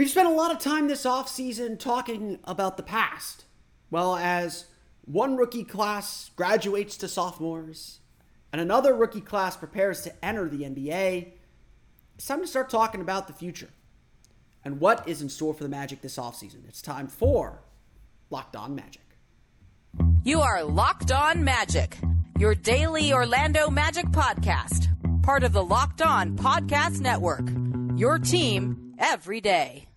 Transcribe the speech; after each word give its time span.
We've 0.00 0.08
spent 0.08 0.28
a 0.28 0.32
lot 0.32 0.50
of 0.50 0.58
time 0.58 0.88
this 0.88 1.04
offseason 1.04 1.78
talking 1.78 2.38
about 2.44 2.78
the 2.78 2.82
past. 2.82 3.44
Well, 3.90 4.16
as 4.16 4.64
one 5.04 5.36
rookie 5.36 5.62
class 5.62 6.30
graduates 6.36 6.96
to 6.96 7.06
sophomores 7.06 8.00
and 8.50 8.62
another 8.62 8.94
rookie 8.94 9.20
class 9.20 9.58
prepares 9.58 10.00
to 10.04 10.24
enter 10.24 10.48
the 10.48 10.62
NBA, 10.62 11.32
it's 12.14 12.24
time 12.26 12.40
to 12.40 12.46
start 12.46 12.70
talking 12.70 13.02
about 13.02 13.26
the 13.26 13.34
future 13.34 13.68
and 14.64 14.80
what 14.80 15.06
is 15.06 15.20
in 15.20 15.28
store 15.28 15.52
for 15.52 15.64
the 15.64 15.68
Magic 15.68 16.00
this 16.00 16.16
offseason. 16.16 16.66
It's 16.66 16.80
time 16.80 17.06
for 17.06 17.60
Locked 18.30 18.56
On 18.56 18.74
Magic. 18.74 19.04
You 20.24 20.40
are 20.40 20.64
Locked 20.64 21.12
On 21.12 21.44
Magic, 21.44 21.98
your 22.38 22.54
daily 22.54 23.12
Orlando 23.12 23.68
Magic 23.68 24.06
podcast, 24.06 24.88
part 25.22 25.44
of 25.44 25.52
the 25.52 25.62
Locked 25.62 26.00
On 26.00 26.38
Podcast 26.38 27.00
Network. 27.02 27.46
Your 27.98 28.18
team 28.18 28.94
every 28.98 29.42
day. 29.42 29.89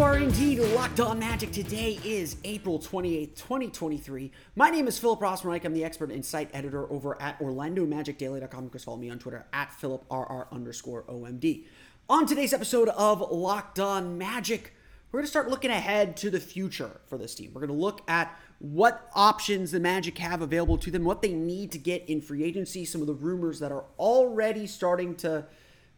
You 0.00 0.06
are 0.06 0.16
indeed 0.16 0.58
locked 0.58 0.98
on 0.98 1.18
magic. 1.18 1.52
Today 1.52 2.00
is 2.02 2.36
April 2.44 2.78
28th, 2.78 3.36
2023. 3.36 4.32
My 4.56 4.70
name 4.70 4.88
is 4.88 4.98
Philip 4.98 5.20
Rossman. 5.20 5.62
I'm 5.62 5.74
the 5.74 5.84
expert 5.84 6.10
and 6.10 6.24
site 6.24 6.48
editor 6.54 6.90
over 6.90 7.20
at 7.20 7.38
OrlandoMagicDaily.com. 7.38 8.64
You 8.64 8.70
can 8.70 8.80
follow 8.80 8.96
me 8.96 9.10
on 9.10 9.18
Twitter 9.18 9.44
at 9.52 9.72
PhilipRR 9.78 10.50
underscore 10.52 11.02
OMD. 11.02 11.66
On 12.08 12.24
today's 12.24 12.54
episode 12.54 12.88
of 12.88 13.20
Locked 13.30 13.78
On 13.78 14.16
Magic, 14.16 14.72
we're 15.12 15.18
going 15.18 15.26
to 15.26 15.30
start 15.30 15.50
looking 15.50 15.70
ahead 15.70 16.16
to 16.16 16.30
the 16.30 16.40
future 16.40 17.02
for 17.06 17.18
this 17.18 17.34
team. 17.34 17.50
We're 17.52 17.66
going 17.66 17.78
to 17.78 17.84
look 17.84 18.00
at 18.08 18.34
what 18.58 19.10
options 19.14 19.70
the 19.70 19.80
Magic 19.80 20.16
have 20.16 20.40
available 20.40 20.78
to 20.78 20.90
them, 20.90 21.04
what 21.04 21.20
they 21.20 21.34
need 21.34 21.72
to 21.72 21.78
get 21.78 22.08
in 22.08 22.22
free 22.22 22.42
agency, 22.42 22.86
some 22.86 23.02
of 23.02 23.06
the 23.06 23.12
rumors 23.12 23.58
that 23.58 23.70
are 23.70 23.84
already 23.98 24.66
starting 24.66 25.14
to, 25.16 25.44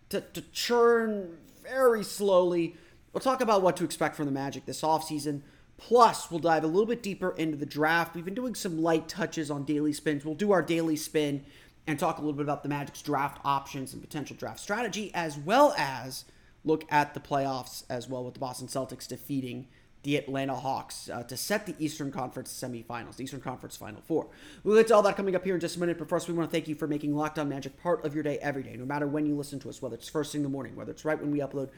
to, 0.09 0.23
to 0.23 0.41
churn 0.51 1.39
very 1.63 2.03
slowly. 2.03 2.75
We'll 3.13 3.21
talk 3.21 3.41
about 3.41 3.63
what 3.63 3.77
to 3.77 3.85
expect 3.85 4.17
from 4.17 4.27
the 4.27 4.33
Magic 4.33 4.65
this 4.65 4.83
offseason. 4.83 5.43
Plus, 5.77 6.31
we'll 6.31 6.41
dive 6.41 6.65
a 6.65 6.69
little 6.69 6.87
bit 6.87 7.03
deeper 7.03 7.33
into 7.33 7.57
the 7.57 7.67
draft. 7.67 8.15
We've 8.15 8.25
been 8.25 8.35
doing 8.35 8.55
some 8.55 8.81
light 8.81 9.09
touches 9.09 9.51
on 9.51 9.65
daily 9.65 9.93
spins. 9.93 10.25
We'll 10.25 10.35
do 10.35 10.53
our 10.53 10.63
daily 10.63 10.97
spin 10.97 11.45
and 11.87 11.99
talk 11.99 12.19
a 12.19 12.21
little 12.21 12.35
bit 12.35 12.45
about 12.45 12.63
the 12.63 12.69
Magic's 12.69 13.03
draft 13.03 13.41
options 13.45 13.93
and 13.93 14.01
potential 14.01 14.37
draft 14.37 14.61
strategy, 14.61 15.11
as 15.15 15.37
well 15.37 15.75
as 15.77 16.25
look 16.65 16.85
at 16.91 17.15
the 17.15 17.21
playoffs 17.21 17.85
as 17.91 18.09
well 18.09 18.25
with 18.25 18.35
the 18.35 18.41
Boston 18.41 18.69
Celtics 18.69 19.09
defeating 19.09 19.67
the 20.05 20.17
Atlanta 20.17 20.55
Hawks 20.55 21.09
uh, 21.09 21.23
to 21.25 21.37
set 21.37 21.67
the 21.67 21.77
Eastern 21.79 22.11
Conference 22.11 22.53
semifinals, 22.53 23.17
the 23.17 23.25
Eastern 23.25 23.41
Conference 23.41 23.77
Final 23.77 24.01
Four. 24.01 24.29
We'll 24.65 24.77
get 24.77 24.89
to 24.89 24.97
all 24.97 25.03
that 25.03 25.17
coming 25.17 25.37
up 25.37 25.45
here 25.45 25.55
in 25.55 25.61
just 25.61 25.77
a 25.77 25.81
minute, 25.81 25.99
but 25.99 26.09
first 26.09 26.29
we 26.29 26.35
want 26.35 26.51
to 26.51 26.53
thank 26.53 26.67
you 26.67 26.75
for 26.75 26.89
making 26.89 27.15
Locked 27.15 27.39
On 27.39 27.49
Magic 27.49 27.81
part 27.81 28.05
of 28.05 28.15
your 28.15 28.25
day 28.25 28.39
every 28.39 28.63
day, 28.63 28.77
no 28.77 28.85
matter 28.85 29.07
when 29.07 29.27
you 29.27 29.37
listen 29.37 29.61
to 29.61 29.69
us, 29.69 29.81
whether 29.81 29.95
it's 29.95 30.09
first 30.09 30.33
thing 30.33 30.41
in 30.41 30.43
the 30.43 30.49
morning, 30.49 30.75
whether 30.75 30.91
it's 30.91 31.05
right 31.05 31.21
when 31.21 31.31
we 31.31 31.39
upload. 31.39 31.71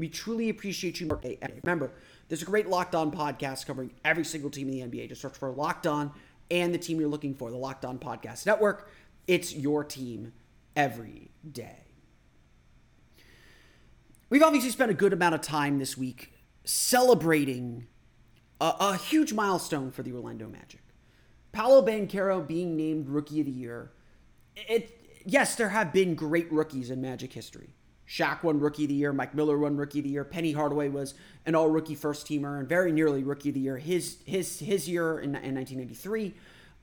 We 0.00 0.08
truly 0.08 0.48
appreciate 0.48 0.98
you. 0.98 1.20
Remember, 1.62 1.92
there's 2.28 2.42
a 2.42 2.46
great 2.46 2.68
Locked 2.68 2.94
On 2.94 3.12
podcast 3.12 3.66
covering 3.66 3.92
every 4.02 4.24
single 4.24 4.50
team 4.50 4.68
in 4.70 4.90
the 4.90 4.98
NBA. 4.98 5.10
Just 5.10 5.20
search 5.20 5.36
for 5.36 5.50
Locked 5.50 5.86
On 5.86 6.10
and 6.50 6.74
the 6.74 6.78
team 6.78 6.98
you're 6.98 7.08
looking 7.08 7.34
for, 7.34 7.50
the 7.50 7.56
Locked 7.56 7.84
On 7.84 7.98
Podcast 7.98 8.46
Network. 8.46 8.90
It's 9.26 9.54
your 9.54 9.84
team 9.84 10.32
every 10.74 11.30
day. 11.48 11.84
We've 14.30 14.42
obviously 14.42 14.70
spent 14.70 14.90
a 14.90 14.94
good 14.94 15.12
amount 15.12 15.34
of 15.34 15.42
time 15.42 15.78
this 15.78 15.98
week 15.98 16.32
celebrating 16.64 17.86
a, 18.60 18.74
a 18.80 18.96
huge 18.96 19.34
milestone 19.34 19.90
for 19.90 20.02
the 20.02 20.12
Orlando 20.12 20.48
Magic. 20.48 20.80
Paolo 21.52 21.84
Banchero 21.84 22.46
being 22.46 22.76
named 22.76 23.08
Rookie 23.08 23.40
of 23.40 23.46
the 23.46 23.52
Year. 23.52 23.92
It 24.56 25.22
yes, 25.26 25.56
there 25.56 25.68
have 25.68 25.92
been 25.92 26.14
great 26.14 26.50
rookies 26.50 26.90
in 26.90 27.02
Magic 27.02 27.32
history. 27.32 27.74
Shaq 28.10 28.42
won 28.42 28.58
Rookie 28.58 28.84
of 28.84 28.88
the 28.88 28.94
Year. 28.96 29.12
Mike 29.12 29.36
Miller 29.36 29.56
won 29.56 29.76
Rookie 29.76 30.00
of 30.00 30.04
the 30.04 30.10
Year. 30.10 30.24
Penny 30.24 30.50
Hardaway 30.50 30.88
was 30.88 31.14
an 31.46 31.54
All 31.54 31.68
Rookie 31.68 31.94
first 31.94 32.26
teamer 32.26 32.58
and 32.58 32.68
very 32.68 32.90
nearly 32.90 33.22
Rookie 33.22 33.50
of 33.50 33.54
the 33.54 33.60
Year. 33.60 33.78
His 33.78 34.18
his 34.26 34.58
his 34.58 34.88
year 34.88 35.20
in, 35.20 35.36
in 35.36 35.54
1993. 35.54 36.34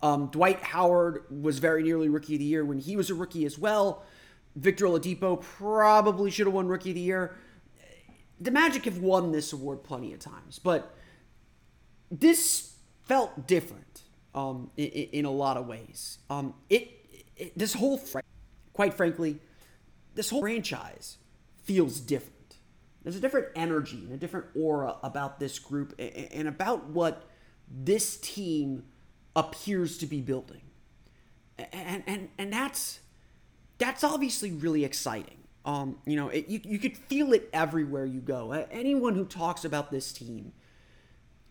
Um, 0.01 0.27
Dwight 0.27 0.61
Howard 0.63 1.25
was 1.29 1.59
very 1.59 1.83
nearly 1.83 2.07
Rookie 2.07 2.35
of 2.35 2.39
the 2.39 2.45
Year 2.45 2.63
when 2.63 2.77
he 2.77 2.95
was 2.95 3.09
a 3.09 3.15
rookie 3.15 3.45
as 3.45 3.59
well. 3.59 4.05
Victor 4.55 4.85
Oladipo 4.85 5.41
probably 5.41 6.31
should 6.31 6.47
have 6.47 6.53
won 6.53 6.67
Rookie 6.67 6.91
of 6.91 6.95
the 6.95 7.01
Year. 7.01 7.35
The 8.39 8.51
Magic 8.51 8.85
have 8.85 8.99
won 8.99 9.33
this 9.33 9.51
award 9.51 9.83
plenty 9.83 10.13
of 10.13 10.19
times, 10.19 10.59
but 10.59 10.95
this 12.09 12.75
felt 13.03 13.47
different 13.47 14.03
um, 14.33 14.69
in, 14.77 14.85
in, 14.85 15.25
a 15.25 15.31
lot 15.31 15.57
of 15.57 15.67
ways. 15.67 16.19
Um, 16.29 16.53
it, 16.69 16.89
it 17.35 17.57
this 17.57 17.73
whole, 17.73 17.99
quite 18.73 18.93
frankly, 18.93 19.39
this 20.17 20.31
whole 20.31 20.41
franchise 20.41 21.17
feels 21.63 21.99
different. 22.01 22.57
There's 23.03 23.15
a 23.15 23.21
different 23.21 23.47
energy 23.55 23.99
and 23.99 24.11
a 24.11 24.17
different 24.17 24.47
aura 24.53 24.97
about 25.01 25.39
this 25.39 25.59
group 25.59 25.93
and 25.97 26.47
about 26.47 26.89
what 26.89 27.23
this 27.69 28.17
team 28.17 28.83
appears 29.35 29.97
to 29.99 30.07
be 30.07 30.19
building. 30.19 30.61
And 31.71 32.03
and 32.05 32.29
and 32.37 32.51
that's 32.51 32.99
that's 33.77 34.03
obviously 34.03 34.51
really 34.51 34.83
exciting. 34.83 35.37
Um, 35.63 35.99
you 36.05 36.15
know, 36.15 36.29
it, 36.29 36.47
you 36.47 36.59
you 36.63 36.79
could 36.79 36.97
feel 36.97 37.31
it 37.33 37.49
everywhere 37.53 38.05
you 38.05 38.19
go. 38.19 38.51
Anyone 38.51 39.15
who 39.15 39.25
talks 39.25 39.63
about 39.63 39.91
this 39.91 40.11
team 40.11 40.51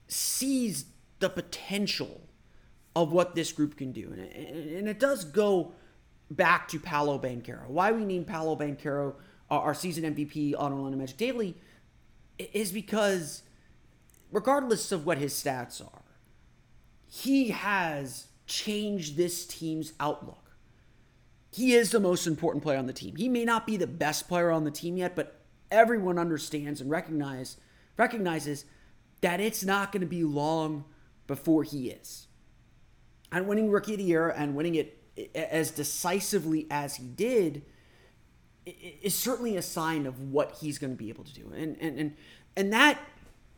sees 0.08 0.86
the 1.20 1.30
potential 1.30 2.28
of 2.94 3.12
what 3.12 3.34
this 3.34 3.52
group 3.52 3.76
can 3.76 3.92
do, 3.92 4.10
and 4.12 4.20
it, 4.20 4.76
and 4.78 4.88
it 4.88 4.98
does 4.98 5.24
go 5.24 5.72
back 6.30 6.68
to 6.68 6.80
Paolo 6.80 7.18
Banchero. 7.18 7.68
Why 7.68 7.92
we 7.92 8.04
named 8.04 8.26
Paolo 8.26 8.56
Banchero 8.56 9.14
our 9.50 9.74
season 9.74 10.14
MVP 10.14 10.54
on 10.58 10.72
Orlando 10.72 10.98
Magic 10.98 11.16
Daily 11.16 11.56
is 12.38 12.72
because, 12.72 13.42
regardless 14.32 14.90
of 14.90 15.06
what 15.06 15.18
his 15.18 15.32
stats 15.32 15.80
are, 15.80 16.02
he 17.06 17.50
has 17.50 18.26
changed 18.46 19.16
this 19.16 19.46
team's 19.46 19.92
outlook. 20.00 20.56
He 21.52 21.72
is 21.74 21.90
the 21.90 22.00
most 22.00 22.26
important 22.26 22.62
player 22.62 22.78
on 22.78 22.86
the 22.86 22.92
team. 22.92 23.16
He 23.16 23.28
may 23.28 23.44
not 23.44 23.66
be 23.66 23.76
the 23.76 23.86
best 23.86 24.28
player 24.28 24.50
on 24.50 24.64
the 24.64 24.70
team 24.70 24.96
yet, 24.96 25.14
but 25.16 25.40
everyone 25.70 26.18
understands 26.18 26.80
and 26.80 26.90
recognize 26.90 27.56
recognizes 27.96 28.66
that 29.22 29.40
it's 29.40 29.64
not 29.64 29.90
going 29.90 30.02
to 30.02 30.06
be 30.06 30.22
long 30.22 30.84
before 31.26 31.62
he 31.62 31.88
is. 31.88 32.26
And 33.32 33.48
winning 33.48 33.70
Rookie 33.70 33.94
of 33.94 33.98
the 33.98 34.04
Year 34.04 34.28
and 34.28 34.54
winning 34.54 34.74
it 34.74 34.95
as 35.34 35.70
decisively 35.70 36.66
as 36.70 36.96
he 36.96 37.04
did 37.04 37.62
is 38.66 39.14
certainly 39.14 39.56
a 39.56 39.62
sign 39.62 40.06
of 40.06 40.20
what 40.32 40.58
he's 40.60 40.78
going 40.78 40.92
to 40.92 40.96
be 40.96 41.08
able 41.08 41.24
to 41.24 41.34
do. 41.34 41.52
And 41.54 41.76
and 41.80 41.98
and 41.98 42.16
and 42.56 42.72
that 42.72 43.00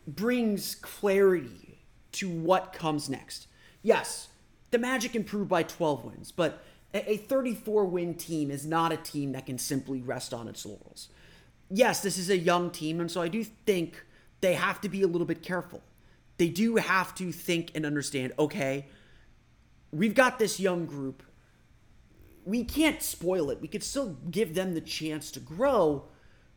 brings 0.06 0.74
clarity 0.74 1.78
to 2.12 2.28
what 2.28 2.72
comes 2.72 3.08
next. 3.08 3.46
Yes, 3.82 4.28
the 4.70 4.78
Magic 4.78 5.14
improved 5.14 5.48
by 5.48 5.62
12 5.62 6.04
wins, 6.04 6.32
but 6.32 6.62
a 6.94 7.16
34 7.16 7.84
win 7.84 8.14
team 8.14 8.50
is 8.50 8.66
not 8.66 8.92
a 8.92 8.96
team 8.96 9.32
that 9.32 9.46
can 9.46 9.58
simply 9.58 10.00
rest 10.00 10.32
on 10.32 10.48
its 10.48 10.64
laurels. 10.64 11.08
Yes, 11.70 12.00
this 12.00 12.16
is 12.16 12.30
a 12.30 12.36
young 12.36 12.70
team, 12.70 12.98
and 12.98 13.10
so 13.10 13.20
I 13.20 13.28
do 13.28 13.44
think 13.44 14.04
they 14.40 14.54
have 14.54 14.80
to 14.80 14.88
be 14.88 15.02
a 15.02 15.06
little 15.06 15.26
bit 15.26 15.42
careful. 15.42 15.82
They 16.38 16.48
do 16.48 16.76
have 16.76 17.14
to 17.16 17.32
think 17.32 17.72
and 17.75 17.84
understand 17.84 18.32
okay, 18.38 18.86
we've 19.92 20.14
got 20.14 20.38
this 20.38 20.58
young 20.58 20.86
group. 20.86 21.22
We 22.48 22.64
can't 22.64 23.03
spoil 23.03 23.50
it. 23.50 23.60
We 23.60 23.69
could 23.69 23.82
still 23.82 24.16
give 24.31 24.54
them 24.54 24.72
the 24.72 24.81
chance 24.81 25.31
to 25.32 25.41
grow, 25.41 26.04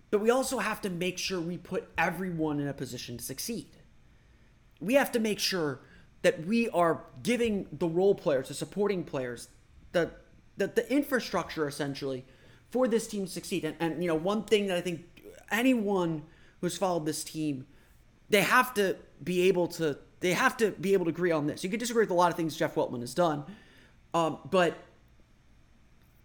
but 0.09 0.21
we 0.21 0.29
also 0.29 0.59
have 0.59 0.81
to 0.83 0.89
make 0.89 1.17
sure 1.17 1.41
we 1.41 1.57
put 1.57 1.89
everyone 1.97 2.61
in 2.61 2.69
a 2.69 2.73
position 2.73 3.17
to 3.17 3.23
succeed. 3.23 3.67
We 4.79 4.93
have 4.93 5.11
to 5.11 5.19
make 5.19 5.37
sure 5.37 5.81
that 6.21 6.45
we 6.45 6.69
are 6.69 7.03
giving 7.23 7.67
the 7.73 7.87
role 7.87 8.15
players, 8.15 8.47
the 8.47 8.53
supporting 8.53 9.03
players, 9.03 9.49
the 9.91 10.11
the, 10.55 10.67
the 10.67 10.89
infrastructure 10.89 11.67
essentially 11.67 12.25
for 12.69 12.87
this 12.87 13.05
team 13.07 13.25
to 13.25 13.31
succeed. 13.31 13.65
And, 13.65 13.75
and 13.81 14.01
you 14.01 14.07
know, 14.07 14.15
one 14.15 14.43
thing 14.43 14.67
that 14.67 14.77
I 14.77 14.81
think 14.81 15.01
anyone 15.51 16.23
who's 16.61 16.77
followed 16.77 17.05
this 17.05 17.25
team, 17.25 17.67
they 18.29 18.41
have 18.41 18.73
to 18.75 18.95
be 19.21 19.49
able 19.49 19.67
to 19.67 19.97
they 20.21 20.31
have 20.31 20.55
to 20.57 20.71
be 20.71 20.93
able 20.93 21.05
to 21.05 21.09
agree 21.09 21.31
on 21.31 21.47
this. 21.47 21.65
You 21.65 21.69
could 21.69 21.81
disagree 21.81 22.03
with 22.03 22.11
a 22.11 22.13
lot 22.13 22.31
of 22.31 22.37
things 22.37 22.55
Jeff 22.55 22.75
Weltman 22.75 23.01
has 23.01 23.13
done, 23.13 23.43
um, 24.13 24.37
but 24.49 24.77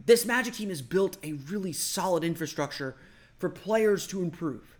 this 0.06 0.24
Magic 0.24 0.54
team 0.54 0.70
has 0.70 0.82
built 0.82 1.18
a 1.22 1.32
really 1.32 1.72
solid 1.72 2.24
infrastructure 2.24 2.96
for 3.38 3.48
players 3.48 4.06
to 4.08 4.22
improve. 4.22 4.78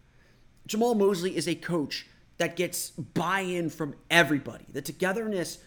Jamahl 0.69 0.97
Mosley 0.97 1.37
is 1.37 1.47
a 1.47 1.55
coach 1.55 2.07
that 2.39 2.57
gets 2.57 2.91
buy-in 2.91 3.71
from 3.71 3.95
everybody. 4.11 4.65
The 4.73 4.83
togetherness 4.83 5.59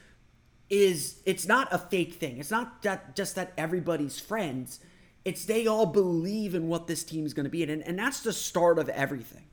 is 0.69 1.21
it's 1.25 1.47
not 1.47 1.67
a 1.71 1.77
fake 1.77 2.13
thing. 2.13 2.38
It's 2.38 2.51
not 2.51 2.83
that 2.83 3.15
just 3.15 3.35
that 3.35 3.53
everybody's 3.57 4.19
friends. 4.19 4.79
It's 5.25 5.45
they 5.45 5.67
all 5.67 5.85
believe 5.85 6.56
in 6.56 6.67
what 6.67 6.88
this 6.88 7.03
team 7.03 7.25
is 7.25 7.33
going 7.33 7.45
to 7.45 7.50
be, 7.50 7.63
and 7.63 7.83
and 7.83 7.97
that's 7.97 8.21
the 8.21 8.33
start 8.33 8.77
of 8.77 8.88
everything. 8.89 9.45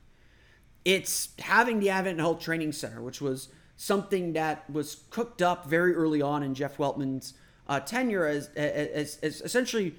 It's 0.85 1.29
having 1.39 1.79
the 1.79 1.89
Advent 1.89 2.19
Health 2.19 2.39
Training 2.39 2.71
Center, 2.71 3.01
which 3.01 3.19
was 3.19 3.49
something 3.75 4.33
that 4.33 4.69
was 4.69 5.03
cooked 5.09 5.41
up 5.41 5.65
very 5.65 5.93
early 5.93 6.21
on 6.21 6.43
in 6.43 6.53
Jeff 6.53 6.77
Weltman's 6.77 7.33
uh, 7.67 7.79
tenure 7.79 8.25
as, 8.25 8.47
as, 8.55 9.17
as 9.21 9.41
essentially 9.41 9.95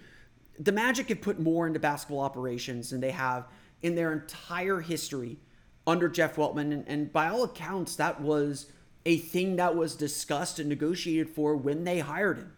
the 0.59 0.73
Magic 0.73 1.09
have 1.09 1.21
put 1.21 1.39
more 1.39 1.67
into 1.67 1.79
basketball 1.79 2.21
operations 2.21 2.91
than 2.91 3.01
they 3.01 3.13
have 3.13 3.47
in 3.83 3.95
their 3.95 4.13
entire 4.13 4.81
history 4.81 5.39
under 5.87 6.09
Jeff 6.09 6.37
Weltman. 6.37 6.73
And, 6.73 6.85
and, 6.89 7.13
by 7.13 7.29
all 7.29 7.45
accounts, 7.45 7.97
that 7.97 8.21
was 8.21 8.73
a 9.07 9.19
thing 9.19 9.57
that 9.57 9.77
was 9.77 9.95
discussed 9.95 10.59
and 10.59 10.69
negotiated 10.69 11.31
for 11.31 11.57
when 11.57 11.85
they 11.85 12.01
hired 12.01 12.39
him. 12.39 12.53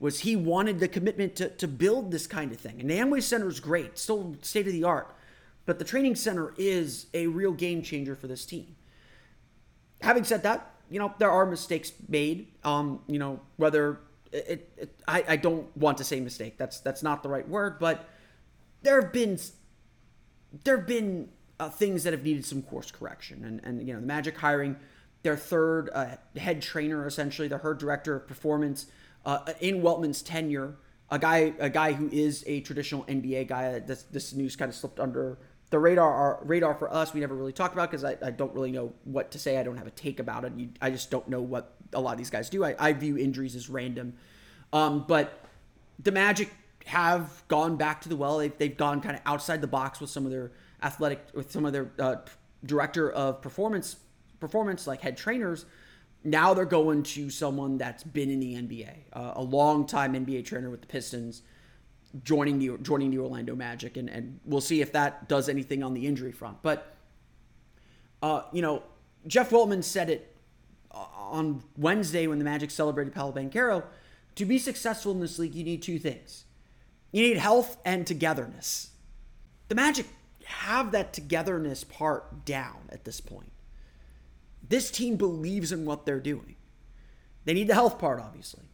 Was 0.00 0.20
he 0.20 0.36
wanted 0.36 0.80
the 0.80 0.88
commitment 0.88 1.36
to, 1.36 1.48
to 1.48 1.68
build 1.68 2.10
this 2.10 2.26
kind 2.26 2.52
of 2.52 2.58
thing. 2.58 2.80
And 2.80 2.90
the 2.90 2.98
Amway 2.98 3.22
Center 3.22 3.48
is 3.48 3.60
great, 3.60 3.98
still 3.98 4.36
state 4.42 4.66
of 4.66 4.72
the 4.72 4.84
art. 4.84 5.14
But 5.66 5.78
the 5.78 5.84
training 5.84 6.16
center 6.16 6.52
is 6.58 7.06
a 7.14 7.28
real 7.28 7.52
game 7.52 7.80
changer 7.82 8.14
for 8.14 8.26
this 8.26 8.44
team. 8.44 8.76
Having 10.02 10.24
said 10.24 10.42
that, 10.42 10.74
you 10.90 10.98
know, 10.98 11.14
there 11.18 11.30
are 11.30 11.46
mistakes 11.46 11.92
made. 12.06 12.48
Um, 12.64 13.00
you 13.06 13.18
know, 13.18 13.40
whether 13.56 14.00
it, 14.34 14.72
it 14.76 15.00
I, 15.06 15.24
I 15.28 15.36
don't 15.36 15.74
want 15.76 15.98
to 15.98 16.04
say 16.04 16.20
mistake. 16.20 16.58
That's 16.58 16.80
that's 16.80 17.02
not 17.02 17.22
the 17.22 17.28
right 17.28 17.48
word, 17.48 17.78
but 17.78 18.08
there 18.82 19.00
have 19.00 19.12
been 19.12 19.38
there 20.64 20.76
have 20.78 20.86
been 20.86 21.30
uh, 21.58 21.70
things 21.70 22.04
that 22.04 22.12
have 22.12 22.24
needed 22.24 22.44
some 22.44 22.62
course 22.62 22.90
correction, 22.90 23.44
and 23.44 23.60
and 23.64 23.86
you 23.86 23.94
know 23.94 24.00
the 24.00 24.06
Magic 24.06 24.36
hiring 24.38 24.76
their 25.22 25.36
third 25.36 25.88
uh, 25.94 26.16
head 26.36 26.60
trainer, 26.60 27.06
essentially 27.06 27.48
their 27.48 27.58
third 27.58 27.78
director 27.78 28.16
of 28.16 28.26
performance 28.26 28.86
uh, 29.24 29.52
in 29.60 29.82
Weltman's 29.82 30.20
tenure, 30.22 30.76
a 31.10 31.18
guy 31.18 31.54
a 31.58 31.70
guy 31.70 31.92
who 31.92 32.08
is 32.12 32.44
a 32.46 32.60
traditional 32.60 33.04
NBA 33.04 33.48
guy. 33.48 33.78
This 33.78 34.02
this 34.04 34.32
news 34.32 34.56
kind 34.56 34.68
of 34.68 34.74
slipped 34.74 35.00
under 35.00 35.38
the 35.70 35.78
radar 35.78 36.12
our 36.12 36.40
radar 36.44 36.74
for 36.74 36.92
us. 36.92 37.14
We 37.14 37.20
never 37.20 37.34
really 37.34 37.52
talked 37.52 37.74
about 37.74 37.90
because 37.90 38.04
I, 38.04 38.16
I 38.22 38.30
don't 38.30 38.54
really 38.54 38.72
know 38.72 38.92
what 39.04 39.30
to 39.32 39.38
say. 39.38 39.58
I 39.58 39.62
don't 39.62 39.76
have 39.76 39.86
a 39.86 39.92
take 39.92 40.20
about 40.20 40.44
it. 40.44 40.52
You, 40.56 40.68
I 40.80 40.90
just 40.90 41.10
don't 41.10 41.28
know 41.28 41.40
what 41.40 41.73
a 41.92 42.00
lot 42.00 42.12
of 42.12 42.18
these 42.18 42.30
guys 42.30 42.50
do. 42.50 42.64
I, 42.64 42.74
I 42.78 42.92
view 42.92 43.16
injuries 43.16 43.54
as 43.54 43.68
random. 43.68 44.14
Um, 44.72 45.04
but 45.06 45.44
the 45.98 46.12
Magic 46.12 46.50
have 46.86 47.42
gone 47.48 47.76
back 47.76 48.00
to 48.02 48.08
the 48.08 48.16
well. 48.16 48.38
They've, 48.38 48.56
they've 48.56 48.76
gone 48.76 49.00
kind 49.00 49.16
of 49.16 49.22
outside 49.26 49.60
the 49.60 49.66
box 49.66 50.00
with 50.00 50.10
some 50.10 50.24
of 50.24 50.32
their 50.32 50.52
athletic, 50.82 51.26
with 51.34 51.50
some 51.50 51.64
of 51.64 51.72
their 51.72 51.90
uh, 51.98 52.16
director 52.64 53.10
of 53.10 53.40
performance, 53.40 53.96
performance 54.40 54.86
like 54.86 55.00
head 55.00 55.16
trainers. 55.16 55.64
Now 56.24 56.54
they're 56.54 56.64
going 56.64 57.02
to 57.04 57.30
someone 57.30 57.78
that's 57.78 58.02
been 58.02 58.30
in 58.30 58.40
the 58.40 58.54
NBA, 58.54 58.94
uh, 59.12 59.32
a 59.36 59.42
long 59.42 59.86
time 59.86 60.14
NBA 60.14 60.44
trainer 60.44 60.70
with 60.70 60.80
the 60.80 60.86
Pistons, 60.86 61.42
joining 62.22 62.58
the 62.58 62.78
joining 62.78 63.10
the 63.10 63.18
Orlando 63.18 63.54
Magic, 63.54 63.96
and 63.96 64.08
and 64.08 64.40
we'll 64.44 64.62
see 64.62 64.80
if 64.80 64.92
that 64.92 65.28
does 65.28 65.48
anything 65.48 65.82
on 65.82 65.92
the 65.92 66.06
injury 66.06 66.32
front. 66.32 66.62
But 66.62 66.94
uh, 68.22 68.42
you 68.52 68.62
know, 68.62 68.82
Jeff 69.26 69.50
Weltman 69.50 69.84
said 69.84 70.08
it 70.08 70.33
on 71.30 71.62
Wednesday 71.76 72.26
when 72.26 72.38
the 72.38 72.44
Magic 72.44 72.70
celebrated 72.70 73.14
Paolo 73.14 73.32
Banchero, 73.32 73.84
to 74.34 74.44
be 74.44 74.58
successful 74.58 75.12
in 75.12 75.20
this 75.20 75.38
league, 75.38 75.54
you 75.54 75.64
need 75.64 75.82
two 75.82 75.98
things. 75.98 76.44
You 77.12 77.22
need 77.22 77.36
health 77.36 77.76
and 77.84 78.06
togetherness. 78.06 78.90
The 79.68 79.74
Magic 79.74 80.06
have 80.44 80.92
that 80.92 81.12
togetherness 81.12 81.84
part 81.84 82.44
down 82.44 82.88
at 82.90 83.04
this 83.04 83.20
point. 83.20 83.52
This 84.68 84.90
team 84.90 85.16
believes 85.16 85.72
in 85.72 85.84
what 85.84 86.06
they're 86.06 86.20
doing. 86.20 86.56
They 87.44 87.54
need 87.54 87.68
the 87.68 87.74
health 87.74 87.98
part, 87.98 88.20
obviously. 88.20 88.64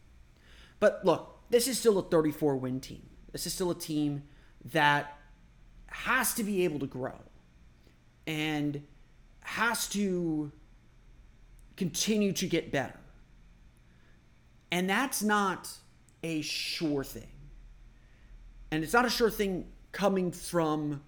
But 0.79 1.01
look, 1.03 1.41
this 1.49 1.67
is 1.67 1.77
still 1.77 1.99
a 1.99 2.03
34 2.03 2.55
win 2.55 2.79
team. 2.79 3.03
This 3.31 3.45
is 3.45 3.53
still 3.53 3.71
a 3.71 3.75
team 3.75 4.23
that 4.65 5.17
has 5.87 6.33
to 6.35 6.43
be 6.43 6.63
able 6.63 6.79
to 6.79 6.87
grow 6.87 7.19
and 8.25 8.83
has 9.41 9.87
to 9.89 10.51
continue 11.81 12.31
to 12.31 12.45
get 12.45 12.71
better. 12.71 12.99
And 14.71 14.87
that's 14.87 15.23
not 15.23 15.67
a 16.21 16.43
sure 16.43 17.03
thing. 17.03 17.33
And 18.69 18.83
it's 18.83 18.93
not 18.93 19.03
a 19.03 19.09
sure 19.09 19.31
thing 19.31 19.65
coming 19.91 20.31
from 20.31 21.01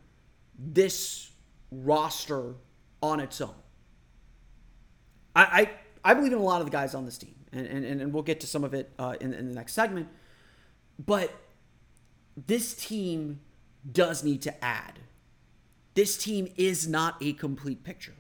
this 0.58 1.30
roster 1.70 2.56
on 3.04 3.20
its 3.20 3.40
own. 3.40 3.54
I, 5.36 5.44
I, 6.04 6.12
I 6.12 6.14
believe 6.16 6.34
in 6.34 6.40
a 6.40 6.42
lot 6.42 6.60
of 6.60 6.66
the 6.66 6.72
guys 6.72 6.96
on 6.96 7.06
this 7.06 7.20
team, 7.20 7.36
and, 7.52 7.68
and, 7.68 8.02
and 8.02 8.12
we'll 8.12 8.24
get 8.24 8.40
to 8.40 8.48
some 8.48 8.64
of 8.64 8.74
it 8.74 8.92
uh, 8.98 9.16
in, 9.22 9.32
in 9.32 9.50
the 9.50 9.54
next 9.54 9.74
segment. 9.74 10.08
But 10.98 11.32
this 12.48 12.74
team 12.74 13.42
does 13.92 14.24
need 14.24 14.42
to 14.42 14.66
add. 14.66 14.98
This 15.94 16.18
team 16.18 16.52
is 16.58 16.88
not 16.88 17.18
a 17.22 17.34
complete 17.34 17.84
picture. 17.84 18.16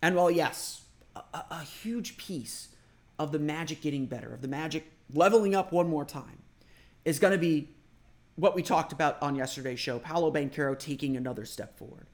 And 0.00 0.16
while, 0.16 0.30
yes, 0.30 0.85
a, 1.34 1.44
a 1.50 1.62
huge 1.62 2.16
piece 2.16 2.68
of 3.18 3.32
the 3.32 3.38
Magic 3.38 3.80
getting 3.80 4.06
better, 4.06 4.32
of 4.34 4.42
the 4.42 4.48
Magic 4.48 4.92
leveling 5.12 5.54
up 5.54 5.72
one 5.72 5.88
more 5.88 6.04
time, 6.04 6.42
is 7.04 7.18
going 7.18 7.32
to 7.32 7.38
be 7.38 7.70
what 8.36 8.54
we 8.54 8.62
talked 8.62 8.92
about 8.92 9.20
on 9.22 9.34
yesterday's 9.34 9.80
show 9.80 9.98
Paolo 9.98 10.30
Banchero 10.30 10.78
taking 10.78 11.16
another 11.16 11.44
step 11.44 11.78
forward. 11.78 12.06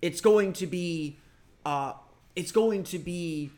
It's 0.00 0.20
going 0.20 0.52
to 0.54 0.66
be, 0.66 1.18
uh, 1.64 1.94
it's 2.36 2.52
going 2.52 2.84
to 2.84 2.98
be 2.98 3.50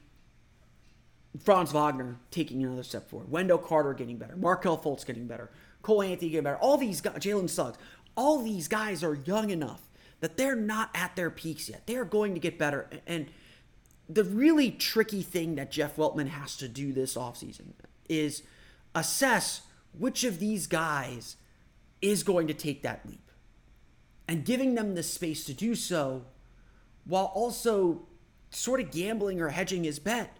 Franz 1.42 1.72
Wagner 1.72 2.16
taking 2.30 2.62
another 2.62 2.82
step 2.82 3.10
forward, 3.10 3.30
Wendell 3.30 3.58
Carter 3.58 3.92
getting 3.92 4.16
better, 4.16 4.36
Markelle 4.36 4.78
Fultz 4.78 5.04
getting 5.04 5.26
better, 5.26 5.50
Cole 5.82 6.02
Anthony 6.02 6.30
getting 6.30 6.44
better. 6.44 6.58
All 6.58 6.78
these 6.78 7.00
guys, 7.00 7.16
Jalen 7.16 7.50
Suggs, 7.50 7.76
all 8.16 8.42
these 8.42 8.68
guys 8.68 9.04
are 9.04 9.14
young 9.14 9.50
enough 9.50 9.82
that 10.20 10.36
they're 10.36 10.56
not 10.56 10.90
at 10.94 11.14
their 11.14 11.30
peaks 11.30 11.68
yet. 11.68 11.86
They 11.86 11.96
are 11.96 12.04
going 12.04 12.34
to 12.34 12.40
get 12.40 12.58
better. 12.58 12.88
And 13.06 13.26
the 14.08 14.24
really 14.24 14.70
tricky 14.70 15.22
thing 15.22 15.56
that 15.56 15.70
Jeff 15.70 15.96
Weltman 15.96 16.28
has 16.28 16.56
to 16.56 16.68
do 16.68 16.92
this 16.92 17.14
offseason 17.14 17.72
is 18.08 18.42
assess 18.94 19.62
which 19.96 20.24
of 20.24 20.38
these 20.38 20.66
guys 20.66 21.36
is 22.00 22.22
going 22.22 22.46
to 22.46 22.54
take 22.54 22.82
that 22.82 23.06
leap 23.06 23.30
and 24.26 24.44
giving 24.44 24.74
them 24.74 24.94
the 24.94 25.02
space 25.02 25.44
to 25.44 25.52
do 25.52 25.74
so 25.74 26.24
while 27.04 27.32
also 27.34 28.06
sort 28.50 28.80
of 28.80 28.90
gambling 28.90 29.40
or 29.40 29.48
hedging 29.48 29.84
his 29.84 29.98
bet 29.98 30.36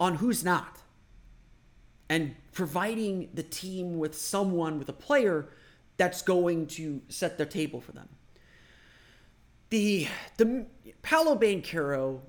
on 0.00 0.16
who's 0.16 0.44
not 0.44 0.78
and 2.08 2.34
providing 2.52 3.28
the 3.34 3.42
team 3.42 3.98
with 3.98 4.16
someone 4.16 4.78
with 4.78 4.88
a 4.88 4.92
player 4.92 5.48
that's 5.96 6.22
going 6.22 6.66
to 6.66 7.00
set 7.08 7.38
the 7.38 7.46
table 7.46 7.80
for 7.80 7.92
them. 7.92 8.08
The 9.70 10.08
the 10.36 10.66
Paolo 11.02 11.36
Banchero 11.36 12.20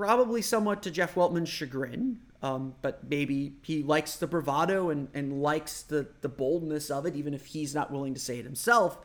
probably 0.00 0.40
somewhat 0.40 0.82
to 0.82 0.90
Jeff 0.90 1.14
Weltman's 1.14 1.50
chagrin. 1.50 2.20
Um, 2.42 2.74
but 2.80 3.06
maybe 3.06 3.56
he 3.60 3.82
likes 3.82 4.16
the 4.16 4.26
bravado 4.26 4.88
and, 4.88 5.08
and 5.12 5.42
likes 5.42 5.82
the, 5.82 6.08
the 6.22 6.28
boldness 6.28 6.90
of 6.90 7.04
it, 7.04 7.14
even 7.16 7.34
if 7.34 7.44
he's 7.44 7.74
not 7.74 7.92
willing 7.92 8.14
to 8.14 8.20
say 8.20 8.38
it 8.38 8.46
himself. 8.46 8.96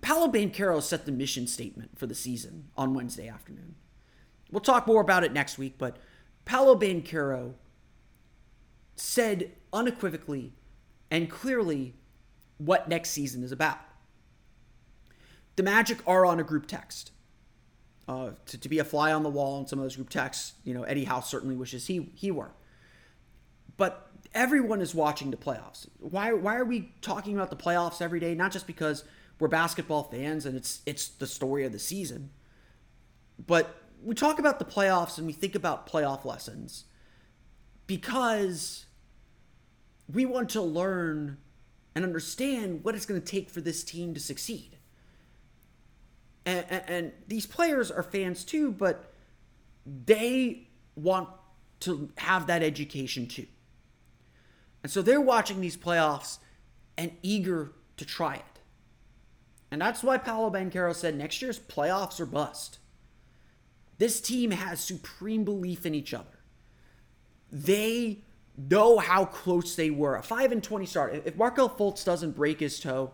Paolo 0.00 0.26
Banchero 0.26 0.82
set 0.82 1.06
the 1.06 1.12
mission 1.12 1.46
statement 1.46 1.96
for 1.96 2.08
the 2.08 2.14
season 2.16 2.70
on 2.76 2.92
Wednesday 2.92 3.28
afternoon. 3.28 3.76
We'll 4.50 4.58
talk 4.58 4.88
more 4.88 5.00
about 5.00 5.22
it 5.22 5.32
next 5.32 5.58
week, 5.58 5.74
but 5.78 5.98
Paolo 6.44 6.74
Banchero 6.74 7.54
said 8.96 9.52
unequivocally 9.72 10.54
and 11.08 11.30
clearly 11.30 11.94
what 12.58 12.88
next 12.88 13.10
season 13.10 13.44
is 13.44 13.52
about. 13.52 13.78
The 15.54 15.62
Magic 15.62 15.98
are 16.04 16.26
on 16.26 16.40
a 16.40 16.44
group 16.44 16.66
text 16.66 17.12
uh, 18.10 18.32
to, 18.44 18.58
to 18.58 18.68
be 18.68 18.80
a 18.80 18.84
fly 18.84 19.12
on 19.12 19.22
the 19.22 19.30
wall 19.30 19.60
in 19.60 19.68
some 19.68 19.78
of 19.78 19.84
those 19.84 19.94
group 19.94 20.10
texts. 20.10 20.54
You 20.64 20.74
know, 20.74 20.82
Eddie 20.82 21.04
House 21.04 21.30
certainly 21.30 21.54
wishes 21.54 21.86
he 21.86 22.10
he 22.16 22.32
were. 22.32 22.50
But 23.76 24.10
everyone 24.34 24.80
is 24.80 24.94
watching 24.94 25.30
the 25.30 25.36
playoffs. 25.36 25.86
Why 26.00 26.32
why 26.32 26.56
are 26.56 26.64
we 26.64 26.92
talking 27.02 27.34
about 27.34 27.50
the 27.50 27.56
playoffs 27.56 28.02
every 28.02 28.18
day? 28.18 28.34
Not 28.34 28.50
just 28.50 28.66
because 28.66 29.04
we're 29.38 29.46
basketball 29.46 30.02
fans 30.02 30.44
and 30.44 30.56
it's 30.56 30.80
it's 30.86 31.06
the 31.06 31.26
story 31.26 31.64
of 31.64 31.70
the 31.70 31.78
season, 31.78 32.30
but 33.46 33.76
we 34.02 34.16
talk 34.16 34.40
about 34.40 34.58
the 34.58 34.64
playoffs 34.64 35.16
and 35.16 35.26
we 35.26 35.32
think 35.32 35.54
about 35.54 35.88
playoff 35.88 36.24
lessons 36.24 36.86
because 37.86 38.86
we 40.12 40.26
want 40.26 40.50
to 40.50 40.62
learn 40.62 41.38
and 41.94 42.04
understand 42.04 42.82
what 42.82 42.96
it's 42.96 43.06
going 43.06 43.20
to 43.20 43.26
take 43.26 43.50
for 43.50 43.60
this 43.60 43.84
team 43.84 44.14
to 44.14 44.20
succeed 44.20 44.79
and, 46.46 46.64
and, 46.70 47.12
these 47.28 47.46
players 47.46 47.90
are 47.90 48.02
fans 48.02 48.44
too, 48.44 48.72
but 48.72 49.12
they 49.84 50.68
want 50.96 51.28
to 51.80 52.10
have 52.16 52.46
that 52.46 52.62
education 52.62 53.26
too. 53.26 53.46
And 54.82 54.90
so 54.90 55.02
they're 55.02 55.20
watching 55.20 55.60
these 55.60 55.76
playoffs 55.76 56.38
and 56.96 57.12
eager 57.22 57.72
to 57.96 58.04
try 58.04 58.36
it. 58.36 58.60
And 59.70 59.80
that's 59.80 60.02
why 60.02 60.18
Paolo 60.18 60.50
Banchero 60.50 60.94
said 60.94 61.16
next 61.16 61.40
year's 61.40 61.58
playoffs 61.58 62.18
are 62.20 62.26
bust. 62.26 62.78
This 63.98 64.20
team 64.20 64.50
has 64.50 64.80
supreme 64.80 65.44
belief 65.44 65.84
in 65.84 65.94
each 65.94 66.14
other. 66.14 66.40
They 67.52 68.24
know 68.56 68.98
how 68.98 69.26
close 69.26 69.74
they 69.74 69.90
were. 69.90 70.16
A 70.16 70.22
5 70.22 70.52
and 70.52 70.62
20 70.62 70.86
start. 70.86 71.22
If 71.24 71.36
Markelle 71.36 71.68
Fultz 71.68 72.04
doesn't 72.04 72.36
break 72.36 72.60
his 72.60 72.80
toe, 72.80 73.12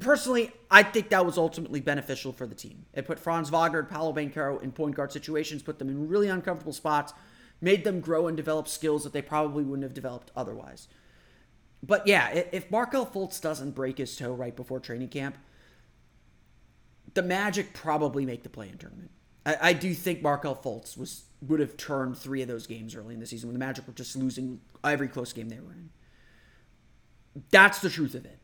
personally, 0.00 0.52
I 0.70 0.82
think 0.82 1.10
that 1.10 1.24
was 1.24 1.38
ultimately 1.38 1.80
beneficial 1.80 2.32
for 2.32 2.46
the 2.46 2.54
team. 2.54 2.86
It 2.92 3.06
put 3.06 3.18
Franz 3.18 3.50
Wagner 3.50 3.80
and 3.80 3.88
Paolo 3.88 4.12
Banchero 4.12 4.62
in 4.62 4.72
point 4.72 4.94
guard 4.94 5.12
situations, 5.12 5.62
put 5.62 5.78
them 5.78 5.88
in 5.88 6.08
really 6.08 6.28
uncomfortable 6.28 6.72
spots, 6.72 7.12
made 7.60 7.84
them 7.84 8.00
grow 8.00 8.26
and 8.26 8.36
develop 8.36 8.68
skills 8.68 9.04
that 9.04 9.12
they 9.12 9.22
probably 9.22 9.64
wouldn't 9.64 9.84
have 9.84 9.94
developed 9.94 10.30
otherwise. 10.36 10.88
But 11.82 12.06
yeah, 12.06 12.28
if 12.52 12.70
Markelle 12.70 13.06
Fultz 13.06 13.40
doesn't 13.40 13.70
break 13.70 13.98
his 13.98 14.16
toe 14.16 14.32
right 14.32 14.54
before 14.54 14.80
training 14.80 15.08
camp, 15.08 15.38
the 17.14 17.22
Magic 17.22 17.72
probably 17.72 18.26
make 18.26 18.42
the 18.42 18.48
play-in 18.48 18.76
tournament. 18.76 19.10
I, 19.46 19.56
I 19.60 19.72
do 19.72 19.94
think 19.94 20.22
Markelle 20.22 20.56
Fultz 20.56 20.96
was 20.96 21.24
would 21.40 21.60
have 21.60 21.76
turned 21.78 22.18
three 22.18 22.42
of 22.42 22.48
those 22.48 22.66
games 22.66 22.94
early 22.94 23.14
in 23.14 23.20
the 23.20 23.26
season 23.26 23.48
when 23.48 23.54
the 23.54 23.64
Magic 23.64 23.86
were 23.86 23.94
just 23.94 24.14
losing 24.14 24.60
every 24.84 25.08
close 25.08 25.32
game 25.32 25.48
they 25.48 25.58
were 25.58 25.72
in. 25.72 25.88
That's 27.50 27.78
the 27.78 27.88
truth 27.88 28.14
of 28.14 28.26
it. 28.26 28.39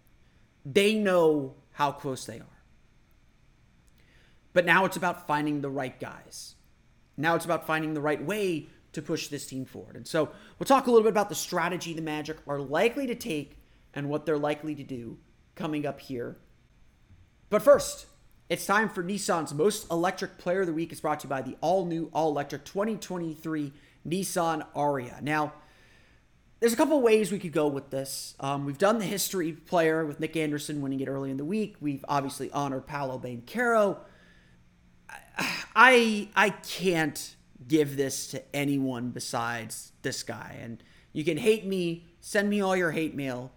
They 0.67 0.97
know 0.97 1.55
how 1.73 1.93
close 1.93 2.25
they 2.25 2.41
are. 2.41 2.63
But 4.53 4.67
now 4.67 4.85
it's 4.85 4.97
about 4.97 5.27
finding 5.29 5.61
the 5.61 5.71
right 5.71 5.99
guys. 6.01 6.57
Now 7.17 7.37
it's 7.37 7.45
about 7.45 7.67
finding 7.67 7.95
the 7.95 8.01
right 8.01 8.23
way 8.23 8.67
to 8.93 9.03
push 9.03 9.29
this 9.29 9.47
team 9.47 9.65
forward. 9.65 9.95
And 9.95 10.09
so 10.09 10.31
we'll 10.59 10.67
talk 10.67 10.87
a 10.87 10.91
little 10.91 11.05
bit 11.05 11.11
about 11.11 11.29
the 11.29 11.35
strategy 11.35 11.93
the 11.95 12.03
Magic 12.03 12.39
are 12.49 12.59
likely 12.59 13.07
to 13.07 13.15
take 13.15 13.59
and 13.95 14.09
what 14.09 14.27
they're 14.27 14.39
likely 14.39 14.75
to 14.75 14.83
do 14.83 15.19
coming 15.55 15.87
up 15.87 16.01
here. 16.01 16.37
But 17.49 17.63
first, 17.63 18.07
it's 18.49 18.67
time 18.67 18.89
for 18.89 19.05
Nissan's 19.05 19.55
Most 19.55 19.91
Electric 19.91 20.39
Player 20.39 20.63
of 20.63 20.67
the 20.67 20.73
Week. 20.73 20.91
It's 20.91 21.01
brought 21.01 21.21
to 21.21 21.27
you 21.27 21.31
by 21.31 21.43
the 21.43 21.57
all 21.61 21.87
new, 21.87 22.11
all 22.13 22.31
electric 22.31 22.65
2023 22.65 23.73
Nissan 24.09 24.67
Ariya. 24.75 25.23
Now, 25.23 25.53
there's 26.61 26.73
a 26.73 26.77
couple 26.77 27.01
ways 27.03 27.31
we 27.31 27.39
could 27.39 27.53
go 27.53 27.67
with 27.69 27.91
this. 27.91 28.35
Um, 28.41 28.65
we've 28.65 28.79
done 28.79 28.99
the 28.99 29.05
history 29.05 29.53
player 29.53 30.05
with 30.07 30.21
Nick 30.21 30.37
Anderson 30.37 30.81
winning 30.81 31.01
it 31.01 31.09
early 31.09 31.31
in 31.31 31.37
the 31.37 31.45
week. 31.45 31.77
We've 31.81 32.05
obviously 32.09 32.51
honored 32.51 32.87
Paolo 32.87 33.19
Banchero. 33.19 33.99
I 35.77 36.29
I 36.35 36.51
can't 36.51 37.37
give 37.67 37.97
this 37.97 38.29
to 38.29 38.57
anyone 38.57 39.11
besides 39.11 39.93
this 40.03 40.23
guy. 40.23 40.59
And 40.61 40.83
you 41.13 41.25
can 41.25 41.37
hate 41.37 41.67
me, 41.67 42.07
send 42.21 42.49
me 42.49 42.61
all 42.61 42.77
your 42.77 42.93
hate 42.93 43.15
mail 43.15 43.53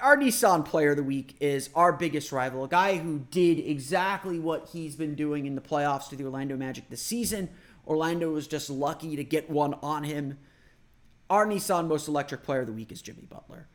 our 0.00 0.16
Nissan 0.16 0.64
player 0.64 0.90
of 0.90 0.96
the 0.96 1.02
week 1.02 1.36
is 1.40 1.70
our 1.74 1.92
biggest 1.92 2.32
rival, 2.32 2.64
a 2.64 2.68
guy 2.68 2.96
who 2.96 3.20
did 3.30 3.58
exactly 3.58 4.38
what 4.38 4.70
he's 4.72 4.96
been 4.96 5.14
doing 5.14 5.46
in 5.46 5.54
the 5.54 5.60
playoffs 5.60 6.08
to 6.08 6.16
the 6.16 6.24
Orlando 6.24 6.56
Magic 6.56 6.88
this 6.88 7.02
season. 7.02 7.48
Orlando 7.90 8.30
was 8.30 8.46
just 8.46 8.70
lucky 8.70 9.16
to 9.16 9.24
get 9.24 9.50
one 9.50 9.74
on 9.82 10.04
him. 10.04 10.38
Our 11.28 11.46
Nissan 11.46 11.88
most 11.88 12.08
electric 12.08 12.42
player 12.42 12.60
of 12.60 12.66
the 12.66 12.72
week 12.72 12.90
is 12.90 13.02
Jimmy 13.02 13.26
Butler. 13.28 13.68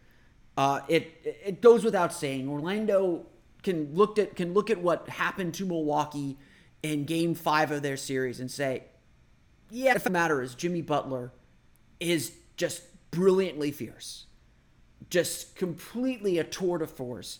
Uh, 0.57 0.81
it 0.87 1.11
it 1.23 1.61
goes 1.61 1.83
without 1.83 2.13
saying. 2.13 2.49
Orlando 2.49 3.27
can 3.61 3.93
look 3.93 4.17
at 4.17 4.35
can 4.35 4.53
look 4.53 4.71
at 4.71 4.79
what 4.79 5.07
happened 5.09 5.53
to 5.55 5.65
Milwaukee 5.65 6.37
in 6.81 7.05
Game 7.05 7.35
Five 7.35 7.71
of 7.71 7.83
their 7.83 7.97
series 7.97 8.39
and 8.39 8.49
say, 8.49 8.85
yeah, 9.69 9.97
the 9.97 10.09
matter 10.09 10.41
is 10.41 10.55
Jimmy 10.55 10.81
Butler 10.81 11.31
is 11.99 12.31
just 12.57 12.83
brilliantly 13.11 13.71
fierce 13.71 14.25
just 15.09 15.55
completely 15.55 16.37
a 16.37 16.43
tour 16.43 16.77
de 16.77 16.87
force, 16.87 17.39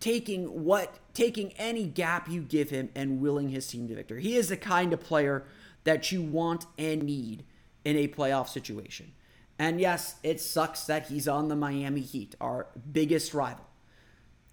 taking 0.00 0.64
what 0.64 0.98
taking 1.12 1.52
any 1.52 1.84
gap 1.84 2.28
you 2.28 2.42
give 2.42 2.70
him 2.70 2.88
and 2.94 3.20
willing 3.20 3.48
his 3.48 3.66
team 3.66 3.88
to 3.88 3.94
victory. 3.94 4.22
He 4.22 4.36
is 4.36 4.48
the 4.48 4.56
kind 4.56 4.92
of 4.92 5.00
player 5.00 5.44
that 5.84 6.10
you 6.10 6.22
want 6.22 6.66
and 6.78 7.02
need 7.02 7.44
in 7.84 7.96
a 7.96 8.08
playoff 8.08 8.48
situation. 8.48 9.12
And 9.58 9.80
yes, 9.80 10.16
it 10.22 10.40
sucks 10.40 10.84
that 10.84 11.08
he's 11.08 11.28
on 11.28 11.48
the 11.48 11.56
Miami 11.56 12.00
Heat, 12.00 12.34
our 12.40 12.66
biggest 12.90 13.34
rival. 13.34 13.66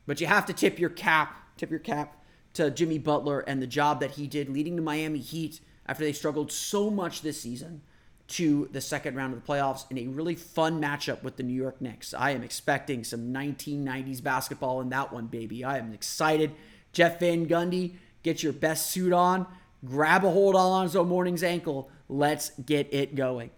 But 0.06 0.22
you 0.22 0.28
have 0.28 0.46
to 0.48 0.54
tip 0.54 0.80
your 0.80 0.90
cap, 0.90 1.36
tip 1.58 1.70
your 1.70 1.80
cap 1.80 2.18
to 2.54 2.70
Jimmy 2.70 3.00
Butler 3.00 3.40
and 3.42 3.62
the 3.62 3.68
job 3.68 4.00
that 4.02 4.12
he 4.12 4.28
did 4.28 4.50
leading 4.50 4.76
the 4.76 4.82
Miami 4.82 5.20
Heat 5.20 5.62
after 5.86 6.04
they 6.04 6.14
struggled 6.14 6.52
so 6.52 6.90
much 6.90 7.22
this 7.22 7.42
season 7.42 7.82
to 8.28 8.70
the 8.72 8.80
second 8.80 9.16
round 9.16 9.34
of 9.34 9.44
the 9.44 9.52
playoffs 9.52 9.90
in 9.90 9.98
a 9.98 10.08
really 10.08 10.36
fun 10.36 10.82
matchup 10.82 11.22
with 11.24 11.36
the 11.36 11.44
New 11.44 11.54
York 11.54 11.82
Knicks. 11.82 12.14
I 12.14 12.32
am 12.32 12.44
expecting 12.44 13.04
some 13.04 13.34
1990s 13.34 14.24
basketball 14.24 14.80
in 14.82 14.90
that 14.90 15.12
one, 15.12 15.28
baby. 15.28 15.64
I 15.64 15.78
am 15.78 15.94
excited. 15.94 16.54
Jeff 16.94 17.20
Van 17.20 17.46
Gundy, 17.46 17.96
get 18.24 18.42
your 18.42 18.54
best 18.54 18.92
suit 18.92 19.12
on, 19.12 19.48
grab 19.86 20.24
a 20.24 20.30
hold 20.30 20.56
on 20.56 20.66
Alonzo 20.66 21.04
Mourning's 21.04 21.44
ankle. 21.44 21.90
Let's 22.08 22.52
get 22.52 22.94
it 22.94 23.16
going. 23.16 23.52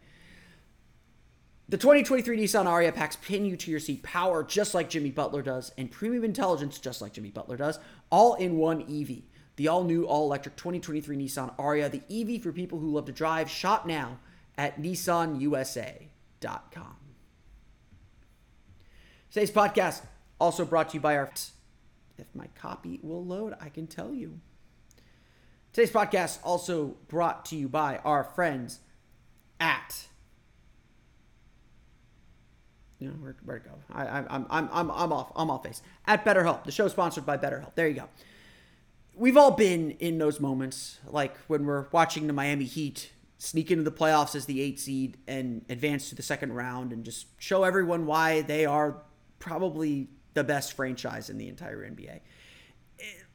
The 1.69 1.77
2023 1.77 2.37
Nissan 2.37 2.65
Ariya 2.65 2.93
packs 2.93 3.15
pin 3.15 3.45
you 3.45 3.55
to 3.57 3.71
your 3.71 3.79
seat 3.79 4.03
power 4.03 4.43
just 4.43 4.73
like 4.73 4.89
Jimmy 4.89 5.11
Butler 5.11 5.41
does 5.41 5.71
and 5.77 5.89
premium 5.89 6.23
intelligence 6.23 6.77
just 6.77 7.01
like 7.01 7.13
Jimmy 7.13 7.31
Butler 7.31 7.57
does, 7.57 7.79
all 8.09 8.35
in 8.35 8.57
one 8.57 8.81
EV. 8.81 9.23
The 9.55 9.67
all 9.67 9.83
new, 9.83 10.05
all 10.05 10.25
electric 10.25 10.55
2023 10.55 11.15
Nissan 11.15 11.55
Ariya, 11.57 11.89
the 11.89 12.01
EV 12.09 12.41
for 12.41 12.51
people 12.51 12.79
who 12.79 12.91
love 12.91 13.05
to 13.05 13.11
drive. 13.11 13.49
Shop 13.49 13.85
now 13.85 14.19
at 14.57 14.81
nissanusa.com. 14.81 16.07
Today's 19.31 19.51
podcast 19.51 20.01
also 20.39 20.65
brought 20.65 20.89
to 20.89 20.95
you 20.95 21.01
by 21.01 21.17
our. 21.17 21.31
If 22.17 22.27
my 22.35 22.47
copy 22.55 22.99
will 23.01 23.25
load, 23.25 23.55
I 23.59 23.69
can 23.69 23.87
tell 23.87 24.13
you. 24.13 24.39
Today's 25.73 25.91
podcast 25.91 26.37
also 26.43 26.95
brought 27.07 27.45
to 27.45 27.55
you 27.55 27.67
by 27.67 27.97
our 28.05 28.23
friends 28.23 28.79
at. 29.59 30.05
You 32.99 33.07
know, 33.07 33.15
where, 33.15 33.35
where 33.43 33.57
to 33.57 33.69
go? 33.69 33.75
I, 33.91 34.05
I, 34.05 34.17
I'm, 34.29 34.45
I'm, 34.51 34.69
I'm, 34.71 34.91
I'm 34.91 35.11
off. 35.11 35.31
I'm 35.35 35.49
off 35.49 35.63
base. 35.63 35.81
At 36.05 36.23
BetterHelp. 36.23 36.63
The 36.63 36.71
show 36.71 36.87
sponsored 36.87 37.25
by 37.25 37.37
BetterHelp. 37.37 37.73
There 37.73 37.87
you 37.87 37.95
go. 37.95 38.09
We've 39.15 39.35
all 39.35 39.51
been 39.51 39.91
in 39.91 40.19
those 40.19 40.39
moments, 40.39 40.99
like 41.07 41.35
when 41.47 41.65
we're 41.65 41.87
watching 41.91 42.27
the 42.27 42.33
Miami 42.33 42.65
Heat 42.65 43.11
sneak 43.39 43.71
into 43.71 43.83
the 43.83 43.91
playoffs 43.91 44.35
as 44.35 44.45
the 44.45 44.61
eight 44.61 44.79
seed 44.79 45.17
and 45.27 45.65
advance 45.69 46.09
to 46.09 46.15
the 46.15 46.23
second 46.23 46.53
round 46.53 46.93
and 46.93 47.03
just 47.03 47.25
show 47.39 47.63
everyone 47.63 48.05
why 48.05 48.41
they 48.41 48.65
are 48.65 49.01
probably 49.39 50.07
the 50.35 50.43
best 50.43 50.73
franchise 50.73 51.29
in 51.31 51.37
the 51.39 51.47
entire 51.49 51.79
NBA. 51.79 52.19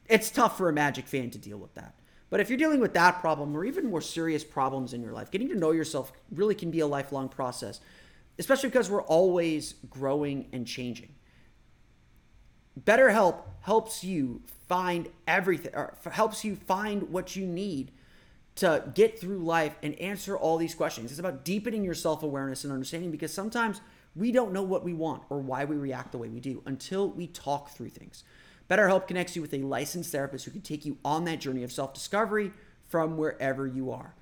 It's 0.07 0.31
tough 0.31 0.57
for 0.57 0.69
a 0.69 0.73
Magic 0.73 1.05
fan 1.05 1.29
to 1.31 1.37
deal 1.37 1.57
with 1.57 1.75
that. 1.75 1.98
But 2.29 2.39
if 2.39 2.49
you're 2.49 2.57
dealing 2.57 2.79
with 2.79 2.93
that 2.93 3.21
problem 3.21 3.55
or 3.55 3.65
even 3.65 3.89
more 3.89 4.01
serious 4.01 4.43
problems 4.43 4.93
in 4.93 5.01
your 5.01 5.13
life, 5.13 5.31
getting 5.31 5.49
to 5.49 5.55
know 5.55 5.71
yourself 5.71 6.11
really 6.31 6.55
can 6.55 6.69
be 6.69 6.79
a 6.79 6.87
lifelong 6.87 7.27
process, 7.27 7.79
especially 8.37 8.69
because 8.69 8.89
we're 8.89 9.01
always 9.03 9.75
growing 9.89 10.47
and 10.53 10.67
changing. 10.67 11.09
BetterHelp 12.79 13.41
helps 13.61 14.03
you 14.03 14.41
find 14.67 15.09
everything, 15.27 15.73
or 15.73 15.97
helps 16.11 16.45
you 16.45 16.55
find 16.55 17.09
what 17.09 17.35
you 17.35 17.45
need 17.45 17.91
to 18.55 18.83
get 18.93 19.19
through 19.19 19.39
life 19.39 19.75
and 19.81 19.95
answer 19.99 20.37
all 20.37 20.57
these 20.57 20.75
questions. 20.75 21.11
It's 21.11 21.19
about 21.19 21.43
deepening 21.43 21.83
your 21.83 21.93
self 21.93 22.23
awareness 22.23 22.63
and 22.63 22.71
understanding 22.71 23.09
because 23.09 23.33
sometimes 23.33 23.81
we 24.15 24.31
don't 24.31 24.51
know 24.51 24.63
what 24.63 24.83
we 24.83 24.93
want 24.93 25.23
or 25.29 25.39
why 25.39 25.65
we 25.65 25.77
react 25.77 26.11
the 26.11 26.17
way 26.17 26.29
we 26.29 26.39
do 26.39 26.61
until 26.65 27.09
we 27.09 27.27
talk 27.27 27.69
through 27.71 27.89
things. 27.89 28.23
BetterHelp 28.69 29.07
connects 29.07 29.35
you 29.35 29.41
with 29.41 29.53
a 29.53 29.59
licensed 29.59 30.11
therapist 30.11 30.45
who 30.45 30.51
can 30.51 30.61
take 30.61 30.85
you 30.85 30.97
on 31.03 31.25
that 31.25 31.39
journey 31.39 31.63
of 31.63 31.71
self 31.71 31.93
discovery 31.93 32.51
from 32.87 33.17
wherever 33.17 33.65
you 33.65 33.91
are. 33.91 34.15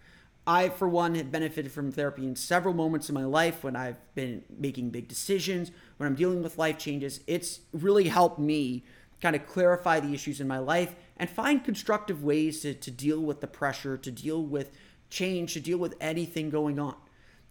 I, 0.45 0.69
for 0.69 0.87
one, 0.87 1.15
have 1.15 1.31
benefited 1.31 1.73
from 1.73 1.91
therapy 1.91 2.25
in 2.25 2.37
several 2.37 2.73
moments 2.73 3.09
in 3.09 3.15
my 3.15 3.25
life 3.25 3.65
when 3.65 3.75
I've 3.75 3.97
been 4.15 4.43
making 4.57 4.91
big 4.91 5.09
decisions, 5.09 5.71
when 5.97 6.07
I'm 6.07 6.15
dealing 6.15 6.41
with 6.41 6.57
life 6.57 6.77
changes. 6.77 7.19
It's 7.27 7.59
really 7.73 8.07
helped 8.07 8.39
me 8.39 8.85
kind 9.21 9.35
of 9.35 9.45
clarify 9.45 9.99
the 9.99 10.13
issues 10.13 10.39
in 10.39 10.47
my 10.47 10.59
life 10.59 10.95
and 11.17 11.29
find 11.29 11.65
constructive 11.65 12.23
ways 12.23 12.61
to, 12.61 12.73
to 12.73 12.91
deal 12.91 13.19
with 13.19 13.41
the 13.41 13.47
pressure, 13.47 13.97
to 13.97 14.11
deal 14.11 14.41
with 14.41 14.71
change, 15.09 15.53
to 15.53 15.59
deal 15.59 15.77
with 15.77 15.95
anything 15.99 16.49
going 16.49 16.79
on. 16.79 16.95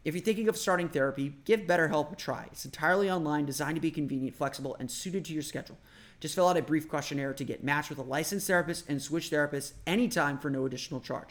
If 0.02 0.14
you're 0.14 0.24
thinking 0.24 0.48
of 0.48 0.56
starting 0.56 0.88
therapy, 0.88 1.34
give 1.44 1.62
BetterHelp 1.62 2.12
a 2.12 2.16
try. 2.16 2.46
It's 2.52 2.64
entirely 2.64 3.10
online, 3.10 3.44
designed 3.44 3.74
to 3.74 3.80
be 3.80 3.90
convenient, 3.90 4.36
flexible, 4.36 4.76
and 4.78 4.90
suited 4.90 5.24
to 5.26 5.32
your 5.34 5.42
schedule. 5.42 5.76
Just 6.20 6.34
fill 6.34 6.48
out 6.48 6.56
a 6.56 6.62
brief 6.62 6.88
questionnaire 6.88 7.34
to 7.34 7.44
get 7.44 7.62
matched 7.64 7.90
with 7.90 7.98
a 7.98 8.02
licensed 8.02 8.46
therapist 8.46 8.88
and 8.88 9.02
switch 9.02 9.30
therapists 9.30 9.72
anytime 9.86 10.38
for 10.38 10.50
no 10.50 10.66
additional 10.66 11.00
charge. 11.00 11.30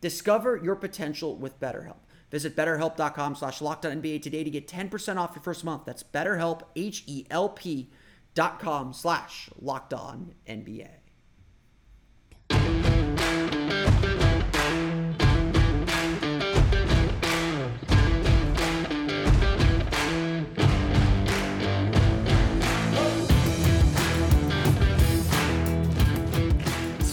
Discover 0.00 0.60
your 0.62 0.76
potential 0.76 1.36
with 1.36 1.60
BetterHelp. 1.60 1.96
Visit 2.30 2.56
betterhelp.com 2.56 3.36
slash 3.36 3.60
NBA 3.60 4.22
today 4.22 4.44
to 4.44 4.50
get 4.50 4.66
10% 4.68 5.16
off 5.16 5.32
your 5.34 5.42
first 5.42 5.64
month. 5.64 5.84
That's 5.84 6.02
betterhelp, 6.02 6.62
H-E-L-P 6.74 7.90
dot 8.34 8.60
com 8.60 8.92
slash 8.92 9.48
locked 9.60 9.94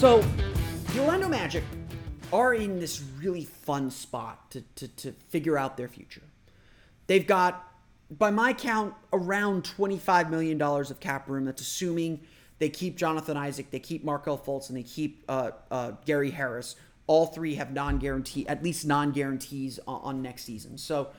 So, 0.03 0.22
the 0.91 1.00
Orlando 1.00 1.29
Magic 1.29 1.63
are 2.33 2.53
in 2.53 2.77
this 2.77 3.01
really 3.22 3.45
fun 3.45 3.89
spot 3.89 4.51
to, 4.51 4.62
to, 4.75 4.89
to 4.89 5.13
figure 5.29 5.57
out 5.57 5.77
their 5.77 5.88
future. 5.88 6.24
They've 7.07 7.25
got 7.25 7.65
by 8.12 8.29
my 8.29 8.51
count, 8.51 8.95
around 9.13 9.63
$25 9.63 10.29
million 10.29 10.62
of 10.62 11.00
cap 11.00 11.29
room. 11.29 11.45
That's 11.45 11.62
assuming 11.62 12.19
they 12.60 12.67
keep 12.67 12.98
Jonathan 12.98 13.38
Isaac, 13.38 13.72
they 13.72 13.79
keep 13.79 14.03
Markelle 14.03 14.38
Fultz, 14.38 14.67
and 14.67 14.77
they 14.77 14.83
keep 14.83 15.24
uh, 15.29 15.51
uh, 15.72 15.91
Gary 16.05 16.31
Harris. 16.31 16.75
All 17.07 17.27
three 17.27 17.55
have 17.55 17.72
non-guarantee, 17.72 18.45
at 18.50 18.62
least 18.62 18.86
non-guarantees 18.86 19.79
on, 19.88 20.01
on 20.01 20.22
next 20.22 20.43
season. 20.43 20.77
So 20.77 21.12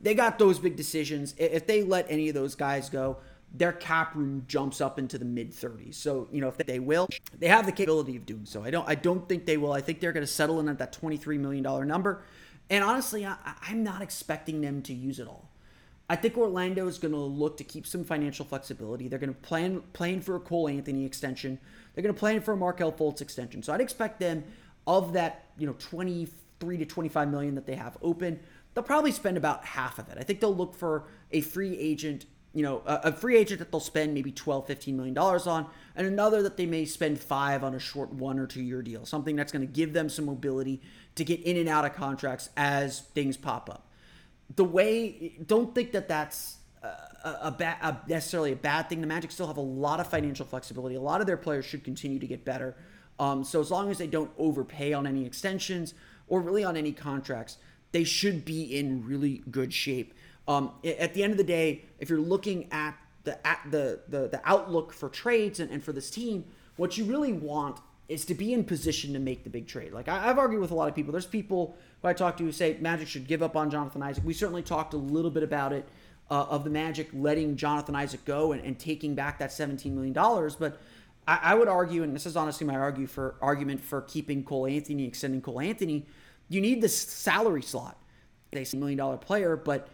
they 0.00 0.14
got 0.16 0.40
those 0.40 0.58
big 0.58 0.74
decisions. 0.74 1.36
If 1.38 1.68
they 1.68 1.84
let 1.84 2.06
any 2.08 2.28
of 2.28 2.34
those 2.34 2.56
guys 2.56 2.90
go, 2.90 3.18
their 3.54 3.72
cap 3.72 4.14
room 4.14 4.44
jumps 4.48 4.80
up 4.80 4.98
into 4.98 5.18
the 5.18 5.24
mid 5.24 5.52
30s. 5.52 5.94
So, 5.94 6.28
you 6.32 6.40
know, 6.40 6.48
if 6.48 6.56
they 6.58 6.78
will, 6.78 7.08
they 7.38 7.48
have 7.48 7.66
the 7.66 7.72
capability 7.72 8.16
of 8.16 8.24
doing 8.24 8.46
so. 8.46 8.62
I 8.64 8.70
don't 8.70 8.88
I 8.88 8.94
don't 8.94 9.28
think 9.28 9.46
they 9.46 9.56
will. 9.56 9.72
I 9.72 9.80
think 9.80 10.00
they're 10.00 10.12
going 10.12 10.26
to 10.26 10.32
settle 10.32 10.60
in 10.60 10.68
at 10.68 10.78
that 10.78 10.92
23 10.92 11.38
million 11.38 11.62
dollar 11.62 11.84
number. 11.84 12.22
And 12.70 12.82
honestly, 12.82 13.26
I, 13.26 13.36
I'm 13.68 13.82
not 13.82 14.00
expecting 14.00 14.60
them 14.60 14.82
to 14.82 14.94
use 14.94 15.18
it 15.18 15.26
all. 15.28 15.50
I 16.08 16.16
think 16.16 16.36
Orlando 16.36 16.86
is 16.88 16.98
going 16.98 17.12
to 17.12 17.18
look 17.18 17.56
to 17.58 17.64
keep 17.64 17.86
some 17.86 18.04
financial 18.04 18.44
flexibility. 18.44 19.08
They're 19.08 19.18
going 19.18 19.34
to 19.34 19.40
plan 19.40 19.82
plan 19.92 20.20
for 20.20 20.36
a 20.36 20.40
Cole 20.40 20.68
Anthony 20.68 21.04
extension. 21.04 21.58
They're 21.94 22.02
going 22.02 22.14
to 22.14 22.18
plan 22.18 22.40
for 22.40 22.52
a 22.52 22.56
Markelle 22.56 22.92
Fultz 22.92 23.20
extension. 23.20 23.62
So 23.62 23.72
I'd 23.72 23.80
expect 23.80 24.20
them 24.20 24.44
of 24.86 25.12
that, 25.12 25.46
you 25.58 25.66
know, 25.66 25.76
23 25.78 26.76
to 26.78 26.84
25 26.84 27.30
million 27.30 27.54
that 27.54 27.66
they 27.66 27.74
have 27.74 27.96
open, 28.02 28.40
they'll 28.74 28.84
probably 28.84 29.12
spend 29.12 29.36
about 29.36 29.64
half 29.64 29.98
of 29.98 30.08
it. 30.08 30.16
I 30.18 30.22
think 30.22 30.40
they'll 30.40 30.54
look 30.54 30.74
for 30.74 31.04
a 31.30 31.40
free 31.40 31.76
agent, 31.78 32.26
you 32.54 32.62
know, 32.62 32.82
a, 32.86 33.00
a 33.04 33.12
free 33.12 33.36
agent 33.36 33.58
that 33.60 33.70
they'll 33.70 33.80
spend 33.80 34.14
maybe 34.14 34.30
12, 34.30 34.66
15 34.66 34.96
million 34.96 35.14
dollars 35.14 35.46
on, 35.46 35.66
and 35.96 36.06
another 36.06 36.42
that 36.42 36.56
they 36.56 36.66
may 36.66 36.84
spend 36.84 37.18
five 37.18 37.64
on 37.64 37.74
a 37.74 37.78
short 37.78 38.12
one 38.12 38.38
or 38.38 38.46
two 38.46 38.62
year 38.62 38.82
deal, 38.82 39.06
something 39.06 39.36
that's 39.36 39.52
going 39.52 39.66
to 39.66 39.72
give 39.72 39.92
them 39.92 40.08
some 40.08 40.26
mobility 40.26 40.80
to 41.14 41.24
get 41.24 41.40
in 41.40 41.56
and 41.56 41.68
out 41.68 41.84
of 41.84 41.94
contracts 41.94 42.50
as 42.56 43.00
things 43.00 43.36
pop 43.36 43.70
up. 43.70 43.88
The 44.56 44.64
way, 44.64 45.34
don't 45.46 45.74
think 45.74 45.92
that 45.92 46.08
that's 46.08 46.56
a, 46.82 46.86
a, 47.28 47.56
a 47.82 48.00
necessarily 48.08 48.52
a 48.52 48.56
bad 48.56 48.88
thing. 48.88 49.00
The 49.00 49.06
Magic 49.06 49.30
still 49.30 49.46
have 49.46 49.56
a 49.56 49.60
lot 49.60 50.00
of 50.00 50.06
financial 50.08 50.44
flexibility. 50.44 50.94
A 50.94 51.00
lot 51.00 51.20
of 51.20 51.26
their 51.26 51.36
players 51.36 51.64
should 51.64 51.84
continue 51.84 52.18
to 52.18 52.26
get 52.26 52.44
better. 52.44 52.76
Um, 53.18 53.44
so 53.44 53.60
as 53.60 53.70
long 53.70 53.90
as 53.90 53.98
they 53.98 54.06
don't 54.06 54.30
overpay 54.38 54.92
on 54.92 55.06
any 55.06 55.24
extensions 55.24 55.94
or 56.28 56.40
really 56.40 56.64
on 56.64 56.76
any 56.76 56.92
contracts, 56.92 57.58
they 57.92 58.04
should 58.04 58.44
be 58.44 58.76
in 58.76 59.06
really 59.06 59.42
good 59.50 59.72
shape. 59.72 60.14
Um, 60.48 60.72
at 60.84 61.14
the 61.14 61.22
end 61.22 61.32
of 61.32 61.38
the 61.38 61.44
day, 61.44 61.84
if 61.98 62.10
you're 62.10 62.20
looking 62.20 62.68
at 62.72 62.96
the 63.24 63.44
at 63.46 63.60
the, 63.70 64.00
the 64.08 64.28
the 64.28 64.40
outlook 64.44 64.92
for 64.92 65.08
trades 65.08 65.60
and, 65.60 65.70
and 65.70 65.82
for 65.82 65.92
this 65.92 66.10
team, 66.10 66.44
what 66.76 66.98
you 66.98 67.04
really 67.04 67.32
want 67.32 67.78
is 68.08 68.24
to 68.26 68.34
be 68.34 68.52
in 68.52 68.64
position 68.64 69.12
to 69.12 69.18
make 69.18 69.44
the 69.44 69.50
big 69.50 69.66
trade. 69.66 69.92
Like 69.92 70.08
I, 70.08 70.24
have 70.24 70.38
argued 70.38 70.60
with 70.60 70.70
a 70.70 70.74
lot 70.74 70.88
of 70.88 70.94
people. 70.94 71.12
There's 71.12 71.26
people 71.26 71.76
who 72.02 72.08
I 72.08 72.12
talk 72.12 72.36
to 72.38 72.44
who 72.44 72.52
say 72.52 72.76
Magic 72.80 73.08
should 73.08 73.26
give 73.26 73.42
up 73.42 73.56
on 73.56 73.70
Jonathan 73.70 74.02
Isaac. 74.02 74.24
We 74.24 74.34
certainly 74.34 74.62
talked 74.62 74.92
a 74.92 74.98
little 74.98 75.30
bit 75.30 75.42
about 75.42 75.72
it 75.72 75.88
uh, 76.30 76.46
of 76.50 76.64
the 76.64 76.70
Magic 76.70 77.08
letting 77.12 77.56
Jonathan 77.56 77.94
Isaac 77.94 78.24
go 78.24 78.52
and, 78.52 78.62
and 78.64 78.78
taking 78.78 79.14
back 79.14 79.38
that 79.38 79.52
17 79.52 79.94
million 79.94 80.12
dollars, 80.12 80.56
but 80.56 80.80
I, 81.26 81.38
I 81.42 81.54
would 81.54 81.68
argue, 81.68 82.02
and 82.02 82.14
this 82.14 82.26
is 82.26 82.36
honestly 82.36 82.66
my 82.66 82.74
argue 82.74 83.06
for 83.06 83.36
argument 83.40 83.82
for 83.82 84.02
keeping 84.02 84.42
Cole 84.42 84.66
Anthony, 84.66 85.06
extending 85.06 85.40
Cole 85.40 85.60
Anthony. 85.60 86.06
You 86.48 86.60
need 86.60 86.80
this 86.82 86.96
salary 86.96 87.62
slot. 87.62 87.96
They 88.50 88.64
say 88.64 88.76
million 88.78 88.98
dollar 88.98 89.16
player, 89.16 89.56
but 89.56 89.88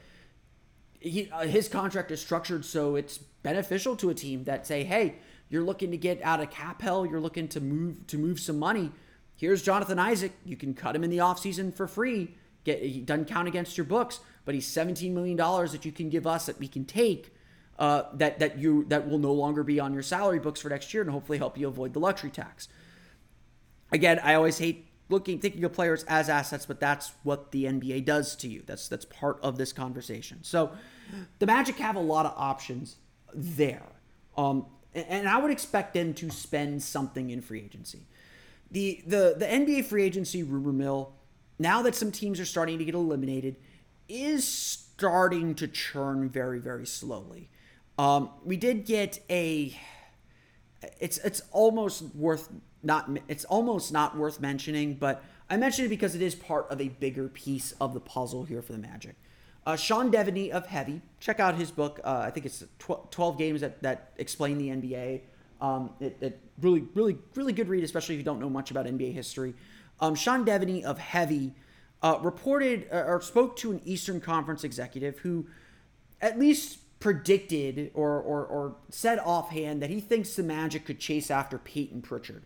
he, 1.01 1.31
uh, 1.31 1.47
his 1.47 1.69
contract 1.69 2.11
is 2.11 2.21
structured 2.21 2.65
so 2.65 2.97
it's 2.97 3.19
beneficial 3.19 3.97
to 3.97 4.11
a 4.11 4.15
team 4.15 4.45
that 4.45 4.67
say, 4.67 4.85
hey, 4.85 5.17
you're 5.49 5.63
looking 5.63 5.91
to 5.91 5.97
get 5.97 6.23
out 6.23 6.41
of 6.41 6.51
cap 6.51 6.83
hell, 6.83 7.07
you're 7.07 7.21
looking 7.21 7.49
to 7.49 7.61
move 7.61 8.07
to 8.09 8.19
move 8.19 8.39
some 8.41 8.59
money. 8.59 8.91
Here's 9.37 9.63
Jonathan 9.63 9.99
Isaac. 9.99 10.33
You 10.45 10.57
can 10.57 10.75
cut 10.75 10.95
him 10.95 11.05
in 11.05 11.11
the 11.11 11.19
offseason 11.19 11.75
for 11.75 11.87
free. 11.87 12.35
Get 12.65 12.83
he 12.83 13.01
doesn't 13.01 13.27
count 13.27 13.49
against 13.49 13.79
your 13.79 13.87
books, 13.87 14.21
but 14.45 14.55
he's 14.55 14.67
$17 14.67 15.13
million 15.13 15.37
that 15.37 15.85
you 15.85 15.93
can 15.93 16.11
give 16.11 16.27
us 16.27 16.47
that 16.47 16.59
we 16.59 16.69
can 16.69 16.85
take 16.85 17.33
uh, 17.79 18.03
that 18.15 18.41
that 18.41 18.59
you 18.59 18.85
that 18.89 19.09
will 19.09 19.19
no 19.19 19.33
longer 19.33 19.63
be 19.63 19.79
on 19.81 19.95
your 19.95 20.03
salary 20.03 20.39
books 20.39 20.61
for 20.61 20.69
next 20.69 20.93
year 20.93 21.03
and 21.03 21.11
hopefully 21.11 21.39
help 21.39 21.57
you 21.57 21.69
avoid 21.69 21.93
the 21.93 22.01
luxury 22.01 22.31
tax. 22.31 22.69
Again, 23.93 24.19
I 24.23 24.35
always 24.35 24.59
hate 24.59 24.88
looking 25.09 25.39
thinking 25.39 25.65
of 25.65 25.73
players 25.73 26.05
as 26.05 26.29
assets, 26.29 26.67
but 26.67 26.81
that's 26.81 27.13
what 27.23 27.51
the 27.53 27.65
NBA 27.65 28.05
does 28.05 28.37
to 28.37 28.49
you. 28.49 28.63
That's 28.67 28.89
that's 28.89 29.05
part 29.05 29.39
of 29.43 29.59
this 29.59 29.73
conversation. 29.73 30.39
So 30.43 30.73
the 31.39 31.47
Magic 31.47 31.77
have 31.77 31.97
a 31.97 32.01
lot 32.01 32.27
of 32.27 32.35
options 32.37 32.97
there. 33.35 33.87
Um, 34.37 34.67
and 34.95 35.29
I 35.29 35.39
would 35.39 35.51
expect 35.51 35.95
them 35.95 36.15
to 36.15 36.31
spend 36.31 36.83
something 36.83 37.31
in 37.31 37.41
free 37.41 37.61
agency. 37.61 38.07
The 38.71 39.03
the 39.07 39.35
the 39.39 39.47
NBA 39.47 39.87
free 39.87 40.05
agency 40.05 40.43
rumor 40.43 40.73
mill, 40.73 41.13
now 41.59 41.83
that 41.83 41.95
some 41.95 42.13
teams 42.13 42.39
are 42.41 42.45
starting 42.45 42.79
to 42.79 42.85
get 42.85 42.95
eliminated, 42.95 43.57
is 44.09 44.47
starting 44.47 45.55
to 45.57 45.69
churn 45.69 46.29
very 46.29 46.59
very 46.59 46.87
slowly. 46.87 47.51
Um, 47.99 48.31
we 48.45 48.57
did 48.57 48.85
get 48.85 49.21
a. 49.29 49.79
It's 51.01 51.19
it's 51.19 51.43
almost 51.51 52.03
worth 52.15 52.49
not 52.83 53.11
it's 53.29 53.45
almost 53.45 53.93
not 53.93 54.17
worth 54.17 54.41
mentioning, 54.41 54.95
but 54.95 55.23
I 55.51 55.57
mention 55.57 55.87
it 55.87 55.89
because 55.89 56.15
it 56.15 56.23
is 56.23 56.35
part 56.35 56.67
of 56.71 56.81
a 56.81 56.89
bigger 56.89 57.29
piece 57.29 57.73
of 57.81 57.95
the 57.95 58.01
puzzle 58.01 58.45
here 58.45 58.63
for 58.63 58.73
the 58.73 58.79
Magic. 58.79 59.17
Uh, 59.67 59.77
Sean 59.77 60.11
Deveney 60.11 60.51
of 60.51 60.67
Heavy, 60.67 61.03
check 61.21 61.41
out 61.41 61.55
his 61.55 61.71
book. 61.71 62.01
Uh, 62.03 62.23
I 62.25 62.31
think 62.31 62.47
it's 62.47 62.65
12, 62.79 63.11
12, 63.11 63.39
games 63.39 63.61
that, 63.61 63.83
that 63.83 64.13
explain 64.17 64.57
the 64.57 64.69
NBA. 64.69 65.21
Um, 65.61 65.91
it, 66.01 66.17
it, 66.21 66.41
really, 66.61 66.87
really, 66.95 67.19
really 67.35 67.53
good 67.53 67.69
read, 67.69 67.85
especially 67.85 68.15
if 68.15 68.19
you 68.19 68.25
don't 68.25 68.41
know 68.41 68.49
much 68.49 68.71
about 68.71 68.87
NBA 68.87 69.13
history. 69.13 69.55
Um, 70.01 70.15
Sean 70.15 70.45
Deveney 70.45 70.85
of 70.85 70.99
Heavy 70.99 71.53
uh, 72.03 72.19
reported 72.23 72.89
uh, 72.93 73.05
or 73.07 73.21
spoke 73.21 73.57
to 73.57 73.71
an 73.71 73.81
Eastern 73.85 74.21
Conference 74.21 74.65
executive 74.65 75.19
who, 75.19 75.47
at 76.21 76.39
least 76.39 76.79
predicted 77.01 77.91
or, 77.95 78.19
or, 78.19 78.45
or 78.45 78.77
said 78.91 79.19
offhand 79.21 79.83
that 79.83 79.91
he 79.91 80.01
thinks 80.01 80.35
the 80.35 80.43
Magic 80.43 80.85
could 80.85 80.99
chase 80.99 81.31
after 81.31 81.59
Payton 81.59 82.03
Pritchard. 82.03 82.43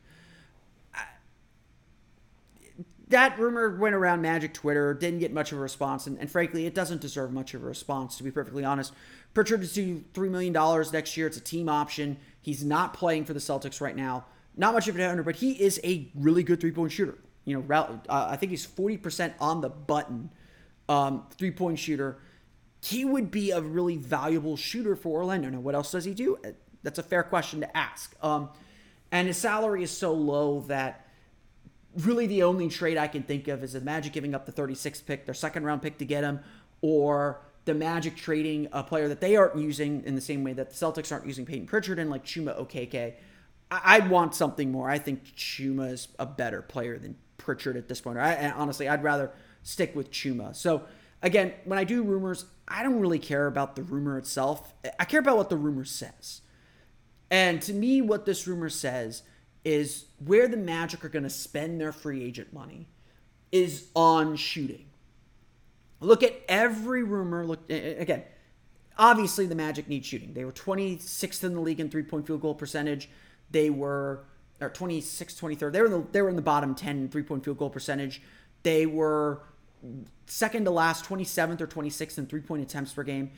That 3.08 3.38
rumor 3.38 3.76
went 3.76 3.94
around 3.94 4.22
Magic 4.22 4.54
Twitter, 4.54 4.94
didn't 4.94 5.18
get 5.18 5.32
much 5.32 5.52
of 5.52 5.58
a 5.58 5.60
response, 5.60 6.06
and, 6.06 6.18
and 6.18 6.30
frankly, 6.30 6.64
it 6.64 6.74
doesn't 6.74 7.02
deserve 7.02 7.30
much 7.30 7.52
of 7.52 7.62
a 7.62 7.66
response, 7.66 8.16
to 8.16 8.22
be 8.22 8.30
perfectly 8.30 8.64
honest. 8.64 8.94
Pritchard 9.34 9.62
is 9.62 9.74
due 9.74 10.04
$3 10.14 10.30
million 10.30 10.90
next 10.92 11.16
year. 11.16 11.26
It's 11.26 11.36
a 11.36 11.42
team 11.42 11.68
option. 11.68 12.16
He's 12.40 12.64
not 12.64 12.94
playing 12.94 13.26
for 13.26 13.34
the 13.34 13.40
Celtics 13.40 13.82
right 13.82 13.96
now. 13.96 14.24
Not 14.56 14.72
much 14.72 14.88
of 14.88 14.94
a 14.94 14.98
defender, 14.98 15.22
but 15.22 15.36
he 15.36 15.52
is 15.52 15.78
a 15.84 16.10
really 16.14 16.42
good 16.42 16.60
three 16.60 16.72
point 16.72 16.92
shooter. 16.92 17.18
You 17.44 17.62
know, 17.68 18.00
uh, 18.08 18.28
I 18.30 18.36
think 18.36 18.50
he's 18.50 18.66
40% 18.66 19.32
on 19.40 19.60
the 19.60 19.68
button 19.68 20.30
um, 20.88 21.26
three 21.36 21.50
point 21.50 21.78
shooter 21.78 22.18
he 22.84 23.04
would 23.04 23.30
be 23.30 23.50
a 23.50 23.60
really 23.60 23.96
valuable 23.96 24.56
shooter 24.56 24.96
for 24.96 25.20
Orlando. 25.20 25.48
Now, 25.48 25.60
what 25.60 25.74
else 25.74 25.92
does 25.92 26.04
he 26.04 26.14
do? 26.14 26.36
Uh, 26.44 26.50
that's 26.82 26.98
a 26.98 27.02
fair 27.02 27.22
question 27.22 27.60
to 27.60 27.76
ask. 27.76 28.14
Um, 28.22 28.50
and 29.12 29.28
his 29.28 29.36
salary 29.36 29.82
is 29.82 29.90
so 29.90 30.12
low 30.12 30.60
that 30.62 31.06
really 31.98 32.26
the 32.26 32.42
only 32.42 32.68
trade 32.68 32.98
I 32.98 33.06
can 33.06 33.22
think 33.22 33.46
of 33.48 33.62
is 33.62 33.74
the 33.74 33.80
Magic 33.80 34.12
giving 34.12 34.34
up 34.34 34.46
the 34.46 34.52
36th 34.52 35.06
pick, 35.06 35.26
their 35.26 35.34
second 35.34 35.64
round 35.64 35.82
pick 35.82 35.98
to 35.98 36.04
get 36.04 36.24
him, 36.24 36.40
or 36.80 37.40
the 37.66 37.74
Magic 37.74 38.16
trading 38.16 38.68
a 38.72 38.82
player 38.82 39.06
that 39.08 39.20
they 39.20 39.36
aren't 39.36 39.56
using 39.56 40.02
in 40.04 40.16
the 40.16 40.20
same 40.20 40.42
way 40.42 40.52
that 40.52 40.70
the 40.70 40.74
Celtics 40.74 41.12
aren't 41.12 41.26
using 41.26 41.46
Payton 41.46 41.66
Pritchard 41.66 41.98
and 41.98 42.10
like 42.10 42.24
Chuma 42.24 42.58
Okeke. 42.60 43.14
I- 43.70 44.00
would 44.00 44.10
want 44.10 44.34
something 44.34 44.72
more. 44.72 44.90
I 44.90 44.98
think 44.98 45.24
Chuma 45.36 45.92
is 45.92 46.08
a 46.18 46.26
better 46.26 46.62
player 46.62 46.98
than 46.98 47.16
Pritchard 47.38 47.76
at 47.76 47.88
this 47.88 48.00
point. 48.00 48.18
I, 48.18 48.50
honestly, 48.50 48.88
I'd 48.88 49.02
rather 49.04 49.30
stick 49.62 49.94
with 49.94 50.10
Chuma. 50.10 50.54
So 50.56 50.82
again, 51.22 51.52
when 51.64 51.78
I 51.78 51.84
do 51.84 52.02
rumors, 52.02 52.46
I 52.66 52.82
don't 52.82 53.00
really 53.00 53.18
care 53.18 53.46
about 53.46 53.76
the 53.76 53.82
rumor 53.82 54.18
itself. 54.18 54.74
I 54.98 55.04
care 55.04 55.20
about 55.20 55.36
what 55.36 55.50
the 55.50 55.56
rumor 55.56 55.84
says. 55.84 56.42
And 57.30 57.62
to 57.62 57.72
me, 57.72 58.02
what 58.02 58.26
this 58.26 58.46
rumor 58.46 58.68
says 58.68 59.22
is 59.64 60.06
where 60.24 60.48
the 60.48 60.56
Magic 60.56 61.04
are 61.04 61.08
going 61.08 61.22
to 61.22 61.30
spend 61.30 61.80
their 61.80 61.92
free 61.92 62.22
agent 62.22 62.52
money 62.52 62.88
is 63.50 63.86
on 63.94 64.36
shooting. 64.36 64.86
Look 66.00 66.22
at 66.22 66.34
every 66.48 67.02
rumor. 67.02 67.46
Look 67.46 67.70
again. 67.70 68.24
Obviously, 68.98 69.46
the 69.46 69.54
Magic 69.54 69.88
need 69.88 70.04
shooting. 70.04 70.34
They 70.34 70.44
were 70.44 70.52
26th 70.52 71.44
in 71.44 71.54
the 71.54 71.60
league 71.60 71.80
in 71.80 71.88
three-point 71.88 72.26
field 72.26 72.42
goal 72.42 72.54
percentage. 72.54 73.08
They 73.50 73.70
were 73.70 74.24
or 74.60 74.70
26, 74.70 75.40
23rd. 75.40 75.72
They 75.72 75.80
were 75.80 75.86
in 75.86 75.92
the, 75.92 76.06
they 76.12 76.22
were 76.22 76.28
in 76.28 76.36
the 76.36 76.42
bottom 76.42 76.74
10 76.74 77.08
three-point 77.08 77.44
field 77.44 77.58
goal 77.58 77.70
percentage. 77.70 78.22
They 78.62 78.86
were 78.86 79.42
second 80.26 80.64
to 80.64 80.70
last, 80.70 81.04
27th 81.04 81.60
or 81.60 81.66
26th 81.66 82.18
in 82.18 82.26
three 82.26 82.40
point 82.40 82.62
attempts 82.62 82.92
per 82.92 83.02
game. 83.02 83.30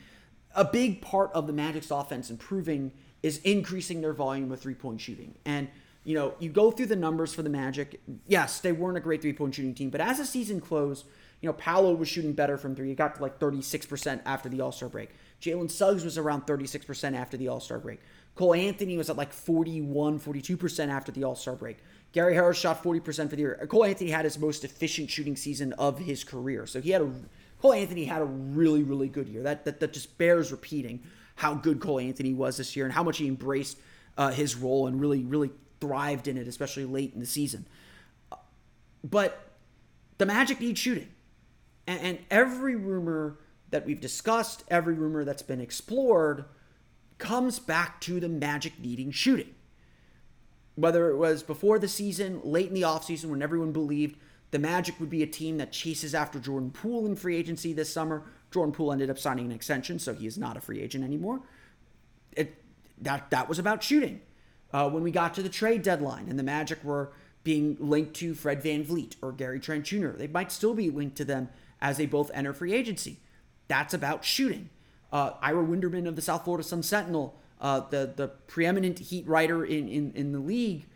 A 0.55 0.65
big 0.65 1.01
part 1.01 1.31
of 1.33 1.47
the 1.47 1.53
Magic's 1.53 1.91
offense 1.91 2.29
improving 2.29 2.91
is 3.23 3.39
increasing 3.39 4.01
their 4.01 4.13
volume 4.13 4.51
of 4.51 4.59
three 4.59 4.73
point 4.73 5.01
shooting. 5.01 5.35
And, 5.45 5.67
you 6.03 6.15
know, 6.15 6.35
you 6.39 6.49
go 6.49 6.71
through 6.71 6.85
the 6.87 6.95
numbers 6.95 7.33
for 7.33 7.41
the 7.41 7.49
Magic. 7.49 8.01
Yes, 8.27 8.59
they 8.59 8.71
weren't 8.71 8.97
a 8.97 9.01
great 9.01 9.21
three 9.21 9.33
point 9.33 9.55
shooting 9.55 9.73
team, 9.73 9.89
but 9.89 10.01
as 10.01 10.17
the 10.17 10.25
season 10.25 10.61
closed, 10.61 11.05
you 11.41 11.47
know, 11.47 11.53
Paolo 11.53 11.93
was 11.93 12.07
shooting 12.07 12.33
better 12.33 12.57
from 12.57 12.75
three. 12.75 12.89
He 12.89 12.95
got 12.95 13.15
to 13.15 13.21
like 13.21 13.39
36% 13.39 14.21
after 14.25 14.49
the 14.49 14.61
All 14.61 14.71
Star 14.71 14.89
break. 14.89 15.09
Jalen 15.45 15.69
Suggs 15.69 16.03
was 16.03 16.17
around 16.17 16.47
36% 16.47 17.13
after 17.13 17.37
the 17.37 17.47
All 17.47 17.59
Star 17.59 17.77
break. 17.77 17.99
Cole 18.33 18.55
Anthony 18.55 18.97
was 18.97 19.09
at 19.09 19.15
like 19.15 19.31
41, 19.31 20.19
42% 20.19 20.89
after 20.89 21.11
the 21.11 21.23
All 21.23 21.35
Star 21.35 21.55
break. 21.55 21.77
Gary 22.11 22.33
Harris 22.33 22.57
shot 22.57 22.81
40% 22.81 23.29
for 23.29 23.35
the 23.35 23.41
year. 23.41 23.67
Cole 23.69 23.85
Anthony 23.85 24.09
had 24.09 24.25
his 24.25 24.39
most 24.39 24.63
efficient 24.63 25.09
shooting 25.09 25.35
season 25.35 25.73
of 25.73 25.99
his 25.99 26.23
career. 26.23 26.65
So 26.65 26.81
he 26.81 26.89
had 26.91 27.01
a 27.01 27.11
Cole 27.61 27.73
Anthony 27.73 28.05
had 28.05 28.21
a 28.21 28.25
really, 28.25 28.83
really 28.83 29.07
good 29.07 29.27
year. 29.27 29.43
That 29.43 29.65
that, 29.65 29.79
that 29.79 29.93
just 29.93 30.17
bears 30.17 30.51
repeating 30.51 31.03
how 31.35 31.53
good 31.53 31.79
Cole 31.79 31.99
Anthony 31.99 32.33
was 32.33 32.57
this 32.57 32.75
year 32.75 32.85
and 32.85 32.93
how 32.93 33.03
much 33.03 33.17
he 33.17 33.27
embraced 33.27 33.77
uh, 34.17 34.31
his 34.31 34.55
role 34.55 34.87
and 34.87 34.99
really, 34.99 35.23
really 35.23 35.51
thrived 35.79 36.27
in 36.27 36.37
it, 36.37 36.47
especially 36.47 36.85
late 36.85 37.13
in 37.13 37.19
the 37.19 37.25
season. 37.25 37.67
But 39.03 39.51
the 40.17 40.25
Magic 40.25 40.59
need 40.59 40.77
shooting. 40.77 41.09
And, 41.85 41.99
and 41.99 42.19
every 42.31 42.75
rumor 42.75 43.37
that 43.69 43.85
we've 43.85 43.99
discussed, 44.01 44.63
every 44.67 44.93
rumor 44.93 45.23
that's 45.23 45.41
been 45.41 45.61
explored, 45.61 46.45
comes 47.17 47.59
back 47.59 47.99
to 48.01 48.19
the 48.19 48.29
Magic 48.29 48.79
needing 48.79 49.11
shooting. 49.11 49.55
Whether 50.75 51.09
it 51.09 51.17
was 51.17 51.43
before 51.43 51.79
the 51.79 51.87
season, 51.87 52.41
late 52.43 52.67
in 52.67 52.73
the 52.73 52.81
offseason, 52.81 53.25
when 53.25 53.41
everyone 53.41 53.71
believed 53.71 54.17
the 54.51 54.59
Magic 54.59 54.99
would 54.99 55.09
be 55.09 55.23
a 55.23 55.27
team 55.27 55.57
that 55.57 55.71
chases 55.71 56.13
after 56.13 56.39
Jordan 56.39 56.71
Poole 56.71 57.05
in 57.05 57.15
free 57.15 57.35
agency 57.35 57.73
this 57.73 57.91
summer. 57.91 58.23
Jordan 58.51 58.73
Poole 58.73 58.91
ended 58.91 59.09
up 59.09 59.19
signing 59.19 59.45
an 59.45 59.51
extension, 59.51 59.99
so 59.99 60.13
he 60.13 60.27
is 60.27 60.37
not 60.37 60.57
a 60.57 60.61
free 60.61 60.81
agent 60.81 61.03
anymore. 61.03 61.41
It, 62.31 62.61
that, 63.01 63.29
that 63.31 63.49
was 63.49 63.59
about 63.59 63.83
shooting. 63.83 64.21
Uh, 64.71 64.89
when 64.89 65.03
we 65.03 65.11
got 65.11 65.33
to 65.33 65.43
the 65.43 65.49
trade 65.49 65.81
deadline 65.81 66.27
and 66.29 66.37
the 66.37 66.43
Magic 66.43 66.83
were 66.83 67.11
being 67.43 67.77
linked 67.79 68.13
to 68.15 68.33
Fred 68.33 68.61
Van 68.61 68.83
VanVleet 68.83 69.15
or 69.21 69.31
Gary 69.31 69.59
Trent 69.59 69.85
Jr., 69.85 70.09
they 70.09 70.27
might 70.27 70.51
still 70.51 70.73
be 70.73 70.89
linked 70.89 71.17
to 71.17 71.25
them 71.25 71.49
as 71.81 71.97
they 71.97 72.05
both 72.05 72.31
enter 72.33 72.53
free 72.53 72.73
agency. 72.73 73.19
That's 73.67 73.93
about 73.93 74.23
shooting. 74.23 74.69
Uh, 75.11 75.31
Ira 75.41 75.63
Winderman 75.63 76.07
of 76.07 76.15
the 76.15 76.21
South 76.21 76.43
Florida 76.43 76.63
Sun 76.63 76.83
Sentinel, 76.83 77.35
uh, 77.61 77.81
the 77.89 78.13
the 78.15 78.27
preeminent 78.47 78.99
Heat 78.99 79.27
writer 79.27 79.63
in, 79.63 79.87
in 79.87 80.11
in 80.13 80.31
the 80.31 80.39
league, 80.39 80.87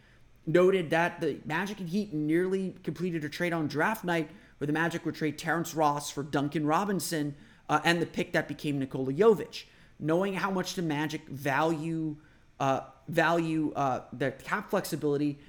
noted 0.45 0.89
that 0.89 1.21
the 1.21 1.39
Magic 1.45 1.79
and 1.79 1.89
Heat 1.89 2.13
nearly 2.13 2.75
completed 2.83 3.23
a 3.23 3.29
trade 3.29 3.53
on 3.53 3.67
draft 3.67 4.03
night 4.03 4.29
where 4.57 4.67
the 4.67 4.73
Magic 4.73 5.05
would 5.05 5.15
trade 5.15 5.37
Terrence 5.37 5.73
Ross 5.73 6.09
for 6.09 6.21
Duncan 6.23 6.65
Robinson 6.65 7.35
uh, 7.69 7.79
and 7.83 8.01
the 8.01 8.05
pick 8.05 8.33
that 8.33 8.47
became 8.47 8.79
Nikola 8.79 9.13
Jovic. 9.13 9.63
Knowing 9.99 10.33
how 10.33 10.51
much 10.51 10.75
the 10.75 10.81
Magic 10.81 11.27
value 11.27 12.17
uh, 12.59 12.81
value 13.07 13.71
uh, 13.75 14.01
the 14.13 14.31
cap 14.31 14.69
flexibility, 14.69 15.39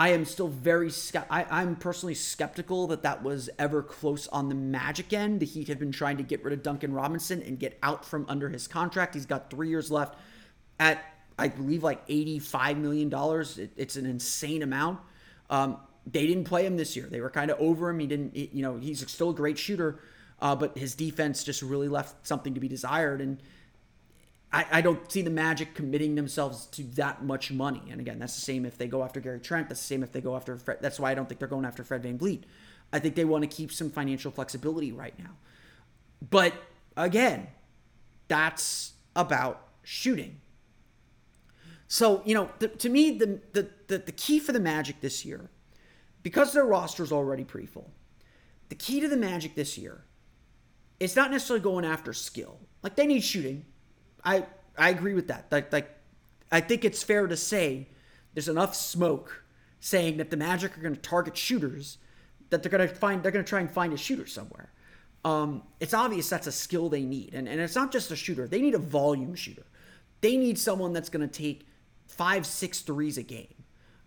I 0.00 0.12
am 0.12 0.24
still 0.24 0.48
very 0.48 0.90
I, 1.28 1.44
I'm 1.50 1.76
personally 1.76 2.14
skeptical 2.14 2.86
that 2.86 3.02
that 3.02 3.22
was 3.22 3.50
ever 3.58 3.82
close 3.82 4.28
on 4.28 4.48
the 4.48 4.54
Magic 4.54 5.12
end. 5.12 5.40
The 5.40 5.46
Heat 5.46 5.68
have 5.68 5.78
been 5.78 5.92
trying 5.92 6.16
to 6.16 6.22
get 6.22 6.42
rid 6.42 6.54
of 6.54 6.62
Duncan 6.62 6.94
Robinson 6.94 7.42
and 7.42 7.58
get 7.58 7.78
out 7.82 8.06
from 8.06 8.24
under 8.26 8.48
his 8.48 8.66
contract. 8.66 9.12
He's 9.12 9.26
got 9.26 9.50
three 9.50 9.68
years 9.68 9.90
left 9.90 10.18
at 10.78 11.04
I 11.38 11.48
believe 11.48 11.82
like 11.82 12.08
$85 12.08 12.78
million. 12.78 13.12
It, 13.12 13.72
it's 13.76 13.96
an 13.96 14.06
insane 14.06 14.62
amount. 14.62 15.00
Um, 15.50 15.76
they 16.06 16.26
didn't 16.26 16.44
play 16.44 16.64
him 16.64 16.78
this 16.78 16.96
year. 16.96 17.06
They 17.06 17.20
were 17.20 17.28
kind 17.28 17.50
of 17.50 17.60
over 17.60 17.90
him. 17.90 17.98
He 17.98 18.06
didn't, 18.06 18.34
he, 18.34 18.48
you 18.54 18.62
know, 18.62 18.78
he's 18.78 19.06
still 19.10 19.30
a 19.30 19.34
great 19.34 19.58
shooter, 19.58 20.00
uh, 20.40 20.56
but 20.56 20.78
his 20.78 20.94
defense 20.94 21.44
just 21.44 21.60
really 21.60 21.88
left 21.88 22.26
something 22.26 22.54
to 22.54 22.60
be 22.60 22.68
desired. 22.68 23.20
And 23.20 23.38
I, 24.52 24.66
I, 24.72 24.80
don't 24.80 25.10
see 25.10 25.22
the 25.22 25.30
Magic 25.30 25.74
committing 25.74 26.16
themselves 26.16 26.66
to 26.66 26.82
that 26.94 27.24
much 27.24 27.52
money. 27.52 27.82
And 27.90 28.00
again, 28.00 28.18
that's 28.18 28.34
the 28.34 28.40
same 28.40 28.64
if 28.66 28.76
they 28.76 28.88
go 28.88 29.04
after 29.04 29.20
Gary 29.20 29.38
Trent. 29.38 29.68
That's 29.68 29.80
the 29.80 29.86
same 29.86 30.02
if 30.02 30.10
they 30.10 30.20
go 30.20 30.34
after 30.34 30.56
Fred. 30.56 30.78
That's 30.80 30.98
why 30.98 31.12
I 31.12 31.14
don't 31.14 31.28
think 31.28 31.38
they're 31.38 31.48
going 31.48 31.64
after 31.64 31.84
Fred 31.84 32.02
VanVleet. 32.02 32.42
I 32.92 32.98
think 32.98 33.14
they 33.14 33.24
want 33.24 33.42
to 33.42 33.48
keep 33.48 33.70
some 33.70 33.90
financial 33.90 34.32
flexibility 34.32 34.90
right 34.90 35.16
now. 35.18 35.30
But 36.28 36.54
again, 36.96 37.46
that's 38.28 38.94
about 39.14 39.68
shooting. 39.82 40.40
So, 41.86 42.22
you 42.24 42.34
know, 42.34 42.50
the, 42.58 42.68
to 42.68 42.88
me, 42.88 43.18
the, 43.18 43.40
the, 43.52 43.68
the, 43.88 43.98
the 43.98 44.12
key 44.12 44.38
for 44.38 44.52
the 44.52 44.60
Magic 44.60 45.00
this 45.00 45.24
year, 45.24 45.50
because 46.22 46.52
their 46.52 46.64
roster 46.64 47.02
is 47.02 47.12
already 47.12 47.44
pretty 47.44 47.66
full, 47.66 47.90
the 48.68 48.74
key 48.74 49.00
to 49.00 49.08
the 49.08 49.16
Magic 49.16 49.54
this 49.54 49.76
year 49.76 50.04
is 51.00 51.16
not 51.16 51.30
necessarily 51.30 51.62
going 51.62 51.84
after 51.84 52.12
skill. 52.12 52.58
Like, 52.82 52.94
they 52.94 53.06
need 53.06 53.24
shooting. 53.24 53.64
I, 54.24 54.46
I 54.76 54.90
agree 54.90 55.14
with 55.14 55.28
that. 55.28 55.46
Like, 55.50 55.72
like, 55.72 55.90
I 56.50 56.60
think 56.60 56.84
it's 56.84 57.02
fair 57.02 57.26
to 57.26 57.36
say 57.36 57.88
there's 58.34 58.48
enough 58.48 58.74
smoke 58.74 59.44
saying 59.80 60.18
that 60.18 60.30
the 60.30 60.36
Magic 60.36 60.76
are 60.76 60.80
going 60.80 60.94
to 60.94 61.00
target 61.00 61.36
shooters 61.36 61.98
that 62.50 62.62
they're 62.62 62.70
going 62.70 62.86
to 62.86 62.94
find, 62.94 63.22
they're 63.22 63.32
going 63.32 63.44
to 63.44 63.48
try 63.48 63.60
and 63.60 63.70
find 63.70 63.92
a 63.92 63.96
shooter 63.96 64.26
somewhere. 64.26 64.70
Um, 65.24 65.62
it's 65.78 65.94
obvious 65.94 66.28
that's 66.28 66.46
a 66.46 66.52
skill 66.52 66.88
they 66.88 67.02
need. 67.02 67.34
And, 67.34 67.48
and 67.48 67.60
it's 67.60 67.76
not 67.76 67.92
just 67.92 68.10
a 68.10 68.16
shooter, 68.16 68.46
they 68.46 68.60
need 68.60 68.74
a 68.74 68.78
volume 68.78 69.34
shooter. 69.34 69.64
They 70.20 70.36
need 70.36 70.58
someone 70.58 70.92
that's 70.92 71.08
going 71.08 71.26
to 71.26 71.32
take 71.32 71.66
five, 72.08 72.44
six 72.44 72.80
threes 72.80 73.16
a 73.16 73.22
game. 73.22 73.54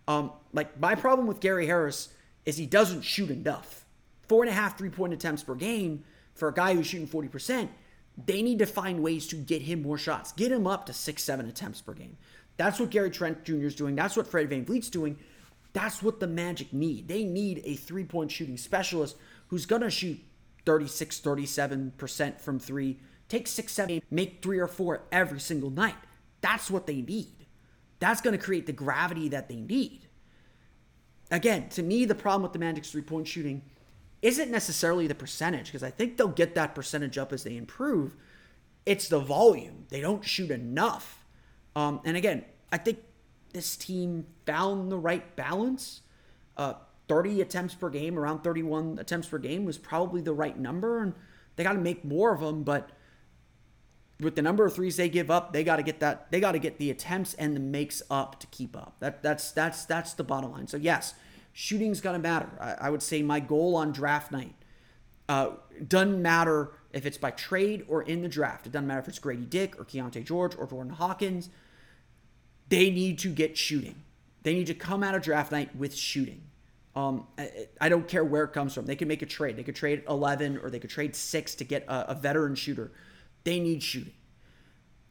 Um, 0.06 0.32
like 0.52 0.78
my 0.78 0.94
problem 0.94 1.26
with 1.26 1.40
Gary 1.40 1.66
Harris 1.66 2.10
is 2.44 2.56
he 2.56 2.66
doesn't 2.66 3.02
shoot 3.02 3.30
enough. 3.30 3.84
Four 4.28 4.42
and 4.42 4.50
a 4.50 4.54
half 4.54 4.78
three 4.78 4.90
point 4.90 5.12
attempts 5.12 5.42
per 5.42 5.54
game 5.54 6.04
for 6.34 6.48
a 6.48 6.54
guy 6.54 6.74
who's 6.74 6.86
shooting 6.86 7.08
40%. 7.08 7.68
They 8.16 8.42
need 8.42 8.60
to 8.60 8.66
find 8.66 9.02
ways 9.02 9.26
to 9.28 9.36
get 9.36 9.62
him 9.62 9.82
more 9.82 9.98
shots, 9.98 10.32
get 10.32 10.52
him 10.52 10.66
up 10.66 10.86
to 10.86 10.92
six, 10.92 11.24
seven 11.24 11.48
attempts 11.48 11.80
per 11.80 11.94
game. 11.94 12.16
That's 12.56 12.78
what 12.78 12.90
Gary 12.90 13.10
Trent 13.10 13.44
Jr. 13.44 13.64
is 13.64 13.74
doing. 13.74 13.96
That's 13.96 14.16
what 14.16 14.28
Fred 14.28 14.48
VanVleet's 14.48 14.90
doing. 14.90 15.18
That's 15.72 16.02
what 16.02 16.20
the 16.20 16.28
Magic 16.28 16.72
need. 16.72 17.08
They 17.08 17.24
need 17.24 17.62
a 17.64 17.74
three 17.74 18.04
point 18.04 18.30
shooting 18.30 18.56
specialist 18.56 19.16
who's 19.48 19.66
going 19.66 19.82
to 19.82 19.90
shoot 19.90 20.20
36, 20.64 21.20
37% 21.20 22.40
from 22.40 22.58
three, 22.58 23.00
take 23.28 23.48
six, 23.48 23.72
seven, 23.72 24.00
make 24.10 24.40
three 24.42 24.58
or 24.58 24.68
four 24.68 25.02
every 25.10 25.40
single 25.40 25.70
night. 25.70 25.96
That's 26.40 26.70
what 26.70 26.86
they 26.86 27.02
need. 27.02 27.46
That's 27.98 28.20
going 28.20 28.36
to 28.38 28.44
create 28.44 28.66
the 28.66 28.72
gravity 28.72 29.28
that 29.30 29.48
they 29.48 29.56
need. 29.56 30.06
Again, 31.30 31.68
to 31.70 31.82
me, 31.82 32.04
the 32.04 32.14
problem 32.14 32.42
with 32.42 32.52
the 32.52 32.58
Magic's 32.58 32.92
three 32.92 33.02
point 33.02 33.26
shooting 33.26 33.62
isn't 34.24 34.50
necessarily 34.50 35.06
the 35.06 35.14
percentage, 35.14 35.66
because 35.66 35.82
I 35.82 35.90
think 35.90 36.16
they'll 36.16 36.28
get 36.28 36.54
that 36.54 36.74
percentage 36.74 37.18
up 37.18 37.30
as 37.30 37.44
they 37.44 37.58
improve. 37.58 38.16
It's 38.86 39.06
the 39.08 39.18
volume. 39.20 39.84
They 39.90 40.00
don't 40.00 40.24
shoot 40.24 40.50
enough. 40.50 41.26
Um, 41.76 42.00
and 42.06 42.16
again, 42.16 42.46
I 42.72 42.78
think 42.78 43.00
this 43.52 43.76
team 43.76 44.26
found 44.46 44.90
the 44.90 44.96
right 44.96 45.36
balance. 45.36 46.00
Uh, 46.56 46.72
30 47.06 47.42
attempts 47.42 47.74
per 47.74 47.90
game, 47.90 48.18
around 48.18 48.42
31 48.42 48.98
attempts 48.98 49.28
per 49.28 49.36
game 49.36 49.66
was 49.66 49.76
probably 49.76 50.22
the 50.22 50.32
right 50.32 50.58
number. 50.58 51.02
And 51.02 51.12
they 51.56 51.62
got 51.62 51.74
to 51.74 51.78
make 51.78 52.02
more 52.02 52.34
of 52.34 52.40
them, 52.40 52.62
but 52.62 52.92
with 54.20 54.36
the 54.36 54.42
number 54.42 54.64
of 54.64 54.74
threes 54.74 54.96
they 54.96 55.10
give 55.10 55.30
up, 55.30 55.52
they 55.52 55.62
got 55.62 55.76
to 55.76 55.82
get 55.82 56.00
that. 56.00 56.30
They 56.30 56.40
got 56.40 56.52
to 56.52 56.58
get 56.58 56.78
the 56.78 56.90
attempts 56.90 57.34
and 57.34 57.54
the 57.54 57.60
makes 57.60 58.02
up 58.10 58.40
to 58.40 58.46
keep 58.46 58.74
up. 58.74 58.96
That 59.00 59.22
that's 59.22 59.52
that's 59.52 59.84
that's 59.84 60.14
the 60.14 60.24
bottom 60.24 60.52
line. 60.52 60.66
So 60.66 60.78
yes, 60.78 61.12
shooting's 61.54 62.02
gonna 62.02 62.18
matter. 62.18 62.50
I, 62.60 62.86
I 62.86 62.90
would 62.90 63.02
say 63.02 63.22
my 63.22 63.40
goal 63.40 63.76
on 63.76 63.92
draft 63.92 64.30
night 64.30 64.54
uh, 65.28 65.52
doesn't 65.86 66.20
matter 66.20 66.72
if 66.92 67.06
it's 67.06 67.16
by 67.16 67.30
trade 67.30 67.86
or 67.88 68.02
in 68.02 68.20
the 68.20 68.28
draft. 68.28 68.66
It 68.66 68.72
doesn't 68.72 68.86
matter 68.86 69.00
if 69.00 69.08
it's 69.08 69.18
Grady 69.18 69.46
Dick 69.46 69.80
or 69.80 69.84
Keyonte 69.84 70.22
George 70.24 70.54
or 70.58 70.66
Jordan 70.66 70.92
Hawkins. 70.92 71.48
They 72.68 72.90
need 72.90 73.18
to 73.20 73.28
get 73.28 73.56
shooting. 73.56 74.02
They 74.42 74.52
need 74.52 74.66
to 74.66 74.74
come 74.74 75.02
out 75.02 75.14
of 75.14 75.22
draft 75.22 75.50
night 75.52 75.74
with 75.74 75.94
shooting. 75.94 76.42
Um, 76.96 77.26
I, 77.38 77.68
I, 77.80 77.88
don't 77.88 78.06
care 78.06 78.22
where 78.22 78.44
it 78.44 78.52
comes 78.52 78.72
from. 78.72 78.86
They 78.86 78.94
could 78.94 79.08
make 79.08 79.22
a 79.22 79.26
trade. 79.26 79.56
They 79.56 79.64
could 79.64 79.74
trade 79.74 80.04
11 80.08 80.58
or 80.58 80.70
they 80.70 80.78
could 80.78 80.90
trade 80.90 81.16
six 81.16 81.56
to 81.56 81.64
get 81.64 81.84
a, 81.88 82.12
a 82.12 82.14
veteran 82.14 82.54
shooter. 82.54 82.92
They 83.42 83.58
need 83.58 83.82
shooting. 83.82 84.12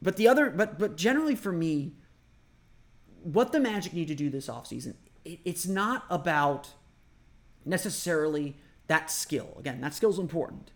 But 0.02 0.16
the 0.18 0.28
other, 0.28 0.50
but 0.50 0.78
but 0.78 0.96
generally 0.98 1.36
for 1.36 1.52
me, 1.52 1.94
what 3.22 3.52
the 3.52 3.60
Magic 3.60 3.94
need 3.94 4.10
to 4.10 4.16
do 4.16 4.30
this 4.30 4.48
offseason, 4.48 4.96
it, 5.26 5.40
it's 5.46 5.66
not 5.66 6.06
about 6.10 6.70
necessarily 7.66 8.56
that 8.88 9.10
skill. 9.10 9.56
Again, 9.60 9.82
that 9.82 9.94
skill's 9.94 10.20
important. 10.20 10.72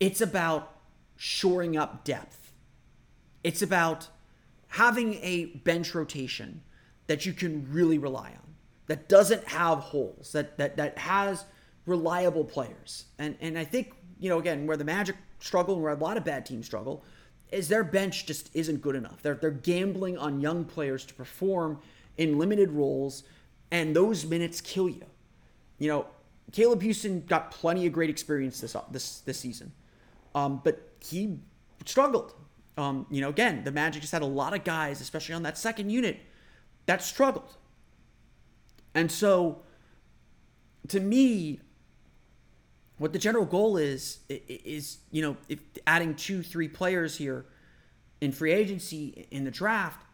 It's 0.00 0.20
about 0.20 0.76
shoring 1.16 1.76
up 1.76 2.04
depth. 2.04 2.52
It's 3.42 3.62
about 3.62 4.08
having 4.68 5.14
a 5.14 5.46
bench 5.46 5.94
rotation 5.94 6.62
that 7.06 7.26
you 7.26 7.32
can 7.32 7.66
really 7.70 7.98
rely 7.98 8.30
on, 8.30 8.54
that 8.86 9.08
doesn't 9.08 9.46
have 9.48 9.78
holes, 9.78 10.32
that 10.32 10.58
that 10.58 10.76
that 10.76 10.98
has 10.98 11.44
reliable 11.86 12.44
players. 12.44 13.04
And 13.18 13.36
and 13.40 13.58
I 13.58 13.64
think, 13.64 13.92
you 14.18 14.28
know, 14.28 14.38
again, 14.38 14.66
where 14.66 14.76
the 14.76 14.84
Magic 14.84 15.16
struggle 15.38 15.74
and 15.74 15.82
where 15.82 15.92
a 15.92 15.96
lot 15.96 16.16
of 16.16 16.24
bad 16.24 16.46
teams 16.46 16.66
struggle 16.66 17.04
is 17.52 17.68
their 17.68 17.84
bench 17.84 18.26
just 18.26 18.50
isn't 18.54 18.80
good 18.80 18.96
enough. 18.96 19.22
They're, 19.22 19.34
they're 19.34 19.50
gambling 19.50 20.18
on 20.18 20.40
young 20.40 20.64
players 20.64 21.04
to 21.06 21.14
perform 21.14 21.78
in 22.16 22.38
limited 22.38 22.70
roles, 22.72 23.24
and 23.74 23.94
those 23.94 24.24
minutes 24.24 24.60
kill 24.60 24.88
you. 24.88 25.04
You 25.80 25.88
know, 25.88 26.06
Caleb 26.52 26.80
Houstan 26.80 27.26
got 27.26 27.50
plenty 27.50 27.86
of 27.86 27.92
great 27.92 28.08
experience 28.08 28.60
this 28.60 28.76
this 28.92 29.18
this 29.22 29.40
season, 29.40 29.72
um, 30.34 30.60
but 30.62 30.92
he 31.00 31.40
struggled. 31.84 32.34
Um, 32.78 33.06
you 33.10 33.20
know, 33.20 33.28
again, 33.28 33.64
the 33.64 33.72
Magic 33.72 34.00
just 34.00 34.12
had 34.12 34.22
a 34.22 34.26
lot 34.26 34.54
of 34.54 34.62
guys, 34.62 35.00
especially 35.00 35.34
on 35.34 35.42
that 35.42 35.58
second 35.58 35.90
unit, 35.90 36.20
that 36.86 37.02
struggled. 37.02 37.56
And 38.94 39.10
so, 39.10 39.62
to 40.88 41.00
me, 41.00 41.60
what 42.98 43.12
the 43.12 43.18
general 43.18 43.44
goal 43.44 43.76
is 43.76 44.20
is 44.28 44.98
you 45.10 45.20
know 45.20 45.36
if 45.48 45.58
adding 45.84 46.14
two 46.14 46.44
three 46.44 46.68
players 46.68 47.16
here 47.16 47.44
in 48.20 48.30
free 48.30 48.52
agency 48.52 49.26
in 49.32 49.42
the 49.42 49.50
draft 49.50 50.06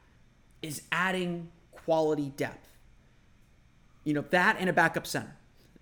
is 0.62 0.81
adding 0.90 1.51
quality 1.73 2.33
depth 2.38 2.70
you 4.11 4.14
know 4.14 4.25
that 4.31 4.57
and 4.59 4.68
a 4.68 4.73
backup 4.73 5.07
center 5.07 5.37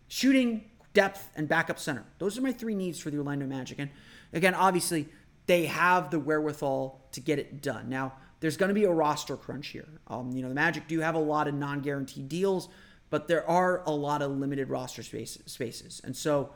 shooting 0.09 0.65
depth, 0.99 1.31
and 1.37 1.49
backup 1.49 1.79
center. 1.79 2.05
Those 2.19 2.37
are 2.39 2.43
my 2.43 2.53
three 2.53 2.75
needs 2.75 2.99
for 2.99 3.11
the 3.11 3.19
Orlando 3.19 3.47
Magic. 3.47 3.79
And 3.79 3.91
again, 4.33 4.55
obviously, 4.55 5.09
they 5.47 5.67
have 5.67 6.11
the 6.11 6.19
wherewithal 6.19 7.09
to 7.13 7.21
get 7.21 7.39
it 7.39 7.63
done. 7.63 7.89
Now, 7.89 8.15
there's 8.41 8.57
going 8.57 8.69
to 8.69 8.75
be 8.75 8.85
a 8.85 8.91
roster 8.91 9.37
crunch 9.37 9.69
here. 9.69 9.89
Um, 10.09 10.33
you 10.33 10.43
know, 10.43 10.49
the 10.49 10.55
Magic 10.55 10.89
do 10.89 11.01
have 11.01 11.15
a 11.15 11.21
lot 11.21 11.47
of 11.47 11.55
non-guaranteed 11.55 12.29
deals, 12.29 12.69
but 13.11 13.29
there 13.29 13.49
are 13.49 13.83
a 13.87 13.91
lot 13.91 14.23
of 14.23 14.33
limited 14.33 14.71
roster 14.71 15.03
spaces. 15.03 15.43
spaces. 15.47 16.01
And 16.05 16.17
so 16.17 16.51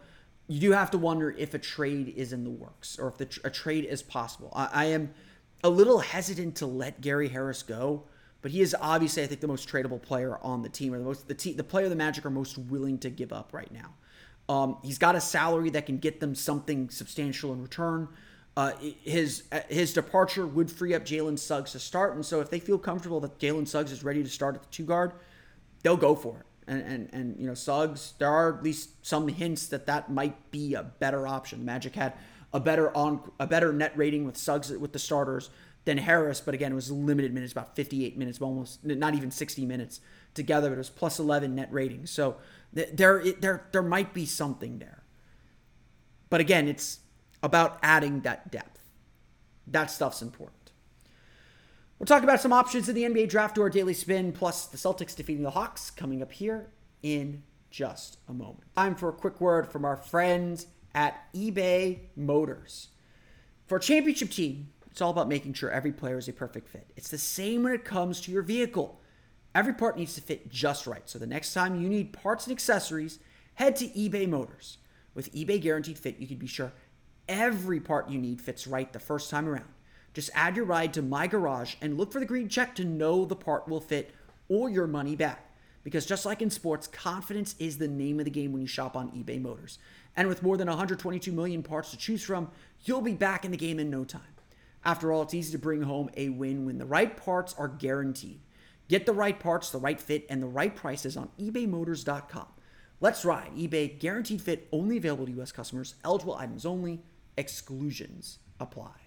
you 0.48 0.60
do 0.60 0.72
have 0.72 0.90
to 0.92 0.98
wonder 0.98 1.30
if 1.30 1.54
a 1.54 1.58
trade 1.58 2.12
is 2.16 2.32
in 2.32 2.44
the 2.44 2.50
works 2.50 2.98
or 2.98 3.08
if 3.08 3.18
the, 3.18 3.40
a 3.44 3.50
trade 3.50 3.84
is 3.84 4.02
possible. 4.02 4.52
I, 4.54 4.68
I 4.72 4.84
am 4.86 5.14
a 5.64 5.70
little 5.70 6.00
hesitant 6.00 6.56
to 6.56 6.66
let 6.66 7.00
Gary 7.00 7.28
Harris 7.28 7.62
go, 7.62 8.04
but 8.42 8.50
he 8.50 8.60
is 8.60 8.76
obviously, 8.80 9.22
I 9.22 9.26
think, 9.26 9.40
the 9.40 9.48
most 9.48 9.68
tradable 9.68 10.02
player 10.02 10.36
on 10.42 10.62
the 10.62 10.68
team, 10.68 10.92
or 10.92 10.98
the 10.98 11.04
most 11.04 11.28
the 11.28 11.34
team, 11.34 11.56
the 11.56 11.64
player 11.64 11.88
the 11.88 11.96
Magic 11.96 12.26
are 12.26 12.30
most 12.30 12.58
willing 12.58 12.98
to 12.98 13.08
give 13.08 13.32
up 13.32 13.50
right 13.52 13.70
now. 13.72 13.94
Um, 14.48 14.78
he's 14.82 14.98
got 14.98 15.14
a 15.14 15.20
salary 15.20 15.70
that 15.70 15.86
can 15.86 15.98
get 15.98 16.18
them 16.18 16.34
something 16.34 16.90
substantial 16.90 17.52
in 17.52 17.62
return. 17.62 18.08
Uh, 18.56 18.72
his 19.02 19.44
his 19.68 19.94
departure 19.94 20.46
would 20.46 20.70
free 20.70 20.92
up 20.92 21.04
Jalen 21.04 21.38
Suggs 21.38 21.72
to 21.72 21.78
start, 21.78 22.14
and 22.16 22.26
so 22.26 22.40
if 22.40 22.50
they 22.50 22.58
feel 22.58 22.78
comfortable 22.78 23.20
that 23.20 23.38
Jalen 23.38 23.66
Suggs 23.66 23.92
is 23.92 24.02
ready 24.02 24.22
to 24.24 24.28
start 24.28 24.56
at 24.56 24.62
the 24.62 24.68
two 24.68 24.84
guard, 24.84 25.12
they'll 25.82 25.96
go 25.96 26.14
for 26.14 26.40
it. 26.40 26.46
And, 26.66 26.82
and 26.82 27.10
and 27.12 27.40
you 27.40 27.46
know 27.46 27.54
Suggs, 27.54 28.14
there 28.18 28.28
are 28.28 28.56
at 28.58 28.62
least 28.62 29.06
some 29.06 29.28
hints 29.28 29.68
that 29.68 29.86
that 29.86 30.10
might 30.10 30.50
be 30.50 30.74
a 30.74 30.82
better 30.82 31.28
option. 31.28 31.60
The 31.60 31.64
Magic 31.64 31.94
had 31.94 32.14
a 32.52 32.60
better 32.60 32.94
on 32.96 33.20
a 33.38 33.46
better 33.46 33.72
net 33.72 33.96
rating 33.96 34.26
with 34.26 34.36
Suggs 34.36 34.70
with 34.70 34.92
the 34.92 34.98
starters 34.98 35.48
than 35.84 35.98
Harris, 35.98 36.40
but 36.40 36.54
again 36.54 36.72
it 36.72 36.76
was 36.76 36.90
limited 36.90 37.32
minutes, 37.34 37.52
about 37.52 37.74
58 37.74 38.16
minutes, 38.16 38.40
almost 38.40 38.84
not 38.84 39.14
even 39.14 39.30
60 39.30 39.66
minutes 39.66 40.00
together, 40.34 40.68
but 40.68 40.74
it 40.74 40.78
was 40.78 40.90
plus 40.90 41.18
11 41.18 41.54
net 41.54 41.68
rating. 41.70 42.06
So 42.06 42.36
there 42.72 43.22
there 43.40 43.66
there 43.72 43.82
might 43.82 44.14
be 44.14 44.26
something 44.26 44.78
there. 44.78 45.02
But 46.30 46.40
again, 46.40 46.68
it's 46.68 47.00
about 47.42 47.78
adding 47.82 48.20
that 48.20 48.50
depth. 48.50 48.80
That 49.66 49.90
stuff's 49.90 50.22
important. 50.22 50.72
We'll 51.98 52.06
talk 52.06 52.22
about 52.22 52.40
some 52.40 52.52
options 52.52 52.88
in 52.88 52.94
the 52.94 53.04
NBA 53.04 53.28
draft 53.28 53.58
our 53.58 53.68
daily 53.68 53.94
spin, 53.94 54.32
plus 54.32 54.66
the 54.66 54.76
Celtics 54.76 55.14
defeating 55.14 55.44
the 55.44 55.50
Hawks 55.50 55.90
coming 55.90 56.22
up 56.22 56.32
here 56.32 56.70
in 57.02 57.42
just 57.70 58.18
a 58.28 58.32
moment. 58.32 58.64
Time 58.74 58.94
for 58.94 59.08
a 59.08 59.12
quick 59.12 59.40
word 59.40 59.70
from 59.70 59.84
our 59.84 59.96
friends 59.96 60.66
at 60.94 61.32
eBay 61.32 62.00
Motors. 62.16 62.88
For 63.66 63.76
a 63.76 63.80
championship 63.80 64.30
team, 64.30 64.70
it's 64.92 65.00
all 65.00 65.10
about 65.10 65.26
making 65.26 65.54
sure 65.54 65.70
every 65.70 65.90
player 65.90 66.18
is 66.18 66.28
a 66.28 66.34
perfect 66.34 66.68
fit. 66.68 66.86
It's 66.96 67.08
the 67.08 67.16
same 67.16 67.62
when 67.62 67.72
it 67.72 67.82
comes 67.82 68.20
to 68.20 68.30
your 68.30 68.42
vehicle. 68.42 69.00
Every 69.54 69.72
part 69.72 69.96
needs 69.96 70.14
to 70.16 70.20
fit 70.20 70.50
just 70.50 70.86
right. 70.86 71.08
So 71.08 71.18
the 71.18 71.26
next 71.26 71.54
time 71.54 71.80
you 71.80 71.88
need 71.88 72.12
parts 72.12 72.46
and 72.46 72.52
accessories, 72.52 73.18
head 73.54 73.74
to 73.76 73.86
eBay 73.88 74.28
Motors. 74.28 74.76
With 75.14 75.32
eBay 75.32 75.62
Guaranteed 75.62 75.98
Fit, 75.98 76.18
you 76.18 76.26
can 76.26 76.36
be 76.36 76.46
sure 76.46 76.74
every 77.26 77.80
part 77.80 78.10
you 78.10 78.20
need 78.20 78.42
fits 78.42 78.66
right 78.66 78.92
the 78.92 78.98
first 78.98 79.30
time 79.30 79.48
around. 79.48 79.72
Just 80.12 80.28
add 80.34 80.56
your 80.56 80.66
ride 80.66 80.92
to 80.92 81.00
My 81.00 81.26
Garage 81.26 81.76
and 81.80 81.96
look 81.96 82.12
for 82.12 82.20
the 82.20 82.26
green 82.26 82.50
check 82.50 82.74
to 82.74 82.84
know 82.84 83.24
the 83.24 83.34
part 83.34 83.66
will 83.66 83.80
fit 83.80 84.14
or 84.50 84.68
your 84.68 84.86
money 84.86 85.16
back. 85.16 85.54
Because 85.84 86.04
just 86.04 86.26
like 86.26 86.42
in 86.42 86.50
sports, 86.50 86.86
confidence 86.86 87.54
is 87.58 87.78
the 87.78 87.88
name 87.88 88.18
of 88.18 88.26
the 88.26 88.30
game 88.30 88.52
when 88.52 88.60
you 88.60 88.68
shop 88.68 88.94
on 88.94 89.10
eBay 89.12 89.40
Motors. 89.40 89.78
And 90.16 90.28
with 90.28 90.42
more 90.42 90.58
than 90.58 90.68
122 90.68 91.32
million 91.32 91.62
parts 91.62 91.92
to 91.92 91.96
choose 91.96 92.22
from, 92.22 92.50
you'll 92.84 93.00
be 93.00 93.14
back 93.14 93.46
in 93.46 93.52
the 93.52 93.56
game 93.56 93.78
in 93.80 93.88
no 93.88 94.04
time. 94.04 94.20
After 94.84 95.12
all, 95.12 95.22
it's 95.22 95.34
easy 95.34 95.52
to 95.52 95.58
bring 95.58 95.82
home 95.82 96.10
a 96.16 96.28
win 96.30 96.66
when 96.66 96.78
the 96.78 96.86
right 96.86 97.16
parts 97.16 97.54
are 97.56 97.68
guaranteed. 97.68 98.40
Get 98.88 99.06
the 99.06 99.12
right 99.12 99.38
parts, 99.38 99.70
the 99.70 99.78
right 99.78 100.00
fit, 100.00 100.26
and 100.28 100.42
the 100.42 100.48
right 100.48 100.74
prices 100.74 101.16
on 101.16 101.30
ebaymotors.com. 101.38 102.48
Let's 103.00 103.24
ride. 103.24 103.52
eBay 103.56 103.98
guaranteed 103.98 104.42
fit 104.42 104.68
only 104.72 104.96
available 104.96 105.26
to 105.26 105.32
U.S. 105.32 105.52
customers, 105.52 105.94
eligible 106.04 106.36
items 106.36 106.66
only, 106.66 107.02
exclusions 107.36 108.38
apply. 108.60 109.01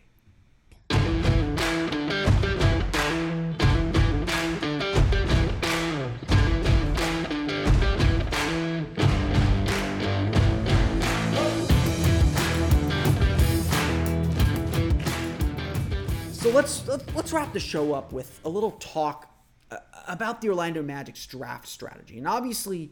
Let's 17.26 17.34
wrap 17.34 17.54
the 17.54 17.60
show 17.60 17.92
up 17.92 18.12
with 18.12 18.40
a 18.46 18.50
little 18.50 18.74
talk 18.74 19.34
uh, 19.72 19.78
about 20.08 20.42
the 20.42 20.48
Orlando 20.48 20.84
Magic's 20.84 21.26
draft 21.26 21.68
strategy. 21.68 22.20
And 22.20 22.28
obviously, 22.28 22.92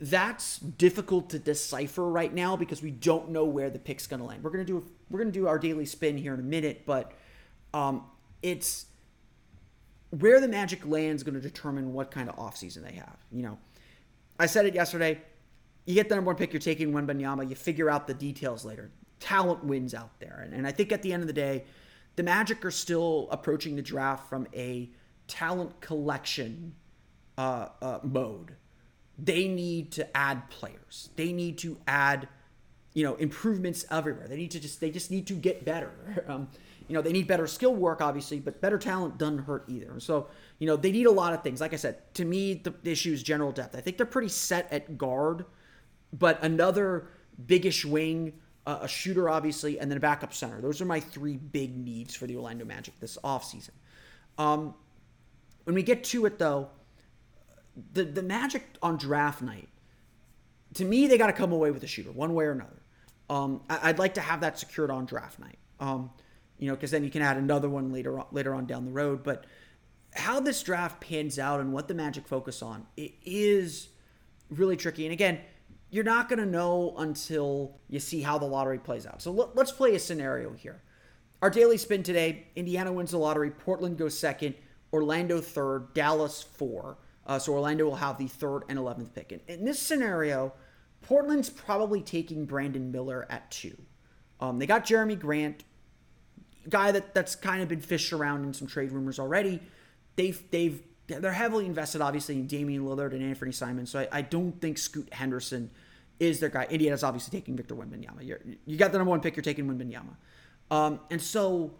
that's 0.00 0.58
difficult 0.58 1.30
to 1.30 1.38
decipher 1.38 2.10
right 2.10 2.34
now 2.34 2.56
because 2.56 2.82
we 2.82 2.90
don't 2.90 3.28
know 3.28 3.44
where 3.44 3.70
the 3.70 3.78
pick's 3.78 4.08
going 4.08 4.18
to 4.18 4.26
land. 4.26 4.42
We're 4.42 4.50
going 4.50 4.66
to 4.66 4.72
do 4.72 4.84
we're 5.08 5.20
going 5.20 5.30
to 5.30 5.38
do 5.38 5.46
our 5.46 5.60
daily 5.60 5.86
spin 5.86 6.18
here 6.18 6.34
in 6.34 6.40
a 6.40 6.42
minute, 6.42 6.82
but 6.86 7.12
um, 7.72 8.02
it's 8.42 8.86
where 10.10 10.40
the 10.40 10.48
Magic 10.48 10.84
lands 10.84 11.22
going 11.22 11.36
to 11.36 11.40
determine 11.40 11.92
what 11.92 12.10
kind 12.10 12.28
of 12.28 12.34
offseason 12.34 12.82
they 12.82 12.94
have. 12.94 13.16
You 13.30 13.44
know, 13.44 13.58
I 14.40 14.46
said 14.46 14.66
it 14.66 14.74
yesterday. 14.74 15.20
You 15.86 15.94
get 15.94 16.08
the 16.08 16.16
number 16.16 16.30
one 16.30 16.36
pick, 16.36 16.52
you're 16.52 16.58
taking 16.58 16.90
Wembanyama. 16.90 17.48
You 17.48 17.54
figure 17.54 17.88
out 17.88 18.08
the 18.08 18.14
details 18.14 18.64
later. 18.64 18.90
Talent 19.20 19.62
wins 19.62 19.94
out 19.94 20.18
there, 20.18 20.40
and, 20.44 20.52
and 20.52 20.66
I 20.66 20.72
think 20.72 20.90
at 20.90 21.02
the 21.02 21.12
end 21.12 21.22
of 21.22 21.28
the 21.28 21.32
day, 21.32 21.62
the 22.16 22.22
Magic 22.22 22.64
are 22.64 22.70
still 22.70 23.28
approaching 23.30 23.76
the 23.76 23.82
draft 23.82 24.28
from 24.28 24.46
a 24.54 24.90
talent 25.28 25.80
collection 25.80 26.74
uh, 27.38 27.68
uh, 27.80 27.98
mode. 28.02 28.56
They 29.18 29.48
need 29.48 29.92
to 29.92 30.16
add 30.16 30.48
players. 30.50 31.10
They 31.16 31.32
need 31.32 31.58
to 31.58 31.78
add, 31.86 32.28
you 32.94 33.04
know, 33.04 33.14
improvements 33.16 33.84
everywhere. 33.90 34.28
They 34.28 34.36
need 34.36 34.50
to 34.52 34.60
just 34.60 34.80
they 34.80 34.90
just 34.90 35.10
need 35.10 35.26
to 35.28 35.34
get 35.34 35.64
better. 35.64 35.92
Um, 36.28 36.48
you 36.88 36.94
know, 36.94 37.02
they 37.02 37.12
need 37.12 37.26
better 37.26 37.46
skill 37.46 37.74
work, 37.74 38.02
obviously, 38.02 38.38
but 38.40 38.60
better 38.60 38.76
talent 38.76 39.16
doesn't 39.16 39.38
hurt 39.38 39.64
either. 39.68 39.98
So, 39.98 40.26
you 40.58 40.66
know, 40.66 40.76
they 40.76 40.92
need 40.92 41.06
a 41.06 41.10
lot 41.10 41.32
of 41.32 41.42
things. 41.42 41.60
Like 41.60 41.72
I 41.72 41.76
said, 41.76 42.12
to 42.14 42.24
me, 42.24 42.54
the 42.54 42.74
issue 42.84 43.12
is 43.12 43.22
general 43.22 43.52
depth. 43.52 43.76
I 43.76 43.80
think 43.80 43.96
they're 43.96 44.04
pretty 44.04 44.28
set 44.28 44.70
at 44.70 44.98
guard, 44.98 45.46
but 46.12 46.42
another 46.42 47.06
biggish 47.46 47.84
wing 47.84 48.34
uh, 48.66 48.78
a 48.82 48.88
shooter, 48.88 49.28
obviously, 49.28 49.78
and 49.78 49.90
then 49.90 49.96
a 49.96 50.00
backup 50.00 50.32
center. 50.32 50.60
Those 50.60 50.80
are 50.80 50.84
my 50.84 51.00
three 51.00 51.36
big 51.36 51.76
needs 51.76 52.14
for 52.14 52.26
the 52.26 52.36
Orlando 52.36 52.64
Magic 52.64 52.98
this 53.00 53.18
offseason. 53.24 53.70
Um, 54.38 54.74
when 55.64 55.74
we 55.74 55.82
get 55.82 56.04
to 56.04 56.26
it, 56.26 56.38
though, 56.38 56.68
the, 57.92 58.04
the 58.04 58.22
Magic 58.22 58.66
on 58.82 58.96
draft 58.96 59.42
night, 59.42 59.68
to 60.74 60.84
me, 60.84 61.06
they 61.06 61.18
got 61.18 61.26
to 61.26 61.32
come 61.32 61.52
away 61.52 61.70
with 61.70 61.82
a 61.82 61.86
shooter, 61.86 62.12
one 62.12 62.34
way 62.34 62.44
or 62.44 62.52
another. 62.52 62.82
Um, 63.28 63.62
I, 63.68 63.88
would 63.88 63.98
like 63.98 64.14
to 64.14 64.20
have 64.20 64.40
that 64.40 64.58
secured 64.58 64.90
on 64.90 65.06
draft 65.06 65.38
night, 65.38 65.58
um, 65.80 66.10
you 66.58 66.68
know, 66.68 66.74
because 66.74 66.90
then 66.90 67.04
you 67.04 67.10
can 67.10 67.22
add 67.22 67.36
another 67.36 67.68
one 67.68 67.92
later 67.92 68.18
on, 68.18 68.26
later 68.30 68.54
on 68.54 68.66
down 68.66 68.84
the 68.84 68.90
road. 68.90 69.22
But 69.22 69.46
how 70.14 70.40
this 70.40 70.62
draft 70.62 71.00
pans 71.00 71.38
out 71.38 71.60
and 71.60 71.72
what 71.72 71.88
the 71.88 71.94
Magic 71.94 72.28
focus 72.28 72.62
on, 72.62 72.86
it 72.96 73.12
is 73.24 73.88
really 74.50 74.76
tricky. 74.76 75.04
And 75.06 75.12
again, 75.12 75.40
you're 75.92 76.04
not 76.04 76.30
going 76.30 76.38
to 76.38 76.46
know 76.46 76.94
until 76.96 77.76
you 77.88 78.00
see 78.00 78.22
how 78.22 78.38
the 78.38 78.46
lottery 78.46 78.78
plays 78.78 79.06
out. 79.06 79.20
So 79.20 79.30
let, 79.30 79.56
us 79.58 79.70
play 79.70 79.94
a 79.94 79.98
scenario 79.98 80.54
here. 80.54 80.82
Our 81.42 81.50
daily 81.50 81.76
spin 81.76 82.02
today 82.02 82.46
Indiana 82.56 82.90
wins 82.90 83.10
the 83.10 83.18
lottery, 83.18 83.50
Portland 83.50 83.98
goes 83.98 84.18
second, 84.18 84.54
Orlando 84.92 85.40
third, 85.40 85.92
Dallas 85.92 86.42
four. 86.42 86.96
Uh, 87.26 87.38
so 87.38 87.52
Orlando 87.52 87.84
will 87.84 87.96
have 87.96 88.16
the 88.16 88.26
third 88.26 88.62
and 88.68 88.78
11th 88.78 89.14
pick. 89.14 89.32
And 89.32 89.42
in 89.46 89.64
this 89.66 89.78
scenario, 89.78 90.54
Portland's 91.02 91.50
probably 91.50 92.00
taking 92.00 92.46
Brandon 92.46 92.90
Miller 92.90 93.26
at 93.28 93.50
two. 93.50 93.76
Um, 94.40 94.58
they 94.58 94.66
got 94.66 94.86
Jerami 94.86 95.18
Grant, 95.18 95.62
guy 96.68 96.90
that, 96.90 97.14
that's 97.14 97.36
kind 97.36 97.62
of 97.62 97.68
been 97.68 97.82
fished 97.82 98.14
around 98.14 98.44
in 98.44 98.54
some 98.54 98.66
trade 98.66 98.92
rumors 98.92 99.18
already. 99.18 99.60
They've 100.16 100.42
they've 100.50 100.82
they're 101.06 101.32
heavily 101.32 101.66
invested, 101.66 102.00
obviously, 102.00 102.36
in 102.36 102.46
Damian 102.46 102.84
Lillard 102.84 103.12
and 103.12 103.22
Anthony 103.22 103.52
Simon. 103.52 103.86
So 103.86 104.00
I, 104.00 104.08
I 104.10 104.22
don't 104.22 104.60
think 104.60 104.78
Scoot 104.78 105.12
Henderson 105.12 105.70
is 106.22 106.40
their 106.40 106.48
guy. 106.48 106.66
Indiana's 106.70 107.02
obviously 107.02 107.38
taking 107.38 107.56
Victor 107.56 107.74
Wembanyama. 107.74 108.38
You 108.64 108.76
got 108.76 108.92
the 108.92 108.98
number 108.98 109.10
one 109.10 109.20
pick. 109.20 109.36
You're 109.36 109.42
taking 109.42 109.66
Wembanyama. 109.66 110.16
Um, 110.70 111.00
and 111.10 111.20
so 111.20 111.74